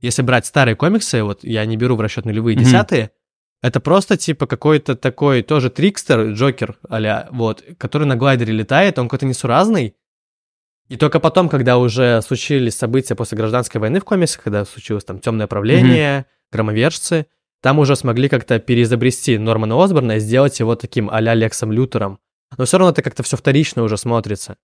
если 0.00 0.22
брать 0.22 0.46
старые 0.46 0.76
комиксы, 0.76 1.22
вот 1.22 1.44
я 1.44 1.64
не 1.64 1.76
беру 1.76 1.96
в 1.96 2.00
расчет 2.00 2.24
нулевые 2.24 2.56
Мгм. 2.56 2.64
десятые, 2.64 3.10
это 3.62 3.80
просто 3.80 4.16
типа 4.16 4.46
какой-то 4.46 4.96
такой 4.96 5.42
тоже 5.42 5.70
трикстер, 5.70 6.30
Джокер, 6.32 6.78
а 6.88 7.28
вот, 7.30 7.62
который 7.78 8.06
на 8.06 8.16
глайдере 8.16 8.52
летает, 8.52 8.98
он 8.98 9.06
какой-то 9.06 9.26
несуразный, 9.26 9.94
и 10.88 10.96
только 10.96 11.20
потом, 11.20 11.48
когда 11.48 11.78
уже 11.78 12.20
случились 12.20 12.76
события 12.76 13.14
после 13.14 13.38
гражданской 13.38 13.80
войны 13.80 14.00
в 14.00 14.04
комиксах, 14.04 14.42
когда 14.42 14.64
случилось 14.64 15.04
там 15.04 15.20
темное 15.20 15.46
правление, 15.46 16.26
громовержцы, 16.50 17.26
там 17.62 17.78
уже 17.78 17.94
смогли 17.94 18.28
как-то 18.28 18.58
переизобрести 18.58 19.38
Нормана 19.38 19.82
Осборна 19.82 20.16
и 20.16 20.20
сделать 20.20 20.58
его 20.58 20.74
таким 20.74 21.08
а-ля 21.08 21.34
Лексом 21.34 21.70
Лютером. 21.70 22.18
Но 22.58 22.64
все 22.64 22.78
равно 22.78 22.90
это 22.90 23.02
как-то 23.02 23.22
все 23.22 23.36
вторично 23.36 23.84
уже 23.84 23.96
смотрится. 23.96 24.56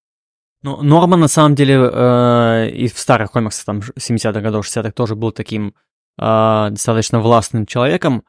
Ну, 0.63 0.83
Норман, 0.83 1.21
на 1.21 1.29
самом 1.29 1.55
деле, 1.55 1.75
э, 1.75 2.71
и 2.71 2.89
в 2.89 2.99
старых 2.99 3.31
комиксах, 3.33 3.65
там, 3.65 3.81
70-х 3.99 4.41
годов, 4.41 4.67
60-х, 4.67 4.91
тоже 4.93 5.15
был 5.15 5.33
таким 5.33 5.75
э, 6.19 6.67
достаточно 6.71 7.21
властным 7.21 7.67
человеком. 7.67 8.25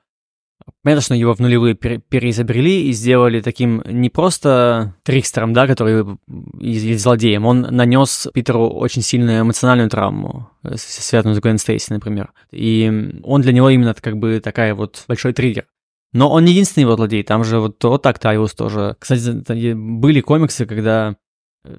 Понятно, 0.83 1.01
что 1.01 1.15
его 1.15 1.33
в 1.33 1.39
нулевые 1.39 1.75
пере- 1.75 1.99
переизобрели 1.99 2.87
и 2.87 2.91
сделали 2.91 3.41
таким 3.41 3.81
не 3.85 4.09
просто 4.09 4.95
трикстером, 5.03 5.53
да, 5.53 5.67
который 5.67 6.17
и, 6.59 6.71
и 6.71 6.97
злодеем, 6.97 7.45
он 7.45 7.61
нанес 7.61 8.27
Питеру 8.33 8.67
очень 8.69 9.01
сильную 9.01 9.41
эмоциональную 9.41 9.89
травму, 9.89 10.49
э, 10.63 10.75
связанную 10.75 11.35
с 11.35 11.39
Гвен 11.39 11.57
Стейси, 11.57 11.93
например. 11.93 12.33
И 12.51 13.19
он 13.23 13.41
для 13.41 13.53
него 13.53 13.69
именно 13.69 13.93
как 13.93 14.17
бы 14.17 14.39
такая 14.41 14.75
вот 14.75 15.05
большой 15.07 15.33
триггер. 15.33 15.65
Но 16.13 16.29
он 16.29 16.45
не 16.45 16.51
единственный 16.51 16.83
его 16.83 16.95
злодей, 16.95 17.23
там 17.23 17.43
же 17.43 17.59
вот 17.59 17.83
вот 17.83 18.05
Октавиус 18.05 18.53
тоже. 18.53 18.95
Кстати, 18.99 19.73
были 19.73 20.21
комиксы, 20.21 20.65
когда 20.65 21.15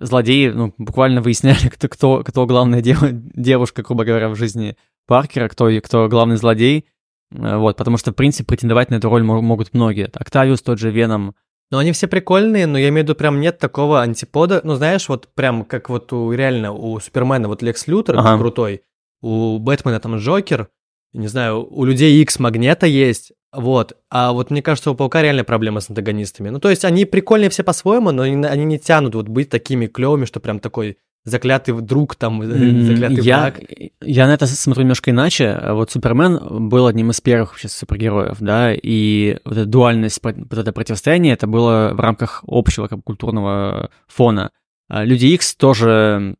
злодеи 0.00 0.48
ну, 0.48 0.74
буквально 0.78 1.20
выясняли, 1.22 1.68
кто, 1.70 1.88
кто, 1.88 2.24
кто 2.24 2.46
главная 2.46 2.80
дев- 2.80 3.02
девушка, 3.12 3.82
грубо 3.82 4.04
говоря, 4.04 4.28
в 4.28 4.36
жизни 4.36 4.76
Паркера, 5.06 5.48
кто, 5.48 5.68
кто 5.82 6.08
главный 6.08 6.36
злодей. 6.36 6.84
Э, 7.32 7.56
Вот, 7.56 7.76
потому 7.76 7.96
что, 7.98 8.12
в 8.12 8.14
принципе, 8.14 8.44
претендовать 8.46 8.90
на 8.90 8.96
эту 8.96 9.08
роль 9.08 9.22
мо- 9.22 9.40
могут 9.42 9.74
многие. 9.74 10.10
Октавиус, 10.12 10.62
тот 10.62 10.78
же 10.78 10.90
Веном. 10.90 11.34
Ну, 11.70 11.78
они 11.78 11.92
все 11.92 12.08
прикольные, 12.08 12.66
но 12.66 12.78
я 12.78 12.88
имею 12.88 13.04
в 13.04 13.08
виду, 13.08 13.14
прям 13.14 13.40
нет 13.40 13.58
такого 13.58 14.00
антипода. 14.00 14.60
Ну, 14.64 14.74
знаешь, 14.76 15.08
вот 15.08 15.28
прям 15.34 15.64
как 15.64 15.90
вот 15.90 16.12
у 16.12 16.32
реально 16.32 16.72
у 16.72 16.98
Супермена 16.98 17.46
вот 17.48 17.62
Лекс 17.62 17.86
Лютер 17.86 18.16
Ага. 18.18 18.38
крутой, 18.38 18.82
у 19.20 19.58
Бэтмена 19.58 20.00
там 20.00 20.16
Джокер, 20.16 20.68
не 21.12 21.26
знаю, 21.28 21.66
у 21.70 21.84
людей 21.84 22.22
X 22.22 22.38
Магнета 22.38 22.86
есть, 22.86 23.32
вот. 23.52 23.96
А 24.10 24.32
вот 24.32 24.50
мне 24.50 24.62
кажется, 24.62 24.90
у 24.90 24.94
Паука 24.94 25.22
реальная 25.22 25.44
проблема 25.44 25.80
с 25.80 25.88
антагонистами. 25.88 26.50
Ну, 26.50 26.60
то 26.60 26.68
есть 26.70 26.84
они 26.84 27.04
прикольные 27.04 27.50
все 27.50 27.62
по-своему, 27.64 28.10
но 28.10 28.22
они, 28.22 28.44
они 28.46 28.64
не 28.64 28.78
тянут 28.78 29.14
вот 29.14 29.28
быть 29.28 29.48
такими 29.48 29.86
клевыми, 29.86 30.26
что 30.26 30.40
прям 30.40 30.60
такой 30.60 30.98
заклятый 31.24 31.74
друг 31.80 32.16
там, 32.16 32.42
заклятый 32.84 33.22
я, 33.22 33.40
враг. 33.40 33.60
я 34.00 34.26
на 34.26 34.34
это 34.34 34.46
смотрю 34.46 34.82
немножко 34.82 35.10
иначе. 35.10 35.58
Вот 35.70 35.90
Супермен 35.90 36.68
был 36.68 36.86
одним 36.86 37.10
из 37.10 37.20
первых 37.20 37.52
вообще 37.52 37.68
супергероев, 37.68 38.36
да, 38.40 38.72
и 38.74 39.38
вот 39.44 39.56
эта 39.56 39.66
дуальность, 39.66 40.20
вот 40.22 40.58
это 40.58 40.72
противостояние, 40.72 41.34
это 41.34 41.46
было 41.46 41.92
в 41.94 42.00
рамках 42.00 42.44
общего 42.46 42.86
как 42.86 42.98
бы, 42.98 43.02
культурного 43.02 43.90
фона. 44.06 44.50
А 44.88 45.04
Люди 45.04 45.26
Икс 45.26 45.54
тоже, 45.54 46.36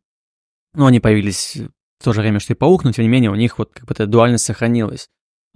ну, 0.73 0.85
они 0.85 0.99
появились 0.99 1.57
в 1.99 2.03
то 2.03 2.13
же 2.13 2.21
время, 2.21 2.39
что 2.39 2.53
и 2.53 2.55
Паук, 2.55 2.83
но 2.83 2.91
тем 2.91 3.03
не 3.03 3.09
менее 3.09 3.31
у 3.31 3.35
них 3.35 3.57
вот 3.57 3.71
как 3.73 3.85
бы 3.85 3.93
эта 3.93 4.07
дуальность 4.07 4.45
сохранилась. 4.45 5.09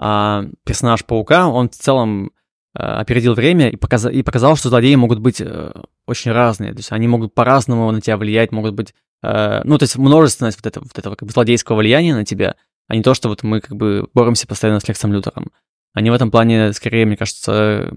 А 0.03 0.45
персонаж 0.65 1.05
Паука, 1.05 1.47
он 1.47 1.69
в 1.69 1.75
целом 1.75 2.31
э, 2.75 2.83
опередил 2.83 3.33
время 3.33 3.69
и 3.69 3.75
показал, 3.75 4.11
и 4.11 4.21
показал, 4.21 4.55
что 4.55 4.69
злодеи 4.69 4.95
могут 4.95 5.19
быть 5.19 5.39
э, 5.39 5.71
очень 6.07 6.31
разные. 6.31 6.71
То 6.71 6.79
есть 6.79 6.91
они 6.91 7.07
могут 7.07 7.33
по-разному 7.33 7.91
на 7.91 8.01
тебя 8.01 8.17
влиять, 8.17 8.51
могут 8.51 8.73
быть 8.73 8.93
Э, 9.23 9.61
ну, 9.63 9.77
то 9.77 9.83
есть 9.83 9.97
множественность 9.97 10.57
вот 10.57 10.67
этого, 10.67 10.83
вот 10.83 10.99
этого 10.99 11.15
как 11.15 11.27
бы 11.27 11.33
злодейского 11.33 11.77
влияния 11.77 12.13
на 12.13 12.25
тебя, 12.25 12.55
а 12.87 12.95
не 12.95 13.01
то, 13.01 13.13
что 13.13 13.29
вот 13.29 13.41
мы 13.43 13.61
как 13.61 13.75
бы 13.75 14.07
боремся 14.13 14.45
постоянно 14.45 14.79
с 14.79 14.87
Лексом 14.87 15.13
Лютером. 15.13 15.51
Они 15.93 16.09
в 16.09 16.13
этом 16.13 16.29
плане, 16.29 16.73
скорее, 16.73 17.05
мне 17.05 17.15
кажется, 17.15 17.93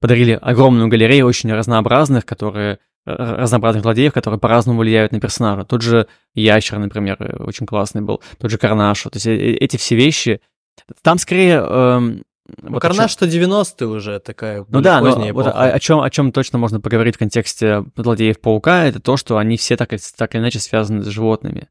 подарили 0.00 0.38
огромную 0.40 0.88
галерею 0.88 1.26
очень 1.26 1.52
разнообразных, 1.52 2.26
которые 2.26 2.78
разнообразных 3.06 3.84
злодеев, 3.84 4.12
которые 4.12 4.40
по-разному 4.40 4.80
влияют 4.80 5.12
на 5.12 5.20
персонажа. 5.20 5.64
Тот 5.64 5.80
же 5.80 6.08
Ящер, 6.34 6.78
например, 6.78 7.36
очень 7.38 7.64
классный 7.64 8.02
был, 8.02 8.20
тот 8.38 8.50
же 8.50 8.58
Карнаш. 8.58 9.02
То 9.02 9.10
есть 9.14 9.26
эти 9.26 9.76
все 9.76 9.94
вещи... 9.94 10.40
Там 11.02 11.18
скорее... 11.18 11.64
эм, 11.66 12.22
Ну, 12.62 12.72
вот 12.72 12.82
Карнаж, 12.82 13.10
что 13.10 13.26
90-е 13.26 13.86
уже 13.88 14.20
такая 14.20 14.64
ну 14.68 14.80
да, 14.80 15.00
но 15.00 15.32
вот 15.32 15.46
о, 15.46 15.50
о 15.50 15.78
чем, 15.80 16.00
о 16.00 16.10
чем 16.10 16.32
точно 16.32 16.58
можно 16.58 16.80
поговорить 16.80 17.16
в 17.16 17.18
контексте 17.18 17.84
злодеев 17.96 18.40
паука, 18.40 18.84
это 18.84 19.00
то, 19.00 19.16
что 19.16 19.38
они 19.38 19.56
все 19.56 19.76
так, 19.76 19.90
так 20.16 20.34
или 20.34 20.42
иначе 20.42 20.58
связаны 20.60 21.02
с 21.02 21.08
животными. 21.08 21.68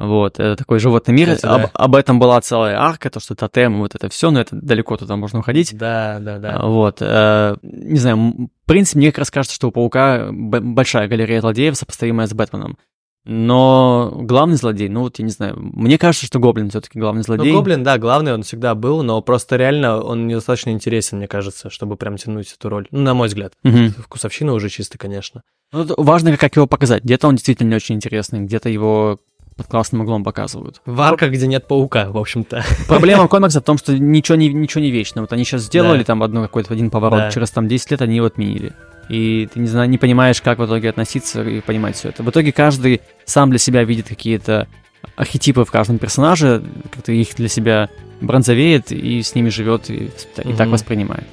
Вот, 0.00 0.40
это 0.40 0.56
такой 0.56 0.78
животный 0.78 1.12
мир. 1.12 1.34
Кстати, 1.34 1.52
об, 1.52 1.60
да. 1.60 1.70
об 1.74 1.94
этом 1.94 2.18
была 2.18 2.40
целая 2.40 2.80
арка, 2.80 3.10
то, 3.10 3.20
что 3.20 3.34
тотем, 3.34 3.80
вот 3.80 3.94
это 3.94 4.08
все, 4.08 4.30
но 4.30 4.40
это 4.40 4.56
далеко 4.56 4.96
туда 4.96 5.16
можно 5.16 5.40
уходить. 5.40 5.76
Да, 5.76 6.18
да, 6.20 6.38
да. 6.38 6.56
А, 6.56 6.66
Вот, 6.66 6.98
э, 7.02 7.56
не 7.62 7.98
знаю, 7.98 8.16
в 8.16 8.66
принципе, 8.66 8.98
мне 8.98 9.10
как 9.10 9.18
раз 9.18 9.30
кажется, 9.30 9.54
что 9.54 9.68
у 9.68 9.72
паука 9.72 10.28
большая 10.32 11.06
галерея 11.06 11.42
злодеев, 11.42 11.76
сопоставимая 11.76 12.26
с 12.26 12.32
Бэтменом. 12.32 12.78
Но 13.26 14.12
главный 14.22 14.56
злодей, 14.56 14.88
ну 14.88 15.00
вот 15.02 15.18
я 15.18 15.24
не 15.24 15.30
знаю, 15.30 15.54
мне 15.58 15.98
кажется, 15.98 16.26
что 16.26 16.38
Гоблин 16.38 16.70
все-таки 16.70 16.98
главный 16.98 17.18
Ну, 17.20 17.24
злодей. 17.24 17.52
Гоблин, 17.52 17.82
да, 17.82 17.98
главный 17.98 18.32
он 18.32 18.42
всегда 18.42 18.74
был, 18.74 19.02
но 19.02 19.20
просто 19.20 19.56
реально 19.56 20.00
он 20.00 20.26
недостаточно 20.26 20.70
интересен, 20.70 21.18
мне 21.18 21.28
кажется, 21.28 21.68
чтобы 21.70 21.96
прям 21.96 22.16
тянуть 22.16 22.52
эту 22.58 22.68
роль. 22.68 22.86
Ну, 22.90 23.00
на 23.00 23.14
мой 23.14 23.28
взгляд. 23.28 23.52
Мгм. 23.62 23.90
Вкусовщина 23.92 24.52
уже 24.54 24.68
чисто, 24.70 24.96
конечно. 24.98 25.42
Ну, 25.72 25.86
важно, 25.98 26.36
как 26.36 26.56
его 26.56 26.66
показать. 26.66 27.04
Где-то 27.04 27.28
он 27.28 27.36
действительно 27.36 27.68
не 27.68 27.76
очень 27.76 27.94
интересный, 27.96 28.40
где-то 28.40 28.68
его 28.68 29.20
под 29.56 29.66
классным 29.66 30.00
углом 30.00 30.24
показывают. 30.24 30.80
В 30.86 30.98
арках, 31.02 31.30
где 31.32 31.46
нет 31.46 31.68
паука, 31.68 32.10
в 32.10 32.16
общем-то. 32.16 32.64
Проблема 32.88 33.28
комикса 33.28 33.60
в 33.60 33.64
том, 33.64 33.76
что 33.76 33.96
ничего 33.98 34.36
не, 34.36 34.48
ничего 34.52 34.82
не 34.82 34.90
вечно. 34.90 35.20
Вот 35.20 35.32
они 35.34 35.44
сейчас 35.44 35.62
сделали 35.64 35.98
Да. 35.98 36.04
там 36.04 36.22
одну 36.22 36.40
какой-то 36.40 36.72
один 36.72 36.88
поворот, 36.90 37.18
Да. 37.18 37.30
через 37.30 37.50
там 37.50 37.68
10 37.68 37.90
лет 37.90 38.00
они 38.00 38.16
его 38.16 38.26
отменили. 38.26 38.72
И 39.10 39.48
ты 39.52 39.58
не, 39.58 39.66
знаю, 39.66 39.90
не 39.90 39.98
понимаешь, 39.98 40.40
как 40.40 40.60
в 40.60 40.66
итоге 40.66 40.88
относиться 40.88 41.42
и 41.42 41.60
понимать 41.60 41.96
все 41.96 42.10
это. 42.10 42.22
В 42.22 42.30
итоге 42.30 42.52
каждый 42.52 43.00
сам 43.24 43.50
для 43.50 43.58
себя 43.58 43.82
видит 43.82 44.06
какие-то 44.06 44.68
архетипы 45.16 45.64
в 45.64 45.70
каждом 45.70 45.98
персонаже, 45.98 46.62
как-то 46.92 47.10
их 47.10 47.34
для 47.34 47.48
себя 47.48 47.88
бронзовеет 48.20 48.92
и 48.92 49.20
с 49.20 49.34
ними 49.34 49.48
живет 49.48 49.90
и, 49.90 50.10
и 50.44 50.52
так 50.52 50.66
Мгм. 50.66 50.70
воспринимает. 50.70 51.24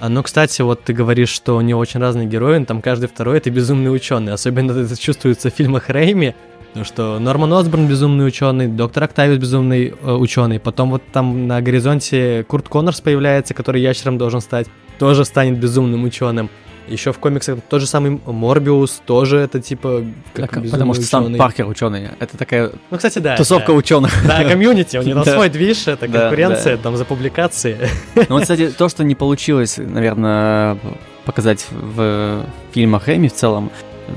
А 0.00 0.08
ну, 0.08 0.22
кстати, 0.22 0.62
вот 0.62 0.82
ты 0.82 0.94
говоришь, 0.94 1.28
что 1.28 1.56
у 1.56 1.60
него 1.60 1.78
очень 1.78 2.00
разные 2.00 2.26
герои, 2.26 2.56
но 2.56 2.64
там 2.64 2.80
каждый 2.80 3.06
второй 3.06 3.36
это 3.36 3.50
безумный 3.50 3.94
ученый. 3.94 4.32
Особенно 4.32 4.72
это 4.72 4.98
чувствуется 4.98 5.50
в 5.50 5.54
фильмах 5.54 5.90
Рэйми. 5.90 6.34
Ну 6.74 6.84
что 6.84 7.18
Норман 7.18 7.52
Осборн 7.52 7.86
безумный 7.86 8.26
ученый, 8.26 8.68
доктор 8.68 9.04
Октавиус 9.04 9.38
безумный 9.38 9.88
э, 9.88 10.12
ученый, 10.12 10.58
потом 10.58 10.90
вот 10.90 11.02
там 11.12 11.48
на 11.48 11.60
горизонте 11.60 12.44
Курт 12.48 12.68
Коннорс 12.68 13.00
появляется, 13.02 13.52
который 13.52 13.82
ящером 13.82 14.16
должен 14.16 14.40
стать, 14.40 14.68
тоже 14.98 15.24
станет 15.26 15.58
безумным 15.58 16.04
ученым. 16.04 16.48
Еще 16.90 17.12
в 17.12 17.18
комиксах 17.18 17.58
тот 17.68 17.80
же 17.80 17.86
самый 17.86 18.20
Морбиус 18.26 19.02
тоже 19.06 19.38
это 19.38 19.60
типа 19.60 20.04
как 20.34 20.50
Так, 20.50 20.70
потому 20.70 20.94
что 20.94 21.04
сам 21.04 21.24
ученый. 21.24 21.38
Паркер 21.38 21.66
ученый. 21.66 22.08
Это 22.18 22.36
такая 22.36 22.72
Ну, 22.90 22.96
кстати, 22.96 23.20
да. 23.20 23.36
тусовка 23.36 23.68
да. 23.68 23.74
ученых. 23.74 24.12
Да, 24.26 24.44
комьюнити, 24.44 24.96
у 24.96 25.02
него 25.02 25.24
свой 25.24 25.48
движ, 25.48 25.86
это 25.86 26.08
конкуренция 26.08 26.76
там 26.76 26.96
за 26.96 27.04
публикации. 27.04 27.76
Ну 28.14 28.24
вот, 28.30 28.42
кстати, 28.42 28.68
то, 28.76 28.88
что 28.88 29.04
не 29.04 29.14
получилось, 29.14 29.76
наверное, 29.78 30.76
показать 31.24 31.66
в 31.70 32.44
фильмах 32.72 33.08
Эми 33.08 33.28
в 33.28 33.34
целом, 33.34 33.70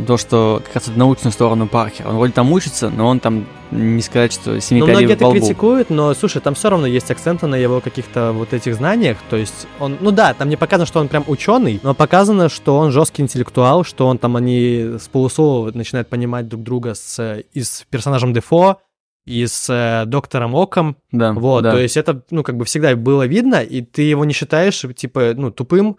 то, 0.08 0.18
что 0.18 0.62
как 0.66 0.76
раз 0.76 0.92
научную 0.96 1.32
сторону 1.32 1.68
Паркера. 1.68 2.10
Он 2.10 2.18
вроде 2.18 2.34
там 2.34 2.52
учится, 2.52 2.90
но 2.90 3.08
он 3.08 3.20
там, 3.20 3.46
не 3.72 4.02
сказать, 4.02 4.34
что 4.34 4.60
семи 4.60 4.80
Ну, 4.80 4.88
многие 4.88 5.14
это 5.14 5.30
критикуют, 5.30 5.90
но, 5.90 6.14
слушай, 6.14 6.42
там 6.42 6.56
все 6.56 6.70
равно 6.70 6.88
есть 6.88 7.10
акценты 7.12 7.48
на 7.48 7.56
его 7.56 7.82
каких-то 7.82 8.32
вот 8.32 8.54
этих 8.54 8.76
знаниях, 8.76 9.18
то 9.30 9.36
есть 9.36 9.68
он, 9.80 9.98
ну 10.00 10.12
да, 10.12 10.34
там 10.34 10.50
не 10.50 10.56
показано, 10.56 10.86
что 10.86 11.00
он 11.00 11.08
прям 11.08 11.24
ученый, 11.28 11.80
но 11.84 11.94
показано, 11.94 12.50
что 12.50 12.78
он 12.78 12.92
жесткий 12.92 13.22
интеллектуал, 13.22 13.84
что 13.84 14.08
он 14.08 14.18
там, 14.18 14.36
они 14.36 14.96
с 15.00 15.08
полуслова 15.08 15.72
начинают 15.74 16.08
понимать 16.08 16.48
друг 16.48 16.64
друга 16.64 16.94
с, 16.96 17.44
и 17.54 17.62
с 17.62 17.86
персонажем 17.90 18.34
Дефо, 18.34 18.80
и 19.26 19.46
с 19.46 19.70
э, 19.70 20.06
доктором 20.06 20.54
Оком, 20.54 20.98
Да, 21.12 21.32
вот, 21.34 21.64
да. 21.64 21.72
то 21.72 21.80
есть 21.80 21.96
это, 21.96 22.24
ну, 22.30 22.44
как 22.44 22.58
бы 22.58 22.66
всегда 22.66 22.96
было 22.96 23.26
видно, 23.26 23.64
и 23.64 23.82
ты 23.82 24.02
его 24.02 24.26
не 24.26 24.34
считаешь, 24.34 24.84
типа, 24.96 25.34
ну, 25.36 25.50
тупым, 25.50 25.98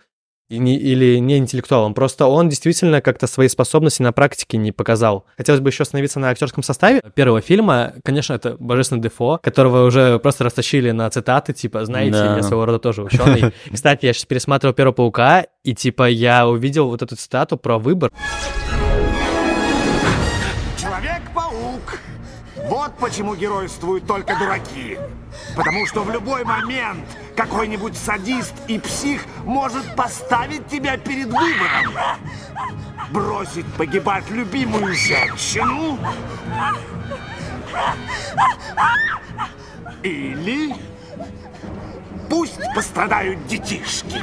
и 0.50 0.58
не- 0.58 0.76
или 0.76 1.18
не 1.18 1.38
интеллектуалом. 1.38 1.94
Просто 1.94 2.26
он 2.26 2.48
действительно 2.48 3.00
как-то 3.00 3.26
свои 3.26 3.48
способности 3.48 4.02
на 4.02 4.12
практике 4.12 4.58
не 4.58 4.72
показал. 4.72 5.24
Хотелось 5.36 5.60
бы 5.60 5.70
еще 5.70 5.82
остановиться 5.82 6.20
на 6.20 6.28
актерском 6.30 6.62
составе 6.62 7.00
первого 7.14 7.40
фильма. 7.40 7.94
Конечно, 8.04 8.34
это 8.34 8.56
Божественный 8.58 9.00
Дефо, 9.02 9.38
которого 9.42 9.86
уже 9.86 10.18
просто 10.18 10.44
растащили 10.44 10.90
на 10.90 11.08
цитаты, 11.10 11.52
типа, 11.54 11.84
знаете, 11.86 12.12
Да. 12.12 12.36
я 12.36 12.42
своего 12.42 12.66
рода 12.66 12.78
тоже 12.78 13.02
ученый. 13.02 13.52
Кстати, 13.72 14.06
я 14.06 14.12
сейчас 14.12 14.26
пересматривал 14.26 14.74
Первого 14.74 14.94
Паука, 14.94 15.46
и 15.62 15.74
типа 15.74 16.08
я 16.08 16.46
увидел 16.46 16.88
вот 16.90 17.00
эту 17.02 17.16
цитату 17.16 17.56
про 17.56 17.78
выбор. 17.78 18.10
Человек-паук. 20.80 21.98
Вот 22.68 22.92
почему 22.98 23.34
геройствуют 23.34 24.06
только 24.06 24.36
дураки. 24.38 24.98
Потому 25.56 25.86
что 25.86 26.02
в 26.02 26.10
любой 26.10 26.44
момент 26.44 27.04
какой-нибудь 27.36 27.96
садист 27.96 28.54
и 28.68 28.78
псих 28.78 29.24
может 29.44 29.94
поставить 29.96 30.66
тебя 30.68 30.96
перед 30.96 31.26
выбором. 31.26 31.94
Бросить 33.10 33.66
погибать 33.74 34.30
любимую 34.30 34.94
женщину. 34.94 35.98
Или 40.02 40.74
пусть 42.28 42.60
пострадают 42.74 43.46
детишки. 43.46 44.20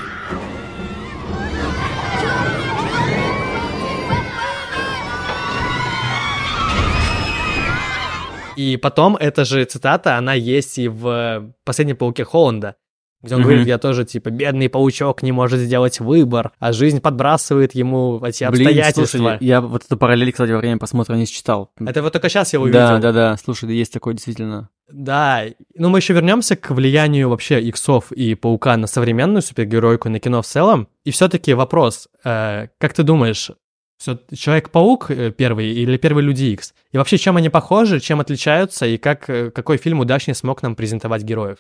И 8.57 8.77
потом 8.77 9.15
эта 9.15 9.43
же 9.43 9.63
цитата, 9.65 10.17
она 10.17 10.33
есть 10.33 10.77
и 10.77 10.87
в 10.87 11.51
«Последнем 11.63 11.95
пауке 11.97 12.23
Холланда», 12.23 12.75
где 13.21 13.35
он 13.35 13.41
Мгм. 13.41 13.49
говорит, 13.49 13.67
я 13.67 13.77
тоже, 13.77 14.05
типа, 14.05 14.29
бедный 14.29 14.69
паучок 14.69 15.21
не 15.23 15.31
может 15.31 15.59
сделать 15.59 15.99
выбор, 15.99 16.51
а 16.59 16.73
жизнь 16.73 17.01
подбрасывает 17.01 17.75
ему 17.75 18.19
эти 18.23 18.43
Блин, 18.49 18.67
обстоятельства. 18.67 19.17
слушай, 19.17 19.37
я 19.41 19.61
вот 19.61 19.83
эту 19.85 19.97
параллель, 19.97 20.31
кстати, 20.31 20.51
во 20.51 20.57
время 20.57 20.77
просмотра 20.77 21.15
не 21.15 21.25
считал. 21.25 21.71
Это 21.79 22.01
вот 22.01 22.13
только 22.13 22.29
сейчас 22.29 22.53
я 22.53 22.59
увидел. 22.59 22.79
Да, 22.79 22.97
да, 22.99 23.11
да, 23.11 23.37
слушай, 23.37 23.65
да 23.65 23.73
есть 23.73 23.93
такое 23.93 24.13
действительно. 24.13 24.69
Да, 24.91 25.43
ну 25.75 25.89
мы 25.89 25.99
еще 25.99 26.13
вернемся 26.13 26.55
к 26.55 26.71
влиянию 26.71 27.29
вообще 27.29 27.61
иксов 27.61 28.11
и 28.11 28.35
паука 28.35 28.75
на 28.75 28.87
современную 28.87 29.41
супергеройку, 29.41 30.09
на 30.09 30.19
кино 30.19 30.41
в 30.41 30.45
целом. 30.45 30.87
И 31.05 31.11
все-таки 31.11 31.53
вопрос, 31.53 32.09
э, 32.25 32.67
как 32.77 32.93
ты 32.93 33.03
думаешь, 33.03 33.51
все, 34.01 34.19
Человек-паук 34.35 35.11
э, 35.11 35.31
первый 35.31 35.71
или 35.73 35.95
первый 35.97 36.23
Люди 36.23 36.45
Икс? 36.45 36.73
И 36.91 36.97
вообще, 36.97 37.19
чем 37.19 37.37
они 37.37 37.49
похожи, 37.49 37.99
чем 37.99 38.19
отличаются, 38.19 38.87
и 38.87 38.97
как, 38.97 39.29
э, 39.29 39.51
какой 39.51 39.77
фильм 39.77 39.99
удачнее 39.99 40.33
смог 40.33 40.63
нам 40.63 40.75
презентовать 40.75 41.21
героев? 41.21 41.59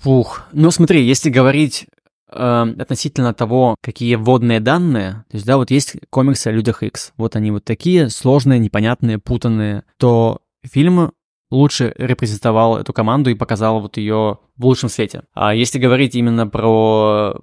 Фух, 0.00 0.42
ну 0.52 0.70
смотри, 0.70 1.04
если 1.04 1.28
говорить 1.28 1.86
э, 2.32 2.74
относительно 2.78 3.34
того, 3.34 3.76
какие 3.82 4.14
вводные 4.14 4.58
данные, 4.58 5.24
то 5.28 5.36
есть, 5.36 5.44
да, 5.44 5.58
вот 5.58 5.70
есть 5.70 5.96
комиксы 6.08 6.48
о 6.48 6.52
Людях 6.52 6.82
Икс, 6.82 7.12
вот 7.18 7.36
они 7.36 7.50
вот 7.50 7.64
такие 7.64 8.08
сложные, 8.08 8.58
непонятные, 8.58 9.18
путанные, 9.18 9.84
то 9.98 10.40
фильм 10.62 11.12
лучше 11.50 11.92
репрезентовал 11.96 12.78
эту 12.78 12.92
команду 12.92 13.30
и 13.30 13.34
показал 13.34 13.80
вот 13.80 13.96
ее 13.96 14.38
в 14.56 14.66
лучшем 14.66 14.88
свете. 14.88 15.22
А 15.34 15.54
если 15.54 15.78
говорить 15.78 16.14
именно 16.14 16.46
про 16.46 17.34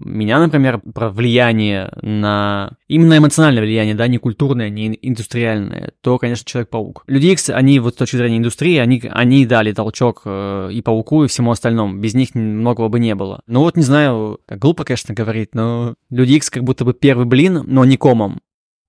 меня, 0.00 0.40
например, 0.40 0.80
про 0.80 1.08
влияние 1.08 1.92
на... 2.02 2.72
Именно 2.88 3.18
эмоциональное 3.18 3.62
влияние, 3.62 3.94
да, 3.94 4.08
не 4.08 4.18
культурное, 4.18 4.68
не 4.68 4.98
индустриальное, 5.00 5.92
то, 6.00 6.18
конечно, 6.18 6.44
Человек-паук. 6.44 7.04
Люди 7.06 7.28
Икс, 7.28 7.50
они 7.50 7.78
вот 7.78 7.94
с 7.94 7.96
точки 7.96 8.16
зрения 8.16 8.38
индустрии, 8.38 8.76
они, 8.78 9.02
они 9.10 9.46
дали 9.46 9.72
толчок 9.72 10.22
э, 10.24 10.70
и 10.72 10.82
Пауку, 10.82 11.24
и 11.24 11.28
всему 11.28 11.52
остальному. 11.52 11.98
Без 11.98 12.14
них 12.14 12.34
многого 12.34 12.88
бы 12.88 12.98
не 12.98 13.14
было. 13.14 13.40
Ну 13.46 13.60
вот, 13.60 13.76
не 13.76 13.82
знаю, 13.82 14.40
как 14.46 14.58
глупо, 14.58 14.84
конечно, 14.84 15.14
говорить, 15.14 15.54
но 15.54 15.94
Люди 16.10 16.34
Икс 16.34 16.50
как 16.50 16.64
будто 16.64 16.84
бы 16.84 16.92
первый 16.92 17.26
блин, 17.26 17.62
но 17.66 17.84
не 17.84 17.96
комом. 17.96 18.40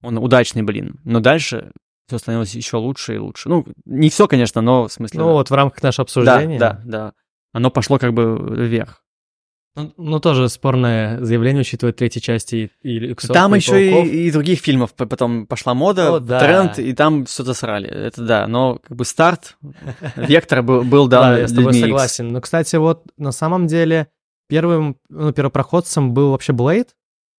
Он 0.02 0.18
удачный 0.18 0.64
блин. 0.64 1.00
Но 1.04 1.20
дальше 1.20 1.72
все 2.08 2.18
становилось 2.18 2.54
еще 2.54 2.78
лучше 2.78 3.16
и 3.16 3.18
лучше. 3.18 3.50
Ну, 3.50 3.66
не 3.86 4.10
все, 4.10 4.28
конечно, 4.28 4.62
но 4.62 4.88
в 4.88 4.92
смысле... 4.92 5.20
Ну, 5.22 5.32
вот 5.34 5.50
в 5.50 5.54
рамках 5.54 5.82
нашего 5.82 6.04
обсуждения. 6.04 6.60
Да, 6.60 6.82
да, 6.84 6.86
да. 6.86 7.14
Оно 7.54 7.72
пошло 7.72 7.98
как 7.98 8.14
бы 8.14 8.38
вверх. 8.38 9.02
Ну, 9.76 9.94
ну, 9.98 10.20
тоже 10.22 10.48
спорное 10.48 11.22
заявление, 11.22 11.62
учитывая 11.62 11.92
третьей 11.92 12.22
части 12.22 12.72
и, 12.82 12.98
и 12.98 13.12
Иксов, 13.12 13.34
Там 13.34 13.54
и 13.54 13.58
еще 13.58 14.06
и, 14.06 14.28
и 14.28 14.32
других 14.32 14.60
фильмов 14.60 14.94
потом 14.94 15.48
пошла 15.48 15.74
мода, 15.74 16.16
О, 16.16 16.20
да. 16.22 16.40
тренд, 16.40 16.80
и 16.80 16.94
там 16.94 17.26
все 17.26 17.44
засрали. 17.44 17.90
Это 17.90 18.22
да, 18.22 18.48
но 18.48 18.80
как 18.82 18.96
бы 18.96 19.04
старт, 19.04 19.58
вектор 20.16 20.64
был, 20.64 20.84
был 20.84 21.10
дан 21.10 21.34
Да, 21.34 21.40
я 21.40 21.48
с 21.50 21.54
тобой 21.54 21.74
согласен. 21.74 22.30
Но, 22.30 22.40
кстати, 22.40 22.78
вот 22.78 23.04
на 23.18 23.34
самом 23.34 23.68
деле 23.68 24.08
первым, 24.48 24.98
ну, 25.10 25.34
первопроходцем 25.34 26.14
был 26.14 26.32
вообще 26.32 26.54
Блейд, 26.54 26.96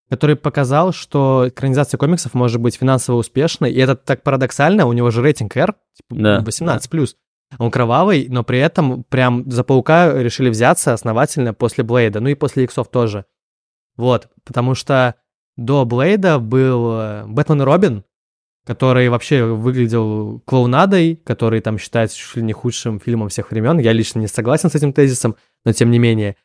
который 0.08 0.36
показал, 0.36 0.92
что 0.92 1.48
экранизация 1.48 1.98
комиксов 1.98 2.34
может 2.34 2.60
быть 2.60 2.76
финансово 2.76 3.16
успешной, 3.16 3.72
и 3.72 3.78
это 3.78 3.96
так 3.96 4.22
парадоксально, 4.22 4.86
у 4.86 4.92
него 4.92 5.10
же 5.10 5.22
рейтинг 5.22 5.56
R, 5.56 5.74
типа 5.94 6.22
да, 6.22 6.40
18+. 6.40 6.88
Да. 6.90 7.06
Он 7.58 7.70
кровавый, 7.70 8.26
но 8.28 8.42
при 8.44 8.58
этом 8.58 9.04
прям 9.04 9.48
за 9.50 9.62
Паука 9.62 10.12
решили 10.12 10.50
взяться 10.50 10.92
основательно 10.92 11.54
после 11.54 11.84
Блейда, 11.84 12.20
ну 12.20 12.28
и 12.28 12.34
после 12.34 12.64
Иксов 12.64 12.88
тоже. 12.88 13.24
Вот, 13.96 14.28
потому 14.44 14.74
что 14.74 15.14
до 15.56 15.84
Блейда 15.84 16.38
был 16.38 16.92
э, 16.92 17.24
Бэтмен 17.26 17.62
и 17.62 17.64
Робин, 17.64 18.04
который 18.66 19.08
вообще 19.08 19.44
выглядел 19.44 20.40
клоунадой, 20.40 21.16
который 21.24 21.60
там 21.60 21.78
считается 21.78 22.18
чуть 22.18 22.36
ли 22.36 22.42
не 22.42 22.52
худшим 22.52 22.98
фильмом 22.98 23.28
всех 23.28 23.50
времен. 23.50 23.78
Я 23.78 23.92
лично 23.92 24.18
не 24.18 24.26
согласен 24.26 24.70
с 24.70 24.74
этим 24.74 24.92
тезисом, 24.92 25.36
но 25.64 25.72
тем 25.72 25.90
не 25.90 25.98
менее. 25.98 26.36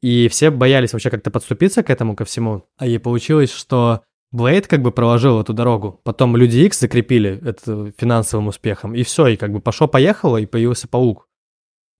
И 0.00 0.28
все 0.28 0.50
боялись 0.50 0.92
вообще 0.92 1.10
как-то 1.10 1.30
подступиться 1.30 1.82
к 1.82 1.90
этому, 1.90 2.14
ко 2.14 2.24
всему. 2.24 2.64
А 2.76 2.86
и 2.86 2.98
получилось, 2.98 3.52
что 3.52 4.02
Блейд 4.32 4.66
как 4.66 4.82
бы 4.82 4.92
проложил 4.92 5.40
эту 5.40 5.52
дорогу. 5.52 6.00
Потом 6.04 6.36
Люди 6.36 6.58
Икс 6.58 6.80
закрепили 6.80 7.40
это 7.44 7.92
финансовым 7.96 8.48
успехом. 8.48 8.94
И 8.94 9.02
все, 9.02 9.28
и 9.28 9.36
как 9.36 9.52
бы 9.52 9.60
пошло-поехало, 9.60 10.36
и 10.36 10.46
появился 10.46 10.88
Паук. 10.88 11.28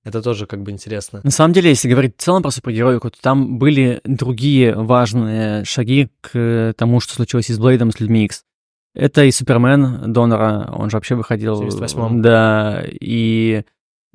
Это 0.05 0.23
тоже 0.23 0.47
как 0.47 0.63
бы 0.63 0.71
интересно. 0.71 1.21
На 1.25 1.31
самом 1.31 1.53
деле, 1.53 1.71
если 1.71 1.89
говорить 1.89 2.15
в 2.17 2.23
целом 2.23 2.43
про 2.43 2.51
супергероику, 2.51 3.11
то 3.11 3.21
там 3.21 3.59
были 3.59 4.01
другие 4.05 4.75
важные 4.75 5.65
шаги 5.65 6.11
к 6.21 6.75
тому, 6.77 7.01
что 7.01 7.15
случилось 7.15 7.51
и 7.51 7.53
с 7.53 7.59
Блейдом, 7.59 7.91
с 7.91 7.99
Людьми 7.99 8.25
Икс. 8.25 8.45
Это 8.95 9.25
и 9.25 9.31
Супермен 9.31 10.13
Донора, 10.13 10.73
он 10.73 10.91
же 10.91 10.97
вообще 10.97 11.17
выходил... 11.17 11.57
В 11.57 11.67
78-м. 11.67 12.23
Да, 12.23 12.85
и 12.89 13.65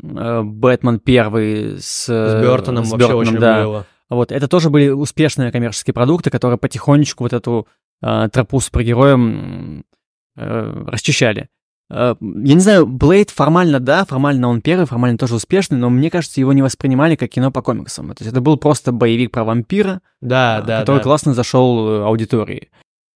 Бэтмен 0.01 0.99
первый 0.99 1.79
с... 1.79 2.05
С 2.05 2.41
Бертоном 2.41 2.85
с 2.85 2.91
вообще 2.91 3.13
очень 3.13 3.37
да. 3.37 3.63
было. 3.63 3.85
Вот, 4.09 4.31
это 4.31 4.47
тоже 4.47 4.69
были 4.69 4.89
успешные 4.89 5.51
коммерческие 5.51 5.93
продукты, 5.93 6.29
которые 6.29 6.57
потихонечку 6.57 7.23
вот 7.23 7.33
эту 7.33 7.67
э, 8.01 8.29
тропу 8.31 8.59
супергероем 8.59 9.85
э, 10.35 10.83
расчищали. 10.87 11.47
Э, 11.89 12.15
я 12.19 12.53
не 12.53 12.59
знаю, 12.59 12.87
Блейд 12.87 13.29
формально, 13.29 13.79
да, 13.79 14.05
формально 14.05 14.47
он 14.47 14.61
первый, 14.61 14.85
формально 14.85 15.17
тоже 15.17 15.35
успешный, 15.35 15.77
но 15.77 15.89
мне 15.89 16.09
кажется, 16.09 16.39
его 16.39 16.53
не 16.53 16.61
воспринимали 16.61 17.15
как 17.15 17.29
кино 17.29 17.51
по 17.51 17.61
комиксам. 17.61 18.09
То 18.09 18.23
есть 18.23 18.31
это 18.31 18.41
был 18.41 18.57
просто 18.57 18.91
боевик 18.91 19.31
про 19.31 19.43
вампира, 19.43 20.01
да, 20.21 20.59
э, 20.59 20.67
да, 20.67 20.79
который 20.81 20.97
да. 20.97 21.03
классно 21.03 21.33
зашел 21.33 21.87
э, 21.87 22.03
аудитории. 22.03 22.69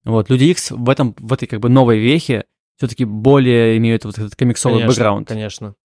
Вот, 0.04 0.30
Люди 0.30 0.46
Икс 0.46 0.72
в 0.72 0.90
этом, 0.90 1.16
в 1.18 1.34
этой 1.34 1.48
как 1.48 1.60
бы 1.60 1.70
новой 1.70 2.00
вехе 2.00 2.46
все-таки 2.78 3.06
более 3.06 3.78
имеют 3.78 4.06
вот 4.06 4.18
этот 4.18 4.36
комиксовый 4.36 4.80
конечно, 4.80 4.94
бэкграунд. 4.94 5.28
Конечно. 5.28 5.76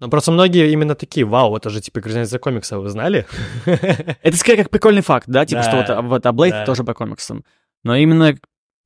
Ну, 0.00 0.10
просто 0.10 0.32
многие 0.32 0.72
именно 0.72 0.94
такие, 0.94 1.24
вау, 1.24 1.56
это 1.56 1.70
же 1.70 1.80
типа 1.80 2.00
экранизация 2.00 2.38
комикса, 2.38 2.78
вы 2.78 2.88
знали? 2.88 3.26
Это 3.66 4.36
скорее 4.36 4.64
как 4.64 4.70
прикольный 4.70 5.02
факт, 5.02 5.26
да, 5.28 5.46
типа, 5.46 5.62
что 5.62 5.76
вот, 5.76 6.04
вот 6.04 6.26
а 6.26 6.32
Блейд 6.32 6.64
тоже 6.66 6.82
по 6.84 6.94
комиксам. 6.94 7.44
Но 7.84 7.94
именно 7.94 8.36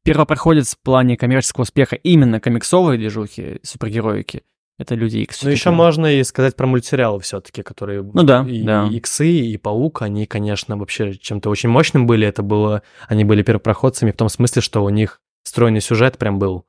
первопроходец 0.04 0.74
в 0.74 0.78
плане 0.80 1.16
коммерческого 1.16 1.62
успеха 1.62 1.96
именно 1.96 2.40
комиксовой 2.40 2.98
движухи, 2.98 3.58
супергероики, 3.62 4.42
это 4.78 4.94
Люди 4.94 5.18
Икс. 5.18 5.42
Ну, 5.42 5.50
еще 5.50 5.70
можно 5.70 6.06
и 6.06 6.22
сказать 6.22 6.54
про 6.54 6.66
мультсериалы 6.66 7.18
все-таки, 7.20 7.62
которые... 7.62 8.02
Ну 8.02 8.22
да, 8.22 8.46
и, 8.48 8.62
да. 8.62 8.86
И 8.86 8.98
Иксы, 8.98 9.28
и 9.28 9.56
Паук, 9.56 10.02
они, 10.02 10.24
конечно, 10.24 10.76
вообще 10.76 11.14
чем-то 11.14 11.50
очень 11.50 11.68
мощным 11.68 12.06
были. 12.06 12.26
Это 12.26 12.42
было... 12.42 12.82
Они 13.08 13.24
были 13.24 13.42
первопроходцами 13.42 14.12
в 14.12 14.16
том 14.16 14.28
смысле, 14.28 14.62
что 14.62 14.84
у 14.84 14.88
них 14.88 15.20
стройный 15.42 15.80
сюжет 15.80 16.16
прям 16.16 16.38
был. 16.38 16.64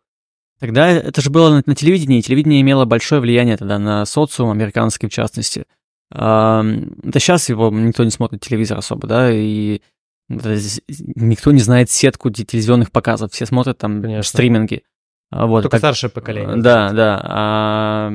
Тогда 0.60 0.90
это 0.90 1.22
же 1.22 1.30
было 1.30 1.50
на, 1.56 1.64
на 1.66 1.76
телевидении, 1.76 2.20
и 2.20 2.22
телевидение 2.22 2.62
имело 2.62 2.86
большое 2.86 3.22
влияние 3.22 3.58
тогда 3.58 3.80
на 3.80 4.06
социум, 4.06 4.52
американский 4.52 5.08
в 5.08 5.12
частности. 5.12 5.66
А, 6.12 6.64
да 6.64 7.20
сейчас 7.20 7.50
его 7.50 7.70
никто 7.70 8.04
не 8.04 8.12
смотрит 8.12 8.42
телевизор 8.42 8.78
особо, 8.78 9.08
да, 9.08 9.32
и 9.32 9.82
никто 10.28 11.52
не 11.52 11.60
знает 11.60 11.90
сетку 11.90 12.30
телевизионных 12.30 12.92
показов, 12.92 13.32
все 13.32 13.46
смотрят 13.46 13.78
там 13.78 14.02
Конечно. 14.02 14.24
стриминги. 14.24 14.84
А, 15.32 15.46
вот, 15.46 15.62
Только 15.62 15.76
так, 15.76 15.80
старшее 15.80 16.10
поколение. 16.10 16.58
Да, 16.58 16.92
да. 16.92 17.22
А, 17.24 18.14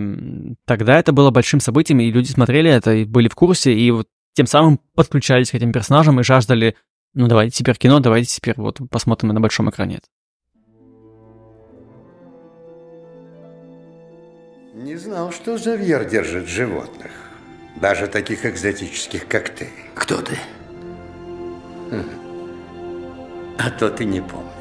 тогда 0.66 0.98
это 0.98 1.12
было 1.12 1.30
большим 1.30 1.60
событием, 1.60 2.00
и 2.00 2.10
люди 2.10 2.30
смотрели 2.30 2.70
это, 2.70 2.92
и 2.92 3.04
были 3.04 3.28
в 3.28 3.34
курсе, 3.34 3.72
и 3.72 3.90
вот 3.90 4.08
тем 4.34 4.46
самым 4.46 4.80
подключались 4.94 5.52
к 5.52 5.54
этим 5.54 5.72
персонажам 5.72 6.18
и 6.20 6.24
жаждали, 6.24 6.76
ну 7.14 7.28
давайте 7.28 7.56
теперь 7.56 7.76
кино, 7.76 8.00
давайте 8.00 8.34
теперь 8.34 8.54
вот 8.56 8.80
посмотрим 8.90 9.30
на 9.30 9.40
большом 9.40 9.70
экране 9.70 10.00
Не 14.84 14.96
знал, 14.96 15.32
что 15.32 15.56
Завьер 15.56 16.04
держит 16.04 16.46
животных. 16.46 17.10
Даже 17.76 18.06
таких 18.06 18.44
экзотических, 18.44 19.26
как 19.26 19.48
ты. 19.48 19.70
Кто 19.94 20.20
ты? 20.20 20.36
Хм. 21.90 22.04
А 23.58 23.70
то 23.70 23.88
ты 23.88 24.04
не 24.04 24.20
помнишь. 24.20 24.53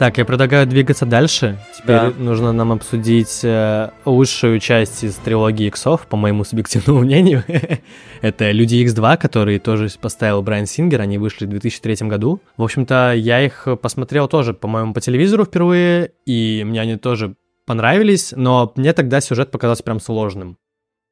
Так, 0.00 0.16
я 0.16 0.24
предлагаю 0.24 0.66
двигаться 0.66 1.04
дальше. 1.04 1.58
Теперь 1.76 1.96
да. 1.96 2.12
нужно 2.16 2.52
нам 2.52 2.72
обсудить 2.72 3.40
э, 3.44 3.90
лучшую 4.06 4.58
часть 4.58 5.04
из 5.04 5.16
трилогии 5.16 5.66
Иксов, 5.66 6.06
по 6.06 6.16
моему 6.16 6.42
субъективному 6.42 7.00
мнению. 7.04 7.44
Это 8.22 8.50
Люди 8.50 8.76
Икс 8.76 8.94
2, 8.94 9.18
которые 9.18 9.58
тоже 9.58 9.90
поставил 10.00 10.40
Брайан 10.40 10.64
Сингер, 10.64 11.02
они 11.02 11.18
вышли 11.18 11.44
в 11.44 11.50
2003 11.50 12.08
году. 12.08 12.40
В 12.56 12.62
общем-то, 12.62 13.12
я 13.14 13.44
их 13.44 13.68
посмотрел 13.82 14.26
тоже, 14.26 14.54
по-моему, 14.54 14.94
по 14.94 15.02
телевизору 15.02 15.44
впервые, 15.44 16.12
и 16.24 16.64
мне 16.64 16.80
они 16.80 16.96
тоже 16.96 17.34
понравились, 17.66 18.32
но 18.34 18.72
мне 18.76 18.94
тогда 18.94 19.20
сюжет 19.20 19.50
показался 19.50 19.82
прям 19.82 20.00
сложным. 20.00 20.56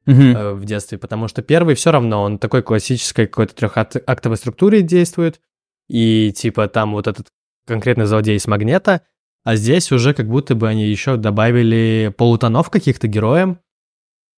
Uh-huh. 0.07 0.55
в 0.55 0.65
детстве, 0.65 0.97
потому 0.97 1.27
что 1.27 1.43
первый 1.43 1.75
все 1.75 1.91
равно, 1.91 2.23
он 2.23 2.39
такой 2.39 2.63
классической 2.63 3.27
какой-то 3.27 3.53
трехактовой 3.53 4.37
структуре 4.37 4.81
действует, 4.81 5.39
и 5.87 6.31
типа 6.35 6.67
там 6.67 6.93
вот 6.93 7.05
этот 7.05 7.27
конкретный 7.69 8.05
злодей 8.05 8.35
из 8.35 8.47
Магнета, 8.47 9.01
а 9.43 9.55
здесь 9.55 9.91
уже 9.91 10.13
как 10.13 10.27
будто 10.27 10.55
бы 10.55 10.67
они 10.67 10.85
еще 10.85 11.15
добавили 11.15 12.13
полутонов 12.17 12.69
каких-то 12.69 13.07
героям, 13.07 13.59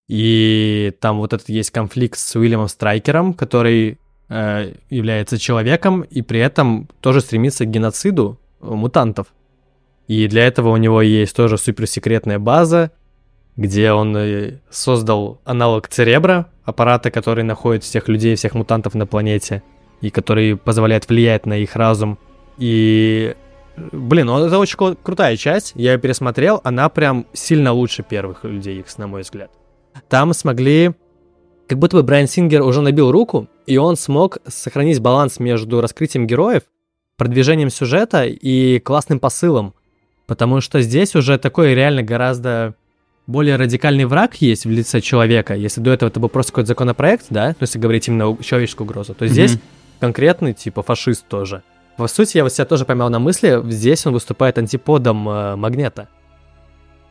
и 0.08 0.94
там 1.00 1.20
вот 1.20 1.34
этот 1.34 1.50
есть 1.50 1.72
конфликт 1.72 2.20
с 2.20 2.36
Уильямом 2.36 2.68
Страйкером, 2.68 3.34
который 3.34 3.98
э, 4.30 4.74
является 4.90 5.38
человеком 5.38 6.02
и 6.02 6.22
при 6.22 6.40
этом 6.40 6.90
тоже 7.00 7.22
стремится 7.22 7.66
к 7.66 7.72
геноциду 7.72 8.38
мутантов. 8.60 9.28
И 10.08 10.28
для 10.28 10.46
этого 10.46 10.70
у 10.70 10.78
него 10.78 11.02
есть 11.02 11.34
тоже 11.34 11.58
суперсекретная 11.58 12.40
база, 12.40 12.92
где 13.56 13.94
он 13.94 14.16
э, 14.18 14.60
создал 14.70 15.40
аналог 15.46 15.88
Церебра, 15.88 16.48
аппарата, 16.66 17.12
который 17.12 17.46
находит 17.46 17.84
всех 17.84 18.10
людей, 18.10 18.36
всех 18.36 18.54
мутантов 18.54 18.96
на 18.96 19.06
планете, 19.06 19.64
и 20.02 20.10
который 20.10 20.58
позволяет 20.58 21.08
влиять 21.08 21.46
на 21.46 21.58
их 21.58 21.76
разум. 21.76 22.20
И, 22.62 23.36
блин, 23.92 24.28
ну 24.28 24.46
это 24.46 24.60
очень 24.60 24.78
кру- 24.78 24.98
крутая 25.02 25.36
часть, 25.36 25.72
я 25.76 25.94
ее 25.94 25.98
пересмотрел, 26.00 26.62
она 26.64 26.88
прям 26.90 27.26
сильно 27.34 27.74
лучше 27.74 28.04
первых 28.04 28.44
людей 28.44 28.80
Икс, 28.80 29.00
на 29.00 29.08
мой 29.08 29.22
взгляд. 29.24 29.50
Там 30.08 30.34
смогли... 30.34 30.92
Как 31.68 31.80
будто 31.80 31.98
бы 31.98 32.04
Брайан 32.04 32.28
Сингер 32.28 32.62
уже 32.64 32.82
набил 32.82 33.12
руку, 33.12 33.48
и 33.66 33.78
он 33.78 33.96
смог 33.96 34.40
сохранить 34.46 35.00
баланс 35.00 35.40
между 35.40 35.80
раскрытием 35.82 36.28
героев, 36.28 36.64
продвижением 37.18 37.70
сюжета 37.70 38.26
и 38.26 38.80
классным 38.80 39.20
посылом. 39.20 39.74
Потому 40.28 40.60
что 40.62 40.82
здесь 40.82 41.16
уже 41.16 41.38
такой 41.40 41.74
реально 41.74 42.04
гораздо 42.04 42.76
более 43.26 43.56
радикальный 43.56 44.04
враг 44.06 44.36
есть 44.36 44.66
в 44.66 44.70
лице 44.70 45.00
человека. 45.02 45.56
Если 45.56 45.80
до 45.80 45.92
этого 45.92 46.10
это 46.10 46.20
был 46.20 46.28
просто 46.30 46.52
какой-то 46.52 46.68
законопроект, 46.68 47.28
да, 47.30 47.54
то 47.54 47.62
если 47.62 47.80
говорить 47.80 48.08
именно 48.08 48.38
человеческую 48.44 48.86
угрозу, 48.86 49.14
то 49.14 49.26
здесь 49.28 49.54
Мгм. 49.54 49.62
конкретный, 50.02 50.54
типа, 50.54 50.84
фашист 50.84 51.26
тоже. 51.28 51.64
По 52.02 52.08
сути, 52.08 52.38
я 52.38 52.44
вот 52.44 52.52
себя 52.52 52.66
тоже 52.66 52.84
поймал 52.84 53.12
на 53.12 53.20
мысли, 53.20 53.62
здесь 53.70 54.08
он 54.08 54.14
выступает 54.14 54.58
антиподом 54.58 55.30
э, 55.30 55.56
Магнета. 55.56 56.08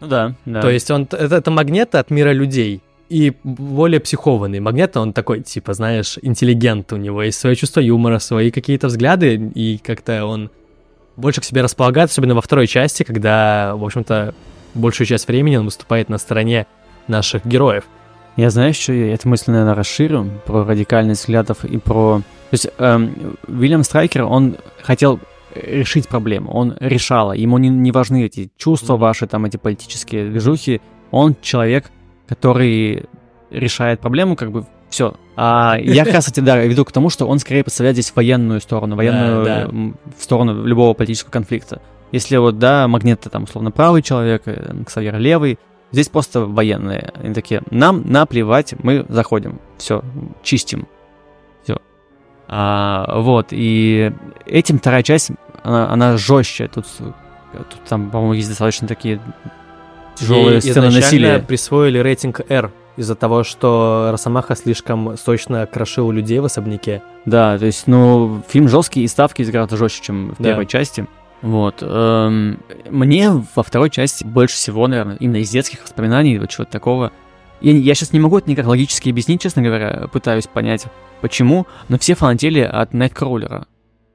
Ну 0.01 0.09
да, 0.09 0.34
да. 0.45 0.62
То 0.62 0.68
есть 0.68 0.91
он, 0.91 1.03
это, 1.03 1.36
это 1.36 1.53
Магнета 1.53 2.01
от 2.01 2.11
мира 2.11 2.32
людей. 2.32 2.82
И 3.09 3.32
более 3.45 4.01
психованный. 4.01 4.59
Магнета, 4.59 5.01
он 5.01 5.12
такой, 5.12 5.43
типа, 5.43 5.74
знаешь, 5.74 6.18
интеллигент, 6.22 6.93
у 6.93 6.97
него 6.97 7.22
есть 7.22 7.38
свое 7.38 7.55
чувство 7.55 7.78
юмора, 7.78 8.18
свои 8.18 8.51
какие-то 8.51 8.88
взгляды, 8.88 9.36
и 9.55 9.78
как-то 9.78 10.24
он 10.26 10.51
больше 11.14 11.41
к 11.41 11.45
себе 11.45 11.62
располагает, 11.62 12.11
особенно 12.11 12.34
во 12.34 12.43
второй 12.43 12.66
части, 12.66 13.05
когда, 13.05 13.76
в 13.76 13.84
общем-то, 13.84 14.34
большую 14.74 15.07
часть 15.07 15.28
времени 15.28 15.55
он 15.55 15.66
выступает 15.66 16.09
на 16.09 16.18
стороне 16.18 16.66
наших 17.07 17.47
героев. 17.47 17.84
Я 18.41 18.49
знаю, 18.49 18.72
что 18.72 18.95
я 18.95 19.12
эту 19.12 19.28
мысль, 19.28 19.51
наверное, 19.51 19.74
расширю 19.74 20.30
про 20.47 20.64
радикальность 20.64 21.20
взглядов 21.20 21.62
и 21.66 21.76
про... 21.76 22.22
То 22.49 22.55
есть 22.55 22.68
эм, 22.78 23.36
Уильям 23.47 23.82
Страйкер, 23.84 24.22
он 24.22 24.57
хотел 24.82 25.20
решить 25.55 26.09
проблему, 26.09 26.51
он 26.51 26.74
решал, 26.80 27.34
ему 27.34 27.59
не, 27.59 27.68
не 27.68 27.93
важны 27.93 28.24
эти 28.24 28.51
чувства 28.57 28.97
ваши, 28.97 29.26
там, 29.26 29.45
эти 29.45 29.59
политические 29.59 30.30
движухи, 30.30 30.80
он 31.11 31.36
человек, 31.43 31.91
который 32.28 33.05
решает 33.51 34.01
проблему, 34.01 34.36
как 34.36 34.53
бы 34.53 34.64
все. 34.88 35.16
А 35.36 35.76
я 35.78 36.07
кстати, 36.07 36.41
да, 36.41 36.57
веду 36.57 36.86
к 36.86 36.93
тому, 36.93 37.11
что 37.11 37.26
он 37.26 37.41
скорее 37.41 37.62
представляет 37.62 37.97
здесь 37.97 38.11
военную 38.16 38.62
сторону, 38.62 38.97
военную 38.97 39.45
да. 39.45 39.68
в 40.18 40.22
сторону 40.22 40.64
любого 40.64 40.95
политического 40.95 41.30
конфликта. 41.30 41.82
Если 42.11 42.38
вот, 42.38 42.59
да, 42.59 42.88
Магнет 42.88 43.20
там 43.30 43.43
условно 43.43 43.70
правый 43.70 44.01
человек, 44.01 44.45
э, 44.47 44.82
Ксавьер 44.86 45.18
левый, 45.18 45.59
здесь 45.93 46.09
просто 46.09 46.41
военные. 46.47 47.12
Они 47.22 47.34
такие, 47.34 47.62
нам 47.70 48.03
наплевать, 48.11 48.74
мы 48.82 49.05
заходим, 49.09 49.61
все, 49.78 50.03
чистим, 50.43 50.86
все. 51.62 51.76
вот, 52.49 53.49
и 53.51 54.12
этим 54.47 54.78
вторая 54.78 55.03
часть, 55.03 55.30
она, 55.62 55.91
она 55.91 56.16
жестче, 56.16 56.68
тут, 56.68 56.86
тут 56.97 57.80
там, 57.88 58.11
по-моему, 58.11 58.34
есть 58.34 58.49
достаточно 58.49 58.88
такие 58.88 59.20
тяжелые 60.16 60.59
И 60.59 60.61
сцены 60.61 60.91
насилия. 60.91 61.38
присвоили 61.38 61.99
рейтинг 61.99 62.41
R 62.49 62.70
из-за 62.97 63.14
того, 63.14 63.45
что 63.45 64.09
Росомаха 64.12 64.55
слишком 64.57 65.16
сочно 65.16 65.66
крошил 65.66 66.11
людей 66.11 66.41
в 66.41 66.45
особняке. 66.45 67.03
Да, 67.24 67.57
то 67.59 67.66
есть, 67.66 67.86
ну, 67.86 68.43
фильм 68.49 68.68
жесткий 68.68 69.05
и 69.05 69.09
ставки 69.09 69.43
гораздо 69.43 69.76
жестче, 69.76 70.03
чем 70.03 70.34
в 70.34 70.43
Да. 70.43 70.51
первой 70.51 70.66
части. 70.66 71.07
Вот. 71.43 71.76
эм, 71.80 72.59
мне 72.91 73.30
во 73.55 73.62
второй 73.62 73.91
части 73.91 74.24
больше 74.24 74.57
всего, 74.57 74.86
наверное, 74.86 75.16
именно 75.16 75.38
из 75.38 75.51
детских 75.51 75.82
воспоминаний, 75.82 76.38
вот 76.38 76.51
чего-то 76.51 76.70
такого. 76.70 77.12
Я, 77.61 77.72
я 77.72 77.95
сейчас 77.95 78.12
не 78.12 78.20
могу 78.20 78.38
это 78.38 78.51
никак 78.51 78.66
логически 78.66 79.11
объяснить, 79.11 79.41
честно 79.41 79.62
говоря, 79.62 80.09
пытаюсь 80.12 80.47
понять, 80.47 80.86
почему, 81.20 81.66
но 81.88 81.99
все 81.99 82.14
фанатели 82.14 82.61
от 82.61 82.93
Найткроулера. 82.95 83.66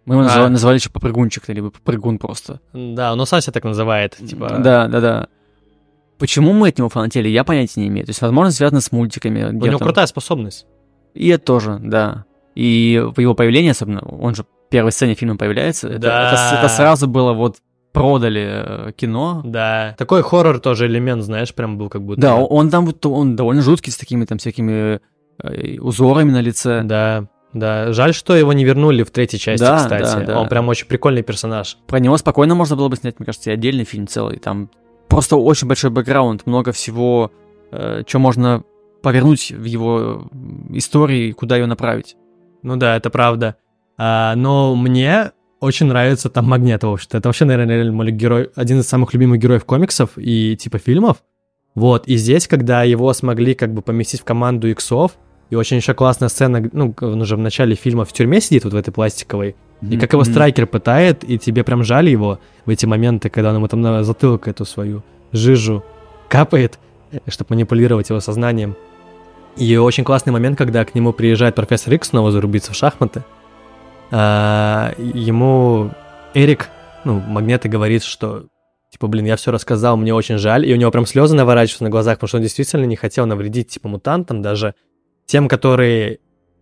Мы 0.05 0.15
его 0.15 0.21
А. 0.21 0.25
называли, 0.25 0.51
называли 0.51 0.77
еще 0.77 0.89
попрыгунчик, 0.91 1.49
либо 1.49 1.71
попрыгун 1.71 2.19
просто. 2.19 2.59
Да, 2.73 3.15
но 3.15 3.25
Сася 3.25 3.51
так 3.51 3.63
называет, 3.63 4.15
типа... 4.17 4.57
Да, 4.59 4.87
да, 4.87 5.01
да. 5.01 5.27
Почему 6.19 6.53
мы 6.53 6.69
от 6.69 6.77
него 6.77 6.89
фанатели, 6.89 7.27
я 7.27 7.43
понятия 7.43 7.81
не 7.81 7.87
имею. 7.87 8.05
То 8.05 8.11
есть, 8.11 8.21
возможно, 8.21 8.51
связано 8.51 8.81
с 8.81 8.91
мультиками. 8.91 9.43
У 9.45 9.51
него 9.51 9.77
там- 9.79 9.87
крутая 9.87 10.05
способность. 10.05 10.65
И 11.13 11.27
это 11.29 11.43
тоже, 11.43 11.79
да. 11.81 12.25
И 12.53 13.03
его 13.17 13.33
появление, 13.33 13.71
особенно, 13.71 13.99
он 14.01 14.33
же 14.35 14.45
первой 14.75 14.91
сцене 14.91 15.15
фильма 15.15 15.37
появляется, 15.37 15.87
это, 15.87 15.99
Да. 15.99 16.27
это 16.27 16.37
с- 16.37 16.53
это 16.59 16.67
сразу 16.69 17.07
было 17.07 17.33
вот 17.33 17.57
продали 17.93 18.45
э, 18.89 18.91
кино. 18.95 19.41
Да. 19.45 19.95
Такой 19.97 20.21
хоррор 20.21 20.59
тоже 20.59 20.85
элемент, 20.87 21.23
знаешь, 21.23 21.53
прям 21.53 21.77
был 21.77 21.87
как 21.89 22.01
будто. 22.01 22.19
Да, 22.21 22.35
он, 22.35 22.47
он 22.49 22.69
там 22.69 22.85
вот 22.85 23.05
он 23.05 23.35
довольно 23.35 23.61
жуткий 23.61 23.91
с 23.93 23.97
такими 23.97 24.25
там 24.25 24.37
всякими 24.37 24.99
э, 25.43 25.79
узорами 25.79 26.31
на 26.31 26.41
лице. 26.41 26.81
Да, 26.83 27.25
да. 27.53 27.93
Жаль, 27.93 28.13
что 28.13 28.35
его 28.35 28.51
не 28.53 28.65
вернули 28.65 29.03
в 29.03 29.11
третьей 29.11 29.39
части, 29.39 29.63
Да, 29.63 29.77
кстати. 29.77 30.03
да, 30.19 30.25
да. 30.25 30.39
Он 30.41 30.49
прям 30.49 30.67
очень 30.67 30.87
прикольный 30.87 31.23
персонаж. 31.23 31.77
Про 31.87 31.99
него 31.99 32.17
спокойно 32.17 32.53
можно 32.55 32.75
было 32.75 32.89
бы 32.89 32.97
снять, 32.97 33.17
мне 33.19 33.25
кажется, 33.25 33.49
и 33.51 33.53
отдельный 33.53 33.85
фильм 33.85 34.07
целый. 34.07 34.39
Там 34.39 34.69
просто 35.07 35.37
очень 35.37 35.67
большой 35.67 35.89
бэкграунд, 35.89 36.45
много 36.45 36.71
всего, 36.73 37.31
что 37.71 38.19
можно 38.19 38.63
повернуть 39.01 39.51
в 39.51 39.63
его 39.63 40.27
истории, 40.71 41.31
куда 41.31 41.55
ее 41.57 41.65
направить. 41.67 42.15
Ну 42.63 42.75
да, 42.75 42.97
это 42.97 43.09
правда. 43.09 43.55
А, 43.97 44.35
но 44.35 44.75
мне 44.75 45.31
очень 45.59 45.87
нравится 45.87 46.29
там 46.29 46.45
Магнет, 46.45 46.83
в 46.83 46.89
общем-то. 46.89 47.17
Это 47.17 47.29
вообще, 47.29 47.45
наверное, 47.45 47.91
мой 47.91 48.11
герой, 48.11 48.49
один 48.55 48.79
из 48.79 48.87
самых 48.87 49.13
любимых 49.13 49.39
героев 49.39 49.65
комиксов 49.65 50.11
и 50.17 50.55
типа 50.55 50.77
фильмов. 50.79 51.17
Вот, 51.73 52.07
и 52.07 52.15
здесь, 52.15 52.47
когда 52.47 52.83
его 52.83 53.11
смогли 53.13 53.53
как 53.53 53.73
бы 53.73 53.81
поместить 53.81 54.21
в 54.21 54.23
команду 54.23 54.69
иксов, 54.69 55.13
и 55.49 55.55
очень 55.55 55.77
еще 55.77 55.93
классная 55.93 56.29
сцена, 56.29 56.67
ну, 56.71 56.95
он 57.01 57.21
уже 57.21 57.35
в 57.35 57.39
начале 57.39 57.75
фильма 57.75 58.05
в 58.05 58.13
тюрьме 58.13 58.39
сидит 58.41 58.63
вот 58.63 58.73
в 58.73 58.75
этой 58.77 58.91
пластиковой, 58.91 59.55
и 59.81 59.97
как 59.97 60.13
его 60.13 60.23
страйкер 60.23 60.67
пытает, 60.67 61.23
и 61.23 61.37
тебе 61.37 61.63
прям 61.63 61.83
жаль 61.83 62.09
его 62.09 62.39
в 62.65 62.69
эти 62.69 62.85
моменты, 62.85 63.29
когда 63.29 63.49
он 63.49 63.57
ему 63.57 63.67
там 63.67 63.81
на 63.81 64.03
затылок 64.03 64.47
эту 64.47 64.65
свою 64.65 65.03
жижу 65.31 65.83
капает, 66.29 66.79
чтобы 67.27 67.47
манипулировать 67.51 68.09
его 68.09 68.19
сознанием. 68.19 68.75
И 69.57 69.77
очень 69.77 70.03
классный 70.03 70.33
момент, 70.33 70.57
когда 70.57 70.83
к 70.83 70.95
нему 70.95 71.13
приезжает 71.13 71.55
профессор 71.55 71.93
Икс 71.93 72.09
снова 72.09 72.31
зарубиться 72.31 72.71
в 72.71 72.75
шахматы. 72.75 73.23
А, 74.17 74.93
ему 74.97 75.91
Эрик, 76.33 76.69
ну, 77.03 77.19
Магнета 77.19 77.67
говорит, 77.67 78.01
что 78.01 78.45
типа, 78.89 79.07
блин, 79.07 79.25
я 79.25 79.35
все 79.35 79.51
рассказал, 79.51 79.97
мне 79.97 80.13
очень 80.13 80.37
жаль, 80.37 80.65
и 80.65 80.73
у 80.73 80.77
него 80.77 80.89
прям 80.89 81.05
слезы 81.05 81.35
наворачиваются 81.35 81.83
на 81.83 81.89
глазах, 81.89 82.15
потому 82.15 82.29
что 82.29 82.37
он 82.37 82.43
действительно 82.43 82.85
не 82.85 82.95
хотел 82.95 83.25
навредить, 83.25 83.67
типа, 83.67 83.89
мутантам, 83.89 84.41
даже 84.41 84.73
тем, 85.25 85.49
которые 85.49 86.19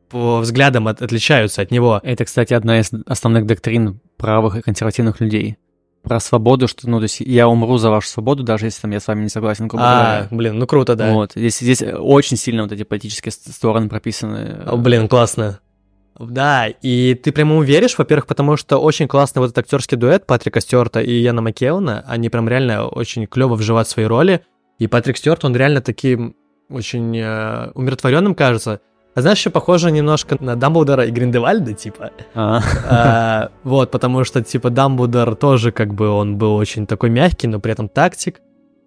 по 0.09 0.39
взглядам 0.39 0.87
от- 0.87 1.03
отличаются 1.03 1.61
от 1.61 1.69
него. 1.69 1.99
Это, 2.01 2.25
кстати, 2.25 2.55
одна 2.55 2.79
из 2.79 2.89
основных 3.05 3.45
доктрин 3.45 3.99
правых 4.17 4.55
и 4.55 4.61
консервативных 4.63 5.19
людей. 5.21 5.57
Про 6.01 6.19
свободу, 6.19 6.67
что, 6.67 6.89
ну, 6.89 6.97
то 6.97 7.03
есть 7.03 7.19
я 7.19 7.47
умру 7.47 7.77
за 7.77 7.91
вашу 7.91 8.07
свободу, 8.09 8.41
даже 8.43 8.65
если 8.65 8.81
там 8.81 8.91
я 8.91 8.99
с 8.99 9.07
вами 9.07 9.21
не 9.23 9.29
согласен. 9.29 9.65
А, 9.65 9.67
говоря. 9.67 10.27
блин, 10.31 10.57
ну 10.57 10.65
круто, 10.65 10.95
да. 10.95 11.13
Вот. 11.13 11.33
Здесь, 11.35 11.59
здесь 11.59 11.83
очень 11.83 12.35
сильно 12.35 12.63
вот 12.63 12.71
эти 12.71 12.81
политические 12.83 13.31
стороны 13.31 13.89
прописаны. 13.89 14.63
О, 14.65 14.75
блин, 14.75 15.07
классно. 15.07 15.59
Да, 16.19 16.67
и 16.67 17.15
ты 17.15 17.31
прямо 17.31 17.61
веришь, 17.63 17.97
во-первых, 17.97 18.27
потому 18.27 18.55
что 18.57 18.77
очень 18.77 19.07
классный 19.07 19.39
вот 19.39 19.47
этот 19.51 19.59
актерский 19.59 19.97
дуэт 19.97 20.25
Патрика 20.25 20.61
Стюарта 20.61 21.01
и 21.01 21.11
Яна 21.11 21.41
Маккеона, 21.41 22.03
они 22.07 22.29
прям 22.29 22.47
реально 22.47 22.87
очень 22.87 23.25
клево 23.25 23.55
вживают 23.55 23.87
свои 23.87 24.05
роли, 24.05 24.41
и 24.79 24.87
Патрик 24.87 25.17
Стюарт, 25.17 25.45
он 25.45 25.55
реально 25.55 25.81
таким 25.81 26.35
очень 26.69 27.17
э, 27.17 27.71
умиротворенным 27.73 28.35
кажется. 28.35 28.81
А 29.15 29.21
знаешь, 29.21 29.37
еще 29.37 29.51
похоже 29.51 29.91
немножко 29.91 30.37
на 30.39 30.55
Дамблдора 30.55 31.05
и 31.05 31.11
Гриндевальда, 31.11 31.73
типа. 31.73 32.11
А, 32.33 32.61
А, 32.89 33.49
Вот, 33.63 33.91
потому 33.91 34.23
что, 34.23 34.41
типа, 34.41 34.71
Дамблдор 34.71 35.35
тоже, 35.35 35.71
как 35.71 35.93
бы, 35.93 36.09
он 36.09 36.37
был 36.37 36.55
очень 36.55 36.87
такой 36.87 37.11
мягкий, 37.11 37.47
но 37.47 37.59
при 37.59 37.73
этом 37.73 37.89
тактик. 37.89 38.41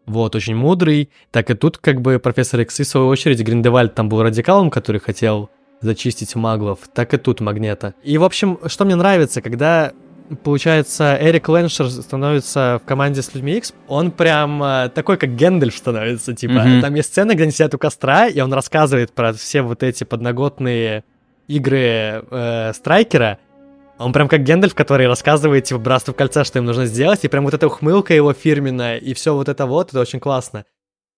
Вот, 0.06 0.34
очень 0.34 0.56
мудрый. 0.56 1.10
Так 1.30 1.50
и 1.50 1.54
тут, 1.54 1.78
как 1.78 2.00
бы, 2.00 2.18
профессор 2.18 2.60
Икс, 2.60 2.80
и, 2.80 2.82
в 2.82 2.88
свою 2.88 3.06
очередь, 3.06 3.40
Гриндевальд 3.40 3.94
там 3.94 4.08
был 4.08 4.20
радикалом, 4.22 4.70
который 4.70 5.00
хотел 5.00 5.48
зачистить 5.80 6.34
маглов, 6.34 6.80
так 6.92 7.14
и 7.14 7.16
тут 7.16 7.40
Магнета. 7.40 7.94
И, 8.02 8.18
в 8.18 8.24
общем, 8.24 8.58
что 8.66 8.84
мне 8.84 8.96
нравится, 8.96 9.42
когда, 9.42 9.92
получается, 10.42 11.16
Эрик 11.20 11.48
Лэншер 11.48 11.90
становится 11.90 12.80
в 12.82 12.86
команде 12.86 13.22
с 13.22 13.34
Людьми 13.34 13.54
Икс, 13.58 13.72
он 13.88 14.10
прям 14.10 14.62
э, 14.62 14.88
такой, 14.94 15.16
как 15.16 15.36
Гэндальф 15.36 15.76
становится, 15.76 16.34
типа. 16.34 16.64
Мгм. 16.64 16.80
Там 16.80 16.94
есть 16.94 17.08
сцена, 17.08 17.34
где 17.34 17.44
они 17.44 17.52
сидят 17.52 17.74
у 17.74 17.78
костра, 17.78 18.26
и 18.26 18.40
он 18.40 18.52
рассказывает 18.52 19.12
про 19.12 19.32
все 19.32 19.62
вот 19.62 19.82
эти 19.82 20.04
подноготные 20.04 21.04
игры 21.46 22.24
э, 22.30 22.72
Страйкера, 22.74 23.38
он 23.98 24.12
прям 24.12 24.28
как 24.28 24.42
Гэндальф, 24.42 24.74
который 24.74 25.06
рассказывает, 25.06 25.64
типа, 25.64 25.80
Братству 25.80 26.12
кольца, 26.12 26.44
что 26.44 26.58
им 26.58 26.66
нужно 26.66 26.86
сделать, 26.86 27.24
и 27.24 27.28
прям 27.28 27.44
вот 27.44 27.54
эта 27.54 27.66
ухмылка 27.66 28.12
его 28.12 28.32
фирменная, 28.32 28.98
и 28.98 29.14
все 29.14 29.34
вот 29.34 29.48
это 29.48 29.66
вот, 29.66 29.90
это 29.90 30.00
очень 30.00 30.20
классно. 30.20 30.64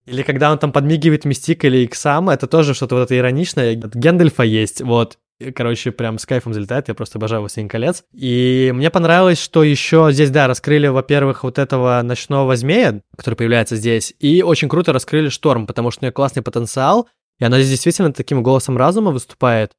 Или 0.09 0.23
когда 0.23 0.51
он 0.51 0.59
там 0.59 0.73
подмигивает 0.73 1.25
Мистик 1.25 1.65
или 1.65 1.79
Иксам, 1.85 2.31
это 2.31 2.47
тоже 2.47 2.75
что-то 2.75 2.95
вот 2.95 3.03
это 3.03 3.17
ироничное, 3.17 3.77
от 3.77 3.95
Гэндальфа 3.95 4.43
есть, 4.43 4.81
вот. 4.81 5.19
Короче, 5.55 5.93
прям 5.93 6.19
с 6.19 6.27
кайфом 6.27 6.53
залетает, 6.53 6.89
я 6.89 6.95
просто 6.95 7.19
обожаю 7.19 7.43
«Властелин 7.43 7.69
колец». 7.69 8.03
И 8.13 8.73
мне 8.75 8.91
понравилось, 8.91 9.41
что 9.41 9.63
еще 9.63 10.09
здесь, 10.11 10.31
да, 10.31 10.49
раскрыли, 10.49 10.89
во-первых, 10.89 11.45
вот 11.45 11.59
этого 11.59 12.01
ночного 12.03 12.57
змея, 12.57 13.03
который 13.17 13.37
появляется 13.37 13.77
здесь, 13.77 14.15
и 14.19 14.43
очень 14.43 14.69
круто 14.69 14.93
раскрыли 14.93 15.29
Шторм, 15.29 15.67
потому 15.67 15.91
что 15.91 16.01
у 16.01 16.05
нее 16.07 16.13
классный 16.13 16.43
потенциал, 16.43 17.09
и 17.39 17.45
она 17.45 17.59
здесь 17.59 17.71
действительно 17.71 18.13
таким 18.13 18.43
голосом 18.43 18.77
разума 18.77 19.13
выступает. 19.13 19.73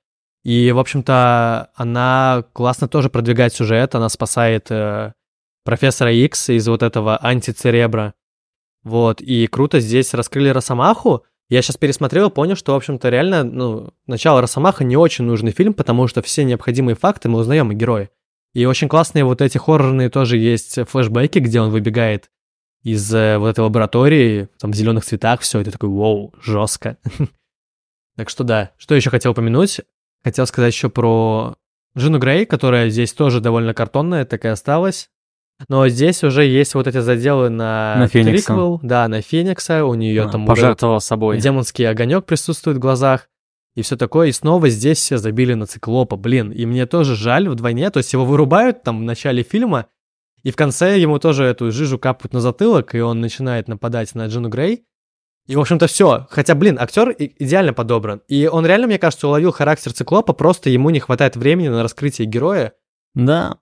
И, 0.45 0.71
в 0.71 0.79
общем-то, 0.79 1.71
она 1.75 2.45
классно 2.53 2.87
тоже 2.87 3.09
продвигает 3.09 3.53
сюжет, 3.53 3.95
она 3.95 4.07
спасает 4.07 4.67
э, 4.69 5.11
профессора 5.65 6.13
Икс 6.13 6.49
из 6.49 6.67
вот 6.69 6.83
этого 6.83 7.17
антицеребра. 7.21 8.13
Вот, 8.89 9.21
и 9.21 9.45
круто 9.45 9.79
здесь 9.79 10.15
раскрыли 10.15 10.49
Росомаху. 10.49 11.23
Я 11.47 11.61
сейчас 11.61 11.77
пересмотрел 11.77 12.29
и 12.29 12.33
понял, 12.33 12.55
что, 12.55 12.73
в 12.73 12.75
общем-то, 12.75 13.09
реально, 13.09 13.43
ну, 13.43 13.93
начало 14.07 14.41
Росомаха 14.41 14.83
не 14.83 14.97
очень 14.97 15.25
нужный 15.25 15.51
фильм, 15.51 15.75
потому 15.75 16.07
что 16.07 16.23
все 16.23 16.43
необходимые 16.43 16.95
факты 16.95 17.29
мы 17.29 17.37
узнаем 17.37 17.69
о 17.69 17.75
герое. 17.75 18.09
И 18.55 18.65
очень 18.65 18.89
классные 18.89 19.25
вот 19.25 19.41
эти 19.41 19.59
хоррорные 19.59 20.09
тоже 20.09 20.37
есть 20.37 20.79
флешбеки, 20.89 21.37
где 21.37 21.61
он 21.61 21.69
выбегает 21.69 22.31
из 22.81 23.13
э, 23.13 23.37
вот 23.37 23.49
этой 23.49 23.59
лаборатории, 23.59 24.49
там 24.59 24.71
в 24.71 24.75
зеленых 24.75 25.05
цветах, 25.05 25.41
все, 25.41 25.59
это 25.59 25.69
такой, 25.69 25.89
вау, 25.89 26.33
жестко. 26.41 26.97
Так 28.15 28.29
что 28.29 28.43
да. 28.43 28.71
Что 28.77 28.95
еще 28.95 29.11
хотел 29.11 29.31
упомянуть? 29.31 29.79
Хотел 30.25 30.45
сказать 30.45 30.73
еще 30.73 30.89
про 30.89 31.55
Джину 31.97 32.19
Грей, 32.19 32.45
которая 32.45 32.89
здесь 32.89 33.13
тоже 33.13 33.39
довольно 33.39 33.73
картонная, 33.73 34.25
так 34.25 34.43
и 34.43 34.49
осталась. 34.49 35.09
Но 35.67 35.87
здесь 35.89 36.23
уже 36.23 36.45
есть 36.45 36.73
вот 36.73 36.87
эти 36.87 36.99
заделы 36.99 37.49
на, 37.49 37.95
На 37.97 38.07
Феникса. 38.07 38.47
триквел, 38.47 38.79
да, 38.81 39.07
на 39.07 39.21
Феникса, 39.21 39.83
у 39.85 39.93
нее 39.93 40.23
А, 40.23 40.29
там 40.29 40.45
пожертвовал 40.45 41.01
собой. 41.01 41.37
демонский 41.39 41.87
огонек 41.87 42.25
присутствует 42.25 42.77
в 42.77 42.79
глазах, 42.79 43.27
и 43.75 43.81
все 43.81 43.97
такое, 43.97 44.29
и 44.29 44.31
снова 44.31 44.69
здесь 44.69 44.97
все 44.99 45.17
забили 45.17 45.53
на 45.53 45.65
циклопа, 45.65 46.15
блин, 46.15 46.51
и 46.51 46.65
мне 46.65 46.85
тоже 46.85 47.15
жаль 47.15 47.49
вдвойне, 47.49 47.89
то 47.89 47.97
есть 47.97 48.13
его 48.13 48.25
вырубают 48.25 48.83
там 48.83 48.99
в 48.99 49.03
начале 49.03 49.43
фильма, 49.43 49.87
и 50.43 50.51
в 50.51 50.55
конце 50.55 50.97
ему 50.97 51.19
тоже 51.19 51.43
эту 51.43 51.71
жижу 51.71 51.99
капают 51.99 52.33
на 52.33 52.39
затылок, 52.39 52.95
и 52.95 52.99
он 53.01 53.19
начинает 53.19 53.67
нападать 53.67 54.15
на 54.15 54.27
Джину 54.27 54.47
Грей, 54.49 54.85
и, 55.47 55.55
в 55.55 55.59
общем-то, 55.61 55.87
все. 55.87 56.27
Хотя, 56.29 56.53
блин, 56.53 56.77
актер 56.79 57.09
идеально 57.17 57.73
подобран. 57.73 58.21
И 58.27 58.45
он 58.45 58.67
реально, 58.67 58.85
мне 58.85 58.99
кажется, 58.99 59.27
уловил 59.27 59.51
характер 59.51 59.91
циклопа, 59.93 60.31
просто 60.33 60.69
ему 60.69 60.91
не 60.91 60.99
хватает 60.99 61.35
времени 61.35 61.69
на 61.69 61.81
раскрытие 61.81 62.27
героя. 62.27 62.73
Да. 63.15 63.57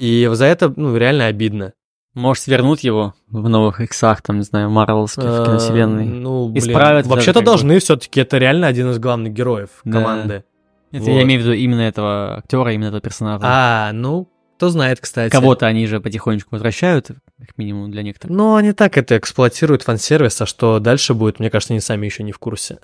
И 0.00 0.28
за 0.32 0.46
это, 0.46 0.72
ну, 0.74 0.96
реально 0.96 1.26
обидно. 1.26 1.72
Может, 2.14 2.46
вернуть 2.46 2.82
его 2.82 3.14
в 3.28 3.48
новых 3.48 3.80
иксах, 3.80 4.22
там, 4.22 4.38
не 4.38 4.44
знаю, 4.44 4.70
Марвелских 4.70 5.22
Э, 5.22 5.44
киновселенной. 5.44 6.06
Ну, 6.06 6.48
блин, 6.48 6.58
Исправят 6.58 7.06
Вообще-то 7.06 7.42
должны 7.42 7.78
все-таки, 7.78 8.20
это 8.20 8.38
реально 8.38 8.66
один 8.66 8.90
из 8.90 8.98
главных 8.98 9.32
героев 9.32 9.68
Да. 9.84 10.00
команды. 10.00 10.44
Это 10.90 11.04
вот. 11.04 11.10
я 11.12 11.22
имею 11.22 11.40
в 11.40 11.44
виду 11.44 11.52
именно 11.52 11.82
этого 11.82 12.38
актера, 12.38 12.72
именно 12.72 12.88
этого 12.88 13.00
персонажа. 13.00 13.42
А, 13.44 13.92
ну, 13.92 14.28
кто 14.60 14.68
знает, 14.68 15.00
кстати. 15.00 15.32
Кого-то 15.32 15.66
они 15.66 15.86
же 15.86 16.00
потихонечку 16.00 16.50
возвращают, 16.50 17.06
как 17.06 17.56
минимум 17.56 17.90
для 17.90 18.02
некоторых. 18.02 18.36
Ну, 18.36 18.56
они 18.56 18.74
так 18.74 18.98
это 18.98 19.16
эксплуатируют 19.16 19.84
фан-сервис, 19.84 20.38
а 20.42 20.44
что 20.44 20.78
дальше 20.80 21.14
будет, 21.14 21.40
мне 21.40 21.48
кажется, 21.48 21.72
они 21.72 21.80
сами 21.80 22.04
еще 22.04 22.22
не 22.24 22.32
в 22.32 22.38
курсе. 22.38 22.78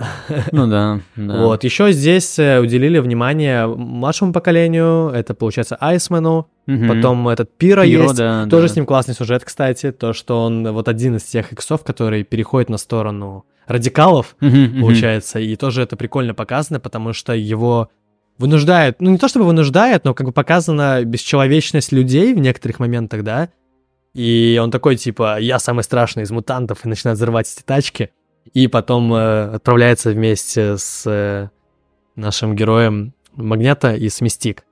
Ну 0.52 0.66
да, 0.68 1.00
да. 1.16 1.36
Вот, 1.42 1.64
еще 1.64 1.92
здесь 1.92 2.38
э, 2.38 2.60
уделили 2.60 2.98
внимание 2.98 3.66
младшему 3.66 4.32
поколению, 4.32 5.10
это, 5.10 5.34
получается, 5.34 5.76
Айсмену, 5.78 6.48
Мгм. 6.64 6.88
потом 6.88 7.28
этот 7.28 7.54
Пиро, 7.58 7.84
Пиро, 7.84 8.04
есть, 8.04 8.16
да, 8.16 8.46
тоже 8.46 8.68
да. 8.68 8.72
с 8.72 8.76
ним 8.76 8.86
классный 8.86 9.14
сюжет, 9.14 9.44
кстати, 9.44 9.92
то, 9.92 10.14
что 10.14 10.42
он 10.44 10.66
вот 10.72 10.88
один 10.88 11.16
из 11.16 11.24
тех 11.24 11.52
иксов, 11.52 11.84
который 11.84 12.24
переходит 12.24 12.70
на 12.70 12.78
сторону 12.78 13.44
радикалов, 13.66 14.34
мгм. 14.40 14.80
получается, 14.80 15.40
и 15.40 15.54
тоже 15.56 15.82
это 15.82 15.96
прикольно 15.96 16.32
показано, 16.32 16.80
потому 16.80 17.12
что 17.12 17.34
его 17.34 17.90
вынуждает, 18.38 19.00
ну 19.00 19.10
не 19.10 19.18
то 19.18 19.28
чтобы 19.28 19.46
вынуждает, 19.46 20.04
но 20.04 20.14
как 20.14 20.26
бы 20.26 20.32
показана 20.32 21.04
бесчеловечность 21.04 21.92
людей 21.92 22.34
в 22.34 22.38
некоторых 22.38 22.78
моментах, 22.78 23.22
да, 23.22 23.48
и 24.16 24.58
он 24.62 24.70
такой, 24.70 24.96
типа, 24.96 25.38
я 25.38 25.58
самый 25.58 25.84
страшный 25.84 26.22
из 26.22 26.30
мутантов, 26.30 26.84
и 26.84 26.88
начинает 26.88 27.18
взрывать 27.18 27.52
эти 27.54 27.62
тачки, 27.62 28.10
и 28.54 28.66
потом 28.66 29.12
э, 29.12 29.56
отправляется 29.56 30.10
вместе 30.10 30.78
с 30.78 31.02
э, 31.06 31.50
нашим 32.14 32.56
героем 32.56 33.12
Магнета 33.34 33.94
и 33.94 34.08
с 34.08 34.22
Мистик. 34.22 34.64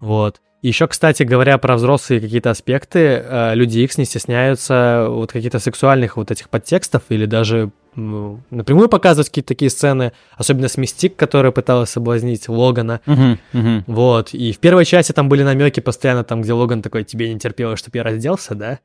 Вот. 0.00 0.42
Еще, 0.60 0.86
кстати, 0.86 1.22
говоря 1.22 1.56
про 1.56 1.76
взрослые 1.76 2.20
какие-то 2.20 2.50
аспекты, 2.50 2.98
э, 2.98 3.54
люди 3.54 3.78
X 3.78 3.96
не 3.96 4.04
стесняются 4.04 5.06
вот 5.08 5.32
каких-то 5.32 5.60
сексуальных 5.60 6.18
вот 6.18 6.30
этих 6.30 6.50
подтекстов 6.50 7.04
или 7.08 7.24
даже 7.24 7.70
напрямую 7.96 8.88
показывать 8.88 9.28
какие-то 9.28 9.48
такие 9.48 9.70
сцены, 9.70 10.12
особенно 10.36 10.68
с 10.68 10.76
Мистик, 10.76 11.16
которая 11.16 11.52
пыталась 11.52 11.90
соблазнить 11.90 12.48
Логана. 12.48 13.00
Мгм, 13.06 13.38
мгм. 13.52 13.84
Вот, 13.86 14.34
и 14.34 14.52
в 14.52 14.58
первой 14.58 14.84
части 14.84 15.12
там 15.12 15.28
были 15.28 15.42
намеки 15.42 15.80
постоянно, 15.80 16.24
там, 16.24 16.42
где 16.42 16.52
Логан 16.52 16.82
такой, 16.82 17.04
тебе 17.04 17.32
не 17.32 17.38
терпелось, 17.38 17.78
чтобы 17.78 17.98
я 17.98 18.04
разделся, 18.04 18.54
да? 18.54 18.78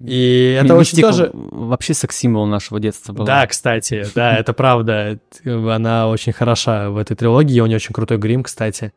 И 0.00 0.58
это 0.60 0.74
Ми- 0.74 0.80
очень 0.80 1.00
тоже... 1.00 1.30
Вообще 1.32 1.94
секс-символ 1.94 2.46
нашего 2.46 2.80
детства 2.80 3.12
был. 3.12 3.24
Да, 3.24 3.46
кстати, 3.46 4.04
да, 4.14 4.36
это 4.36 4.52
правда. 4.52 5.20
Она 5.44 6.08
очень 6.08 6.32
хороша 6.32 6.90
в 6.90 6.96
этой 6.96 7.16
трилогии, 7.16 7.60
у 7.60 7.66
нее 7.66 7.76
очень 7.76 7.92
крутой 7.92 8.18
грим, 8.18 8.42
кстати. 8.42 8.92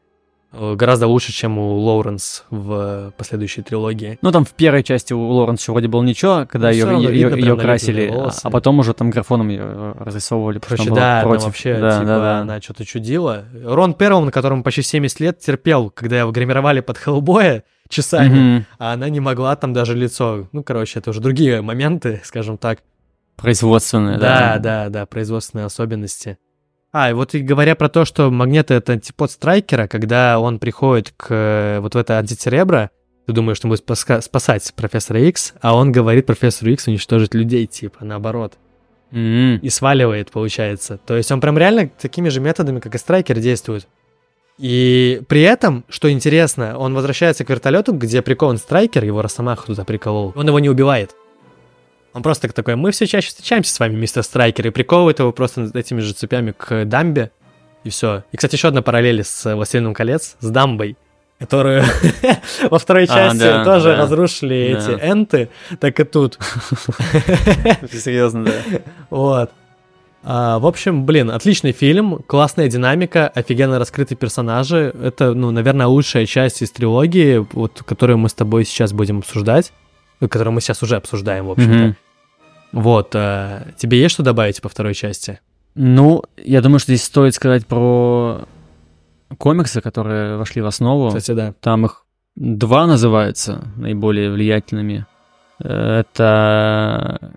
Э, 0.53 0.75
Гораздо 0.75 1.07
лучше, 1.07 1.31
чем 1.33 1.57
у 1.57 1.75
Лоуренс 1.77 2.45
в 2.49 3.11
последующей 3.17 3.61
трилогии. 3.63 4.17
Ну, 4.21 4.31
там 4.31 4.45
в 4.45 4.51
первой 4.53 4.81
части 4.83 5.11
у 5.13 5.19
Лоренс 5.21 5.61
еще 5.61 5.73
вроде 5.73 5.87
было 5.89 6.01
ничего, 6.03 6.47
когда 6.49 6.67
Ну, 6.69 6.73
ее, 6.73 6.85
ее, 6.85 7.11
видно 7.11 7.35
ее 7.35 7.55
прям 7.55 7.59
красили, 7.59 8.07
а- 8.07 8.13
волосы. 8.13 8.39
а 8.43 8.49
потом 8.49 8.79
уже 8.79 8.93
там 8.93 9.09
графоном 9.09 9.49
ее 9.49 9.93
разрисовывали. 9.99 10.59
потому 10.59 10.77
Короче, 10.77 10.95
да, 10.95 11.19
там 11.21 11.29
против. 11.29 11.45
вообще, 11.45 11.77
да, 11.79 11.91
типа, 11.99 12.05
да, 12.05 12.19
да. 12.19 12.39
она 12.39 12.61
что-то 12.61 12.85
чудила. 12.85 13.45
Рон 13.63 13.93
Перлман, 13.93 14.31
которому 14.31 14.63
почти 14.63 14.81
70 14.83 15.19
лет, 15.19 15.39
терпел, 15.39 15.89
когда 15.89 16.19
его 16.19 16.31
гримировали 16.31 16.79
под 16.79 16.97
Хеллбоя 16.97 17.63
часами, 17.89 18.55
Мгм. 18.57 18.65
а 18.79 18.93
она 18.93 19.09
не 19.09 19.19
могла 19.19 19.55
там 19.57 19.73
даже 19.73 19.95
лицо. 19.95 20.47
Ну, 20.53 20.63
короче, 20.63 20.99
это 20.99 21.09
уже 21.09 21.19
другие 21.21 21.61
моменты, 21.61 22.21
скажем 22.23 22.57
так. 22.57 22.79
Производственные, 23.35 24.17
Да, 24.17 24.53
да. 24.55 24.59
да, 24.59 24.89
да, 24.89 25.05
производственные 25.05 25.65
особенности. 25.65 26.37
А, 26.99 27.11
и 27.11 27.13
вот 27.13 27.35
и 27.35 27.41
говоря 27.41 27.75
про 27.75 27.89
то, 27.89 28.05
что 28.05 28.31
магнет 28.31 28.71
это 28.71 28.93
антипод 28.93 29.29
страйкера, 29.29 29.85
когда 29.85 30.39
он 30.39 30.57
приходит 30.57 31.13
к 31.15 31.27
э, 31.29 31.79
вот 31.79 31.93
в 31.93 31.97
это 31.99 32.17
антицеребро, 32.17 32.89
ты 33.27 33.33
думаешь, 33.33 33.57
что 33.57 33.67
он 33.67 33.73
будет 33.73 33.81
спаска- 33.81 34.19
спасать 34.21 34.73
профессора 34.75 35.19
Икс, 35.19 35.53
а 35.61 35.75
он 35.75 35.91
говорит 35.91 36.25
профессору 36.25 36.71
Икс 36.71 36.87
уничтожить 36.87 37.35
людей, 37.35 37.67
типа, 37.67 38.03
наоборот. 38.03 38.53
М. 39.11 39.57
И 39.57 39.69
сваливает, 39.69 40.31
получается. 40.31 40.97
То 40.97 41.15
есть 41.15 41.31
он 41.31 41.39
прям 41.39 41.55
реально 41.59 41.87
такими 41.87 42.29
же 42.29 42.39
методами, 42.39 42.79
как 42.79 42.95
и 42.95 42.97
страйкер, 42.97 43.37
действует. 43.37 43.87
И 44.57 45.21
при 45.27 45.43
этом, 45.43 45.85
что 45.89 46.11
интересно, 46.11 46.79
он 46.79 46.95
возвращается 46.95 47.45
к 47.45 47.49
вертолету, 47.51 47.93
где 47.93 48.23
прикован 48.23 48.57
страйкер, 48.57 49.05
его 49.05 49.21
Росомаха 49.21 49.67
туда 49.67 49.83
приколол. 49.83 50.33
Он 50.35 50.47
его 50.47 50.57
не 50.57 50.69
убивает. 50.69 51.11
Он 52.17 52.23
просто 52.23 52.47
такой, 52.51 52.75
мы 52.75 52.89
все 52.89 53.05
чаще 53.05 53.27
встречаемся 53.27 53.71
с 53.71 53.79
вами, 53.79 53.95
мистер 53.95 54.23
Страйкер, 54.23 54.65
и 54.65 54.69
приковывает 54.71 55.19
его 55.19 55.31
просто 55.31 55.69
этими 55.75 55.99
же 55.99 56.13
цепями 56.13 56.51
к 56.51 56.83
дамбе, 56.85 57.29
и 57.83 57.91
все. 57.91 58.23
И, 58.31 58.37
кстати, 58.37 58.55
еще 58.55 58.69
одна 58.69 58.81
параллель 58.81 59.23
с 59.23 59.53
«Властелином 59.53 59.93
колец», 59.93 60.35
с 60.39 60.49
дамбой, 60.49 60.97
которую 61.37 61.83
во 62.71 62.79
второй 62.79 63.03
А, 63.03 63.07
части 63.07 63.37
да, 63.37 63.63
тоже 63.63 63.89
да. 63.89 63.97
разрушили 63.97 64.73
Да. 64.73 64.79
эти 64.79 64.99
энты, 65.11 65.49
так 65.79 65.99
и 65.99 66.03
тут. 66.05 66.39
Серьезно, 67.91 68.45
да. 68.45 68.51
Вот. 69.11 69.51
А, 70.23 70.57
в 70.57 70.65
общем, 70.65 71.05
блин, 71.05 71.29
отличный 71.29 71.71
фильм, 71.71 72.23
классная 72.25 72.67
динамика, 72.67 73.27
офигенно 73.27 73.77
раскрытые 73.77 74.17
персонажи. 74.17 74.91
Это, 75.03 75.35
ну, 75.35 75.51
наверное, 75.51 75.85
лучшая 75.85 76.25
часть 76.25 76.63
из 76.63 76.71
трилогии, 76.71 77.45
вот, 77.53 77.83
которую 77.85 78.17
мы 78.17 78.27
с 78.29 78.33
тобой 78.33 78.65
сейчас 78.65 78.91
будем 78.91 79.19
обсуждать, 79.19 79.71
которую 80.19 80.53
мы 80.53 80.61
сейчас 80.61 80.81
уже 80.81 80.95
обсуждаем, 80.95 81.45
в 81.45 81.51
общем-то. 81.51 81.77
Мгм. 81.77 81.95
Вот, 82.71 83.11
а, 83.15 83.67
тебе 83.77 83.99
есть 83.99 84.13
что 84.13 84.23
добавить 84.23 84.61
по 84.61 84.69
второй 84.69 84.93
части? 84.93 85.39
Ну, 85.75 86.23
я 86.37 86.61
думаю, 86.61 86.79
что 86.79 86.91
здесь 86.91 87.03
стоит 87.05 87.33
сказать 87.35 87.65
про 87.67 88.45
комиксы, 89.37 89.81
которые 89.81 90.37
вошли 90.37 90.61
в 90.61 90.65
основу. 90.65 91.07
Кстати, 91.09 91.31
да. 91.31 91.53
Там 91.61 91.85
их 91.85 92.05
два 92.35 92.87
называются 92.87 93.63
наиболее 93.75 94.31
влиятельными. 94.31 95.05
Э, 95.63 95.99
Это 96.01 97.33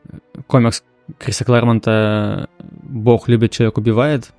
комикс 0.47 0.83
Криса 1.19 1.45
Клэрмонта 1.45 2.49
«Бог 2.83 3.29
любит, 3.29 3.53
человек 3.53 3.79
убивает». 3.79 4.31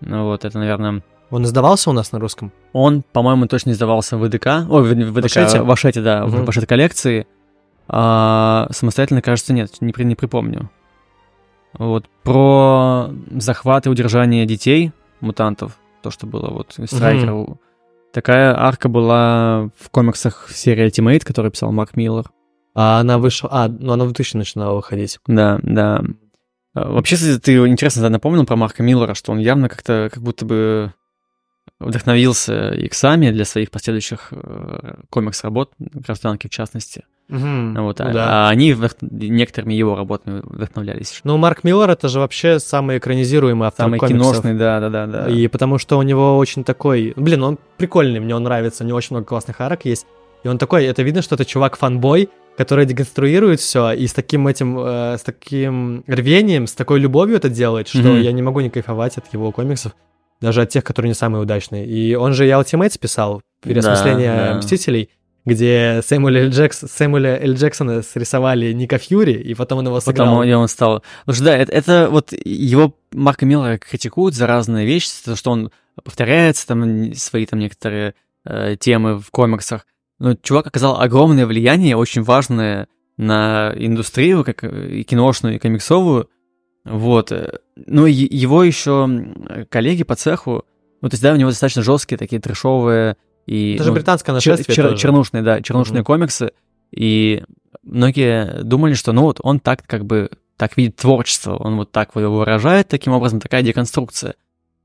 Ну 0.00 0.24
вот, 0.24 0.44
это, 0.44 0.58
наверное... 0.58 1.02
Он 1.30 1.44
издавался 1.44 1.90
у 1.90 1.92
нас 1.92 2.12
на 2.12 2.18
русском? 2.18 2.52
Он, 2.72 3.02
по-моему, 3.12 3.46
точно 3.46 3.70
издавался 3.72 4.16
в 4.16 4.26
ВДК. 4.26 4.46
Ой, 4.68 4.82
в 4.82 4.86
в 4.86 5.10
ВДК, 5.12 5.36
Вашете? 5.36 5.60
в 5.62 5.70
Ашете, 5.70 6.00
да, 6.00 6.24
в 6.24 6.34
Мгм. 6.34 6.44
Вашете 6.44 6.66
коллекции. 6.66 7.26
А 7.88 8.68
самостоятельно, 8.70 9.22
кажется, 9.22 9.52
нет, 9.52 9.80
не, 9.80 9.92
при- 9.92 10.04
не 10.04 10.14
припомню. 10.14 10.70
Вот, 11.74 12.08
про 12.22 13.10
захват 13.30 13.86
и 13.86 13.90
удержание 13.90 14.46
детей, 14.46 14.92
мутантов, 15.20 15.78
то, 16.02 16.10
что 16.10 16.26
было 16.26 16.50
вот 16.50 16.78
из 16.78 16.88
Страйкера. 16.88 17.46
Такая 18.12 18.58
арка 18.58 18.88
была 18.88 19.70
в 19.76 19.90
комиксах 19.90 20.48
серии 20.50 20.86
Ultimate, 20.86 21.24
который 21.24 21.50
писал 21.50 21.72
Марк 21.72 21.94
Миллер. 21.94 22.30
А 22.74 23.00
она 23.00 23.18
вышла... 23.18 23.50
А, 23.52 23.68
ну 23.68 23.92
она 23.92 24.04
в 24.04 24.08
2000 24.08 24.36
начинала 24.36 24.76
выходить. 24.76 25.18
Да, 25.26 25.58
да. 25.62 26.02
А, 26.74 26.92
Вообще, 26.92 27.16
ты 27.38 27.56
интересно 27.66 28.02
да, 28.02 28.10
напомнил 28.10 28.46
про 28.46 28.56
Марка 28.56 28.82
Миллера, 28.82 29.14
что 29.14 29.32
он 29.32 29.38
явно 29.38 29.68
как-то, 29.68 30.08
как 30.12 30.22
будто 30.22 30.44
бы 30.46 30.94
вдохновился 31.80 32.70
иксами 32.70 33.30
для 33.30 33.44
своих 33.44 33.70
последующих 33.70 34.28
э, 34.32 35.02
комикс-работ, 35.10 35.72
гражданки 35.78 36.46
в 36.46 36.50
частности. 36.50 37.04
Мгм. 37.28 37.74
Вот, 37.84 37.98
Ну 37.98 38.06
а, 38.08 38.12
да. 38.12 38.46
а 38.46 38.48
они 38.50 38.72
вдох- 38.72 38.96
некоторыми 39.02 39.74
его 39.74 39.94
работами 39.96 40.40
вдохновлялись. 40.44 41.20
Ну, 41.24 41.36
Марк 41.36 41.62
Миллер 41.64 41.90
это 41.90 42.08
же 42.08 42.20
вообще 42.20 42.58
самый 42.58 42.98
экранизируемый 42.98 43.68
автор 43.68 43.84
Самый 43.84 43.98
комиксов. 43.98 44.22
киношный, 44.32 44.54
да, 44.54 44.80
да, 44.80 44.88
да, 44.88 45.06
да. 45.06 45.28
И 45.28 45.46
потому 45.48 45.78
что 45.78 45.98
у 45.98 46.02
него 46.02 46.38
очень 46.38 46.64
такой... 46.64 47.12
Блин, 47.16 47.42
он 47.44 47.58
прикольный, 47.76 48.20
мне 48.20 48.34
он 48.34 48.44
нравится, 48.44 48.82
у 48.82 48.86
него 48.86 48.96
очень 48.96 49.14
много 49.16 49.26
классных 49.26 49.60
арок 49.60 49.84
есть. 49.84 50.06
И 50.42 50.48
он 50.48 50.56
такой, 50.58 50.84
это 50.86 51.02
видно, 51.02 51.20
что 51.20 51.34
это 51.34 51.44
чувак-фанбой, 51.44 52.30
который 52.56 52.86
деконструирует 52.86 53.60
все 53.60 53.92
и 53.92 54.06
с 54.06 54.12
таким 54.14 54.48
этим, 54.48 54.78
э, 54.78 55.16
с 55.18 55.22
таким 55.22 56.04
рвением, 56.06 56.66
с 56.66 56.72
такой 56.72 56.98
любовью 56.98 57.36
это 57.36 57.48
делает, 57.48 57.88
что 57.88 57.98
Мгм. 57.98 58.20
я 58.20 58.32
не 58.32 58.42
могу 58.42 58.60
не 58.60 58.70
кайфовать 58.70 59.18
от 59.18 59.32
его 59.32 59.52
комиксов, 59.52 59.92
даже 60.40 60.62
от 60.62 60.68
тех, 60.70 60.82
которые 60.82 61.10
не 61.10 61.14
самые 61.14 61.42
удачные. 61.42 61.86
И 61.86 62.14
он 62.14 62.32
же 62.32 62.46
и 62.46 62.50
Ultimates 62.50 62.98
писал, 62.98 63.42
переосмысление 63.62 64.32
Да, 64.36 64.52
да. 64.52 64.58
Мстителей, 64.58 65.10
где 65.44 66.00
Сэмюэля. 66.04 66.48
Джекс... 66.48 66.80
Сэмюэля 66.80 67.38
Л. 67.42 67.54
Джексона 67.54 68.02
срисовали 68.02 68.72
Ника 68.72 68.98
Фьюри, 68.98 69.32
и 69.32 69.54
потом 69.54 69.78
он 69.78 69.86
его 69.86 70.00
сыграл. 70.00 70.38
Потом 70.38 70.60
он 70.60 70.68
стал... 70.68 71.02
Потому 71.20 71.34
что, 71.34 71.44
да, 71.44 71.56
это, 71.56 71.72
это 71.72 72.08
вот 72.10 72.32
его 72.32 72.94
Марка 73.12 73.46
Миллера 73.46 73.78
критикуют 73.78 74.34
за 74.34 74.46
разные 74.46 74.86
вещи, 74.86 75.08
за 75.08 75.32
то, 75.32 75.36
что 75.36 75.50
он 75.50 75.70
повторяется, 76.02 76.66
там, 76.66 77.14
свои 77.14 77.46
там 77.46 77.58
некоторые 77.58 78.14
э, 78.44 78.76
темы 78.78 79.18
в 79.18 79.30
комиксах. 79.30 79.86
Но 80.18 80.34
чувак 80.34 80.66
оказал 80.66 81.00
огромное 81.00 81.46
влияние, 81.46 81.96
очень 81.96 82.22
важное 82.22 82.88
на 83.16 83.72
индустрию, 83.76 84.44
как 84.44 84.64
и 84.64 85.02
киношную, 85.04 85.56
и 85.56 85.58
комиксовую. 85.58 86.28
Вот. 86.84 87.32
э, 87.32 87.58
Ну, 87.76 88.06
и 88.06 88.12
его 88.12 88.62
еще 88.62 89.08
коллеги 89.70 90.04
по 90.04 90.14
цеху, 90.14 90.64
ну, 91.00 91.08
то 91.08 91.14
есть, 91.14 91.22
да, 91.22 91.32
у 91.32 91.36
него 91.36 91.50
достаточно 91.50 91.82
жесткие 91.82 92.18
такие 92.18 92.40
трешовые 92.40 93.16
и... 93.48 93.74
Это 93.76 93.84
же 93.84 93.90
ну, 93.90 93.94
британское 93.94 94.34
нашествие 94.34 94.76
чер- 94.76 94.90
тоже. 94.90 95.00
чернушные, 95.00 95.42
да, 95.42 95.62
чернушные 95.62 96.00
Мгм. 96.00 96.04
комиксы. 96.04 96.50
И 96.90 97.42
многие 97.82 98.62
думали, 98.62 98.92
что 98.92 99.12
ну 99.12 99.22
вот 99.22 99.40
он 99.42 99.58
так 99.58 99.82
как 99.86 100.04
бы 100.04 100.30
так 100.58 100.76
видит 100.76 100.96
творчество, 100.96 101.56
он 101.56 101.76
вот 101.76 101.90
так 101.90 102.14
его 102.14 102.36
выражает, 102.36 102.88
таким 102.88 103.14
образом 103.14 103.40
такая 103.40 103.62
деконструкция. 103.62 104.34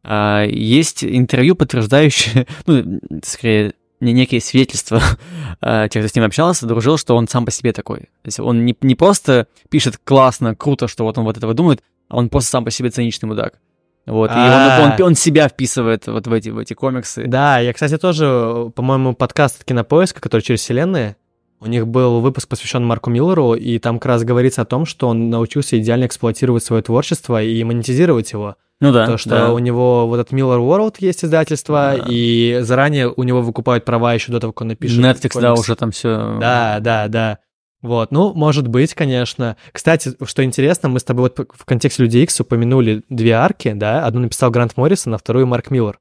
А 0.03 0.45
есть 0.45 1.03
интервью, 1.03 1.55
подтверждающее, 1.55 2.47
ну, 2.65 2.99
скорее, 3.23 3.73
не 3.99 4.13
некие 4.13 4.39
свидетельства 4.39 5.01
а, 5.61 5.89
тех, 5.89 6.01
кто 6.01 6.09
с 6.09 6.15
ним 6.15 6.23
общался, 6.23 6.65
дружил, 6.65 6.97
что 6.97 7.15
он 7.17 7.27
сам 7.27 7.45
по 7.45 7.51
себе 7.51 7.73
такой. 7.73 7.99
То 7.99 8.27
есть 8.27 8.39
он 8.39 8.63
не, 8.65 8.77
не 8.81 8.95
просто 8.95 9.47
пишет 9.69 9.99
классно, 10.01 10.55
круто, 10.55 10.87
что 10.87 11.03
вот 11.03 11.17
он 11.17 11.25
вот 11.25 11.35
этого 11.35 11.53
думает, 11.53 11.81
а 12.07 12.17
он 12.17 12.29
просто 12.29 12.51
сам 12.51 12.63
по 12.63 12.71
себе 12.71 12.89
циничный 12.91 13.27
мудак. 13.27 13.59
Вот, 14.05 14.29
и 14.31 14.33
он, 14.33 14.39
А. 14.39 14.95
он, 14.99 15.03
он 15.05 15.15
себя 15.15 15.47
вписывает 15.47 16.07
вот 16.07 16.27
в 16.27 16.33
эти, 16.33 16.49
в 16.49 16.57
эти 16.57 16.73
комиксы. 16.73 17.25
Да, 17.25 17.59
я, 17.59 17.71
кстати, 17.73 17.97
тоже, 17.97 18.71
по-моему, 18.75 19.13
подкаст 19.13 19.61
от 19.61 19.63
Кинопоиска, 19.65 20.19
который 20.19 20.41
через 20.41 20.59
вселенные, 20.59 21.15
у 21.61 21.67
них 21.67 21.87
был 21.87 22.19
выпуск, 22.19 22.49
посвящен 22.49 22.83
Марку 22.85 23.09
Миллеру, 23.09 23.53
и 23.53 23.79
там 23.79 23.99
как 23.99 24.07
раз 24.07 24.23
говорится 24.25 24.63
о 24.63 24.65
том, 24.65 24.85
что 24.85 25.07
он 25.07 25.29
научился 25.29 25.79
идеально 25.79 26.05
эксплуатировать 26.07 26.63
свое 26.65 26.83
творчество 26.83 27.41
и 27.41 27.63
монетизировать 27.63 28.33
его. 28.33 28.57
Ну 28.81 28.91
да, 28.91 29.05
То, 29.05 29.17
что 29.17 29.29
да. 29.29 29.53
у 29.53 29.59
него 29.59 30.05
вот 30.07 30.19
этот 30.19 30.33
Miller 30.33 30.59
World 30.59 30.95
есть 30.99 31.23
издательство, 31.23 31.93
Да. 31.97 32.03
и 32.09 32.57
заранее 32.61 33.09
у 33.09 33.23
него 33.23 33.41
выкупают 33.41 33.85
права 33.85 34.13
еще 34.13 34.33
до 34.33 34.41
того, 34.41 34.51
как 34.51 34.61
он 34.63 34.67
напишет. 34.69 34.99
Netflix, 34.99 35.39
да, 35.39 35.51
комикс. 35.51 35.61
уже 35.61 35.75
там 35.77 35.91
все. 35.91 36.37
Да, 36.41 36.79
да, 36.81 37.07
да. 37.07 37.39
Вот, 37.83 38.11
ну, 38.11 38.33
может 38.33 38.67
быть, 38.67 38.95
конечно. 38.95 39.57
Кстати, 39.71 40.13
что 40.23 40.43
интересно, 40.43 40.89
мы 40.89 40.99
с 40.99 41.03
тобой 41.03 41.31
вот 41.35 41.49
в 41.53 41.65
контексте 41.65 42.01
Людей 42.01 42.23
Икс 42.23 42.39
упомянули 42.39 43.03
две 43.09 43.33
арки, 43.33 43.73
да, 43.73 44.05
одну 44.05 44.21
написал 44.21 44.49
Грант 44.49 44.77
Моррисон, 44.77 45.13
а 45.13 45.17
вторую 45.17 45.45
Марк 45.45 45.69
Миллер. 45.69 45.99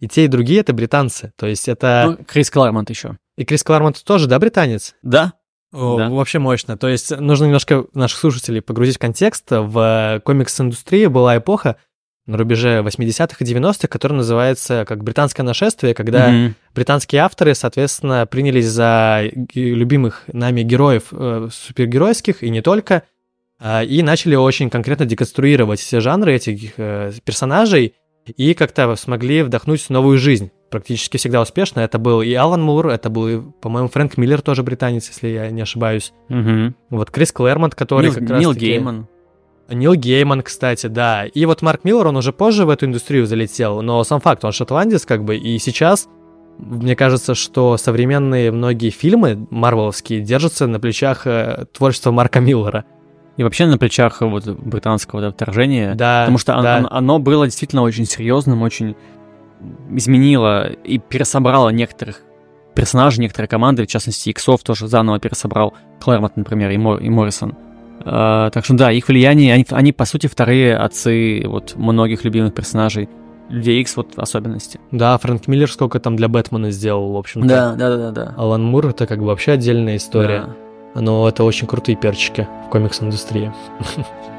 И 0.00 0.08
те, 0.08 0.24
и 0.24 0.28
другие— 0.28 0.60
это 0.60 0.72
британцы, 0.72 1.32
то 1.36 1.46
есть 1.46 1.68
это... 1.68 2.16
Ну, 2.18 2.24
Крис 2.24 2.50
Клармонт 2.50 2.88
еще. 2.88 3.18
И 3.36 3.44
Крис 3.44 3.62
Клармонт 3.64 4.02
тоже, 4.04 4.28
да, 4.28 4.38
британец? 4.38 4.94
Да? 5.02 5.34
О, 5.72 5.98
Да. 5.98 6.08
Вообще 6.08 6.38
мощно. 6.38 6.78
То 6.78 6.88
есть 6.88 7.10
нужно 7.18 7.46
немножко 7.46 7.86
наших 7.94 8.20
слушателей 8.20 8.62
погрузить 8.62 8.96
в 8.96 9.00
контекст. 9.00 9.44
В 9.50 10.22
комикс-индустрии 10.24 11.06
была 11.06 11.36
эпоха 11.36 11.76
на 12.26 12.38
рубеже 12.38 12.80
80-х 12.80 13.36
и 13.38 13.44
90-х, 13.44 13.88
которая 13.88 14.18
называется 14.18 14.84
как 14.88 15.04
британское 15.04 15.44
нашествие, 15.44 15.94
когда 15.94 16.30
Мгм. 16.30 16.54
британские 16.74 17.20
авторы, 17.22 17.54
соответственно, 17.54 18.26
принялись 18.26 18.66
за 18.66 19.22
любимых 19.54 20.22
нами 20.32 20.62
героев 20.62 21.04
э, 21.12 21.48
супергеройских 21.52 22.42
и 22.42 22.50
не 22.50 22.62
только, 22.62 23.02
а, 23.60 23.82
и 23.84 24.02
начали 24.02 24.34
очень 24.36 24.70
конкретно 24.70 25.06
деконструировать 25.06 25.80
все 25.80 26.00
жанры 26.00 26.34
этих 26.34 26.72
э, 26.78 27.12
персонажей 27.24 27.94
и 28.36 28.54
как-то 28.54 28.96
смогли 28.96 29.42
вдохнуть 29.42 29.88
новую 29.90 30.16
жизнь. 30.18 30.50
Практически 30.70 31.18
всегда 31.18 31.42
успешно. 31.42 31.80
Это 31.80 31.98
был 31.98 32.22
и 32.22 32.32
Алан 32.32 32.62
Мур, 32.62 32.88
это 32.88 33.10
был, 33.10 33.52
по-моему, 33.60 33.88
Фрэнк 33.88 34.16
Миллер 34.16 34.40
тоже 34.40 34.62
британец, 34.62 35.08
если 35.08 35.28
я 35.28 35.50
не 35.50 35.60
ошибаюсь. 35.62 36.12
Мгм. 36.28 36.74
Вот 36.90 37.10
Крис 37.10 37.32
Клэрмонт, 37.32 37.74
который 37.74 38.06
Нил, 38.06 38.14
как 38.14 38.30
раз 38.30 38.40
Нил 38.40 38.54
Гейман. 38.54 39.08
Нил 39.70 39.94
Гейман, 39.94 40.42
кстати, 40.42 40.86
да. 40.88 41.24
И 41.26 41.46
вот 41.46 41.62
Марк 41.62 41.84
Миллер, 41.84 42.06
он 42.08 42.16
уже 42.16 42.32
позже 42.32 42.66
в 42.66 42.70
эту 42.70 42.86
индустрию 42.86 43.26
залетел, 43.26 43.80
но 43.82 44.04
сам 44.04 44.20
факт, 44.20 44.44
он 44.44 44.52
шотландец 44.52 45.06
как 45.06 45.24
бы, 45.24 45.36
и 45.36 45.58
сейчас 45.58 46.08
мне 46.58 46.94
кажется, 46.94 47.34
что 47.34 47.76
современные 47.76 48.52
многие 48.52 48.90
фильмы 48.90 49.46
марвеловские 49.50 50.20
держатся 50.20 50.66
на 50.66 50.78
плечах 50.78 51.26
э, 51.26 51.64
творчества 51.72 52.12
Марка 52.12 52.40
Миллера. 52.40 52.84
И 53.36 53.42
вообще 53.42 53.66
на 53.66 53.76
плечах 53.78 54.20
вот 54.20 54.46
британского 54.46 55.20
да, 55.20 55.32
вторжения. 55.32 55.94
Да, 55.96 56.20
Потому 56.22 56.38
что 56.38 56.62
да. 56.62 56.78
он- 56.78 56.88
оно 56.90 57.18
было 57.18 57.46
действительно 57.46 57.82
очень 57.82 58.04
серьезным, 58.04 58.62
очень 58.62 58.94
изменило 59.90 60.70
и 60.70 60.98
пересобрало 60.98 61.70
некоторых 61.70 62.20
персонажей, 62.74 63.20
некоторые 63.22 63.48
команды, 63.48 63.84
в 63.84 63.86
частности, 63.86 64.30
Иксов 64.30 64.62
тоже 64.62 64.88
заново 64.88 65.18
пересобрал, 65.20 65.74
Клэрмонт, 66.00 66.36
например, 66.36 66.70
и, 66.70 66.76
Мор- 66.76 67.00
и 67.00 67.08
Моррисон. 67.08 67.54
А, 68.00 68.50
так 68.50 68.64
что 68.64 68.74
да, 68.74 68.90
их 68.92 69.08
влияние, 69.08 69.54
они, 69.54 69.66
они, 69.70 69.92
по 69.92 70.04
сути 70.04 70.26
вторые 70.26 70.76
отцы 70.76 71.42
вот 71.46 71.74
многих 71.76 72.24
любимых 72.24 72.54
персонажей. 72.54 73.08
Людей 73.50 73.80
Икс 73.80 73.96
вот 73.96 74.16
в 74.16 74.20
особенности. 74.20 74.80
Да, 74.90 75.18
Фрэнк 75.18 75.46
Миллер 75.48 75.70
сколько 75.70 76.00
там 76.00 76.16
для 76.16 76.28
Бэтмена 76.28 76.70
сделал, 76.70 77.12
в 77.12 77.16
общем-то. 77.16 77.46
да, 77.46 77.96
да, 77.96 78.10
да. 78.10 78.34
Алан 78.36 78.64
Мур 78.64 78.86
это 78.86 79.06
как 79.06 79.18
бы 79.18 79.26
вообще 79.26 79.52
отдельная 79.52 79.96
история. 79.96 80.46
Да. 80.94 81.00
Но 81.00 81.28
это 81.28 81.44
очень 81.44 81.66
крутые 81.66 81.96
перчики 81.96 82.48
в 82.66 82.70
комикс-индустрии. 82.70 83.52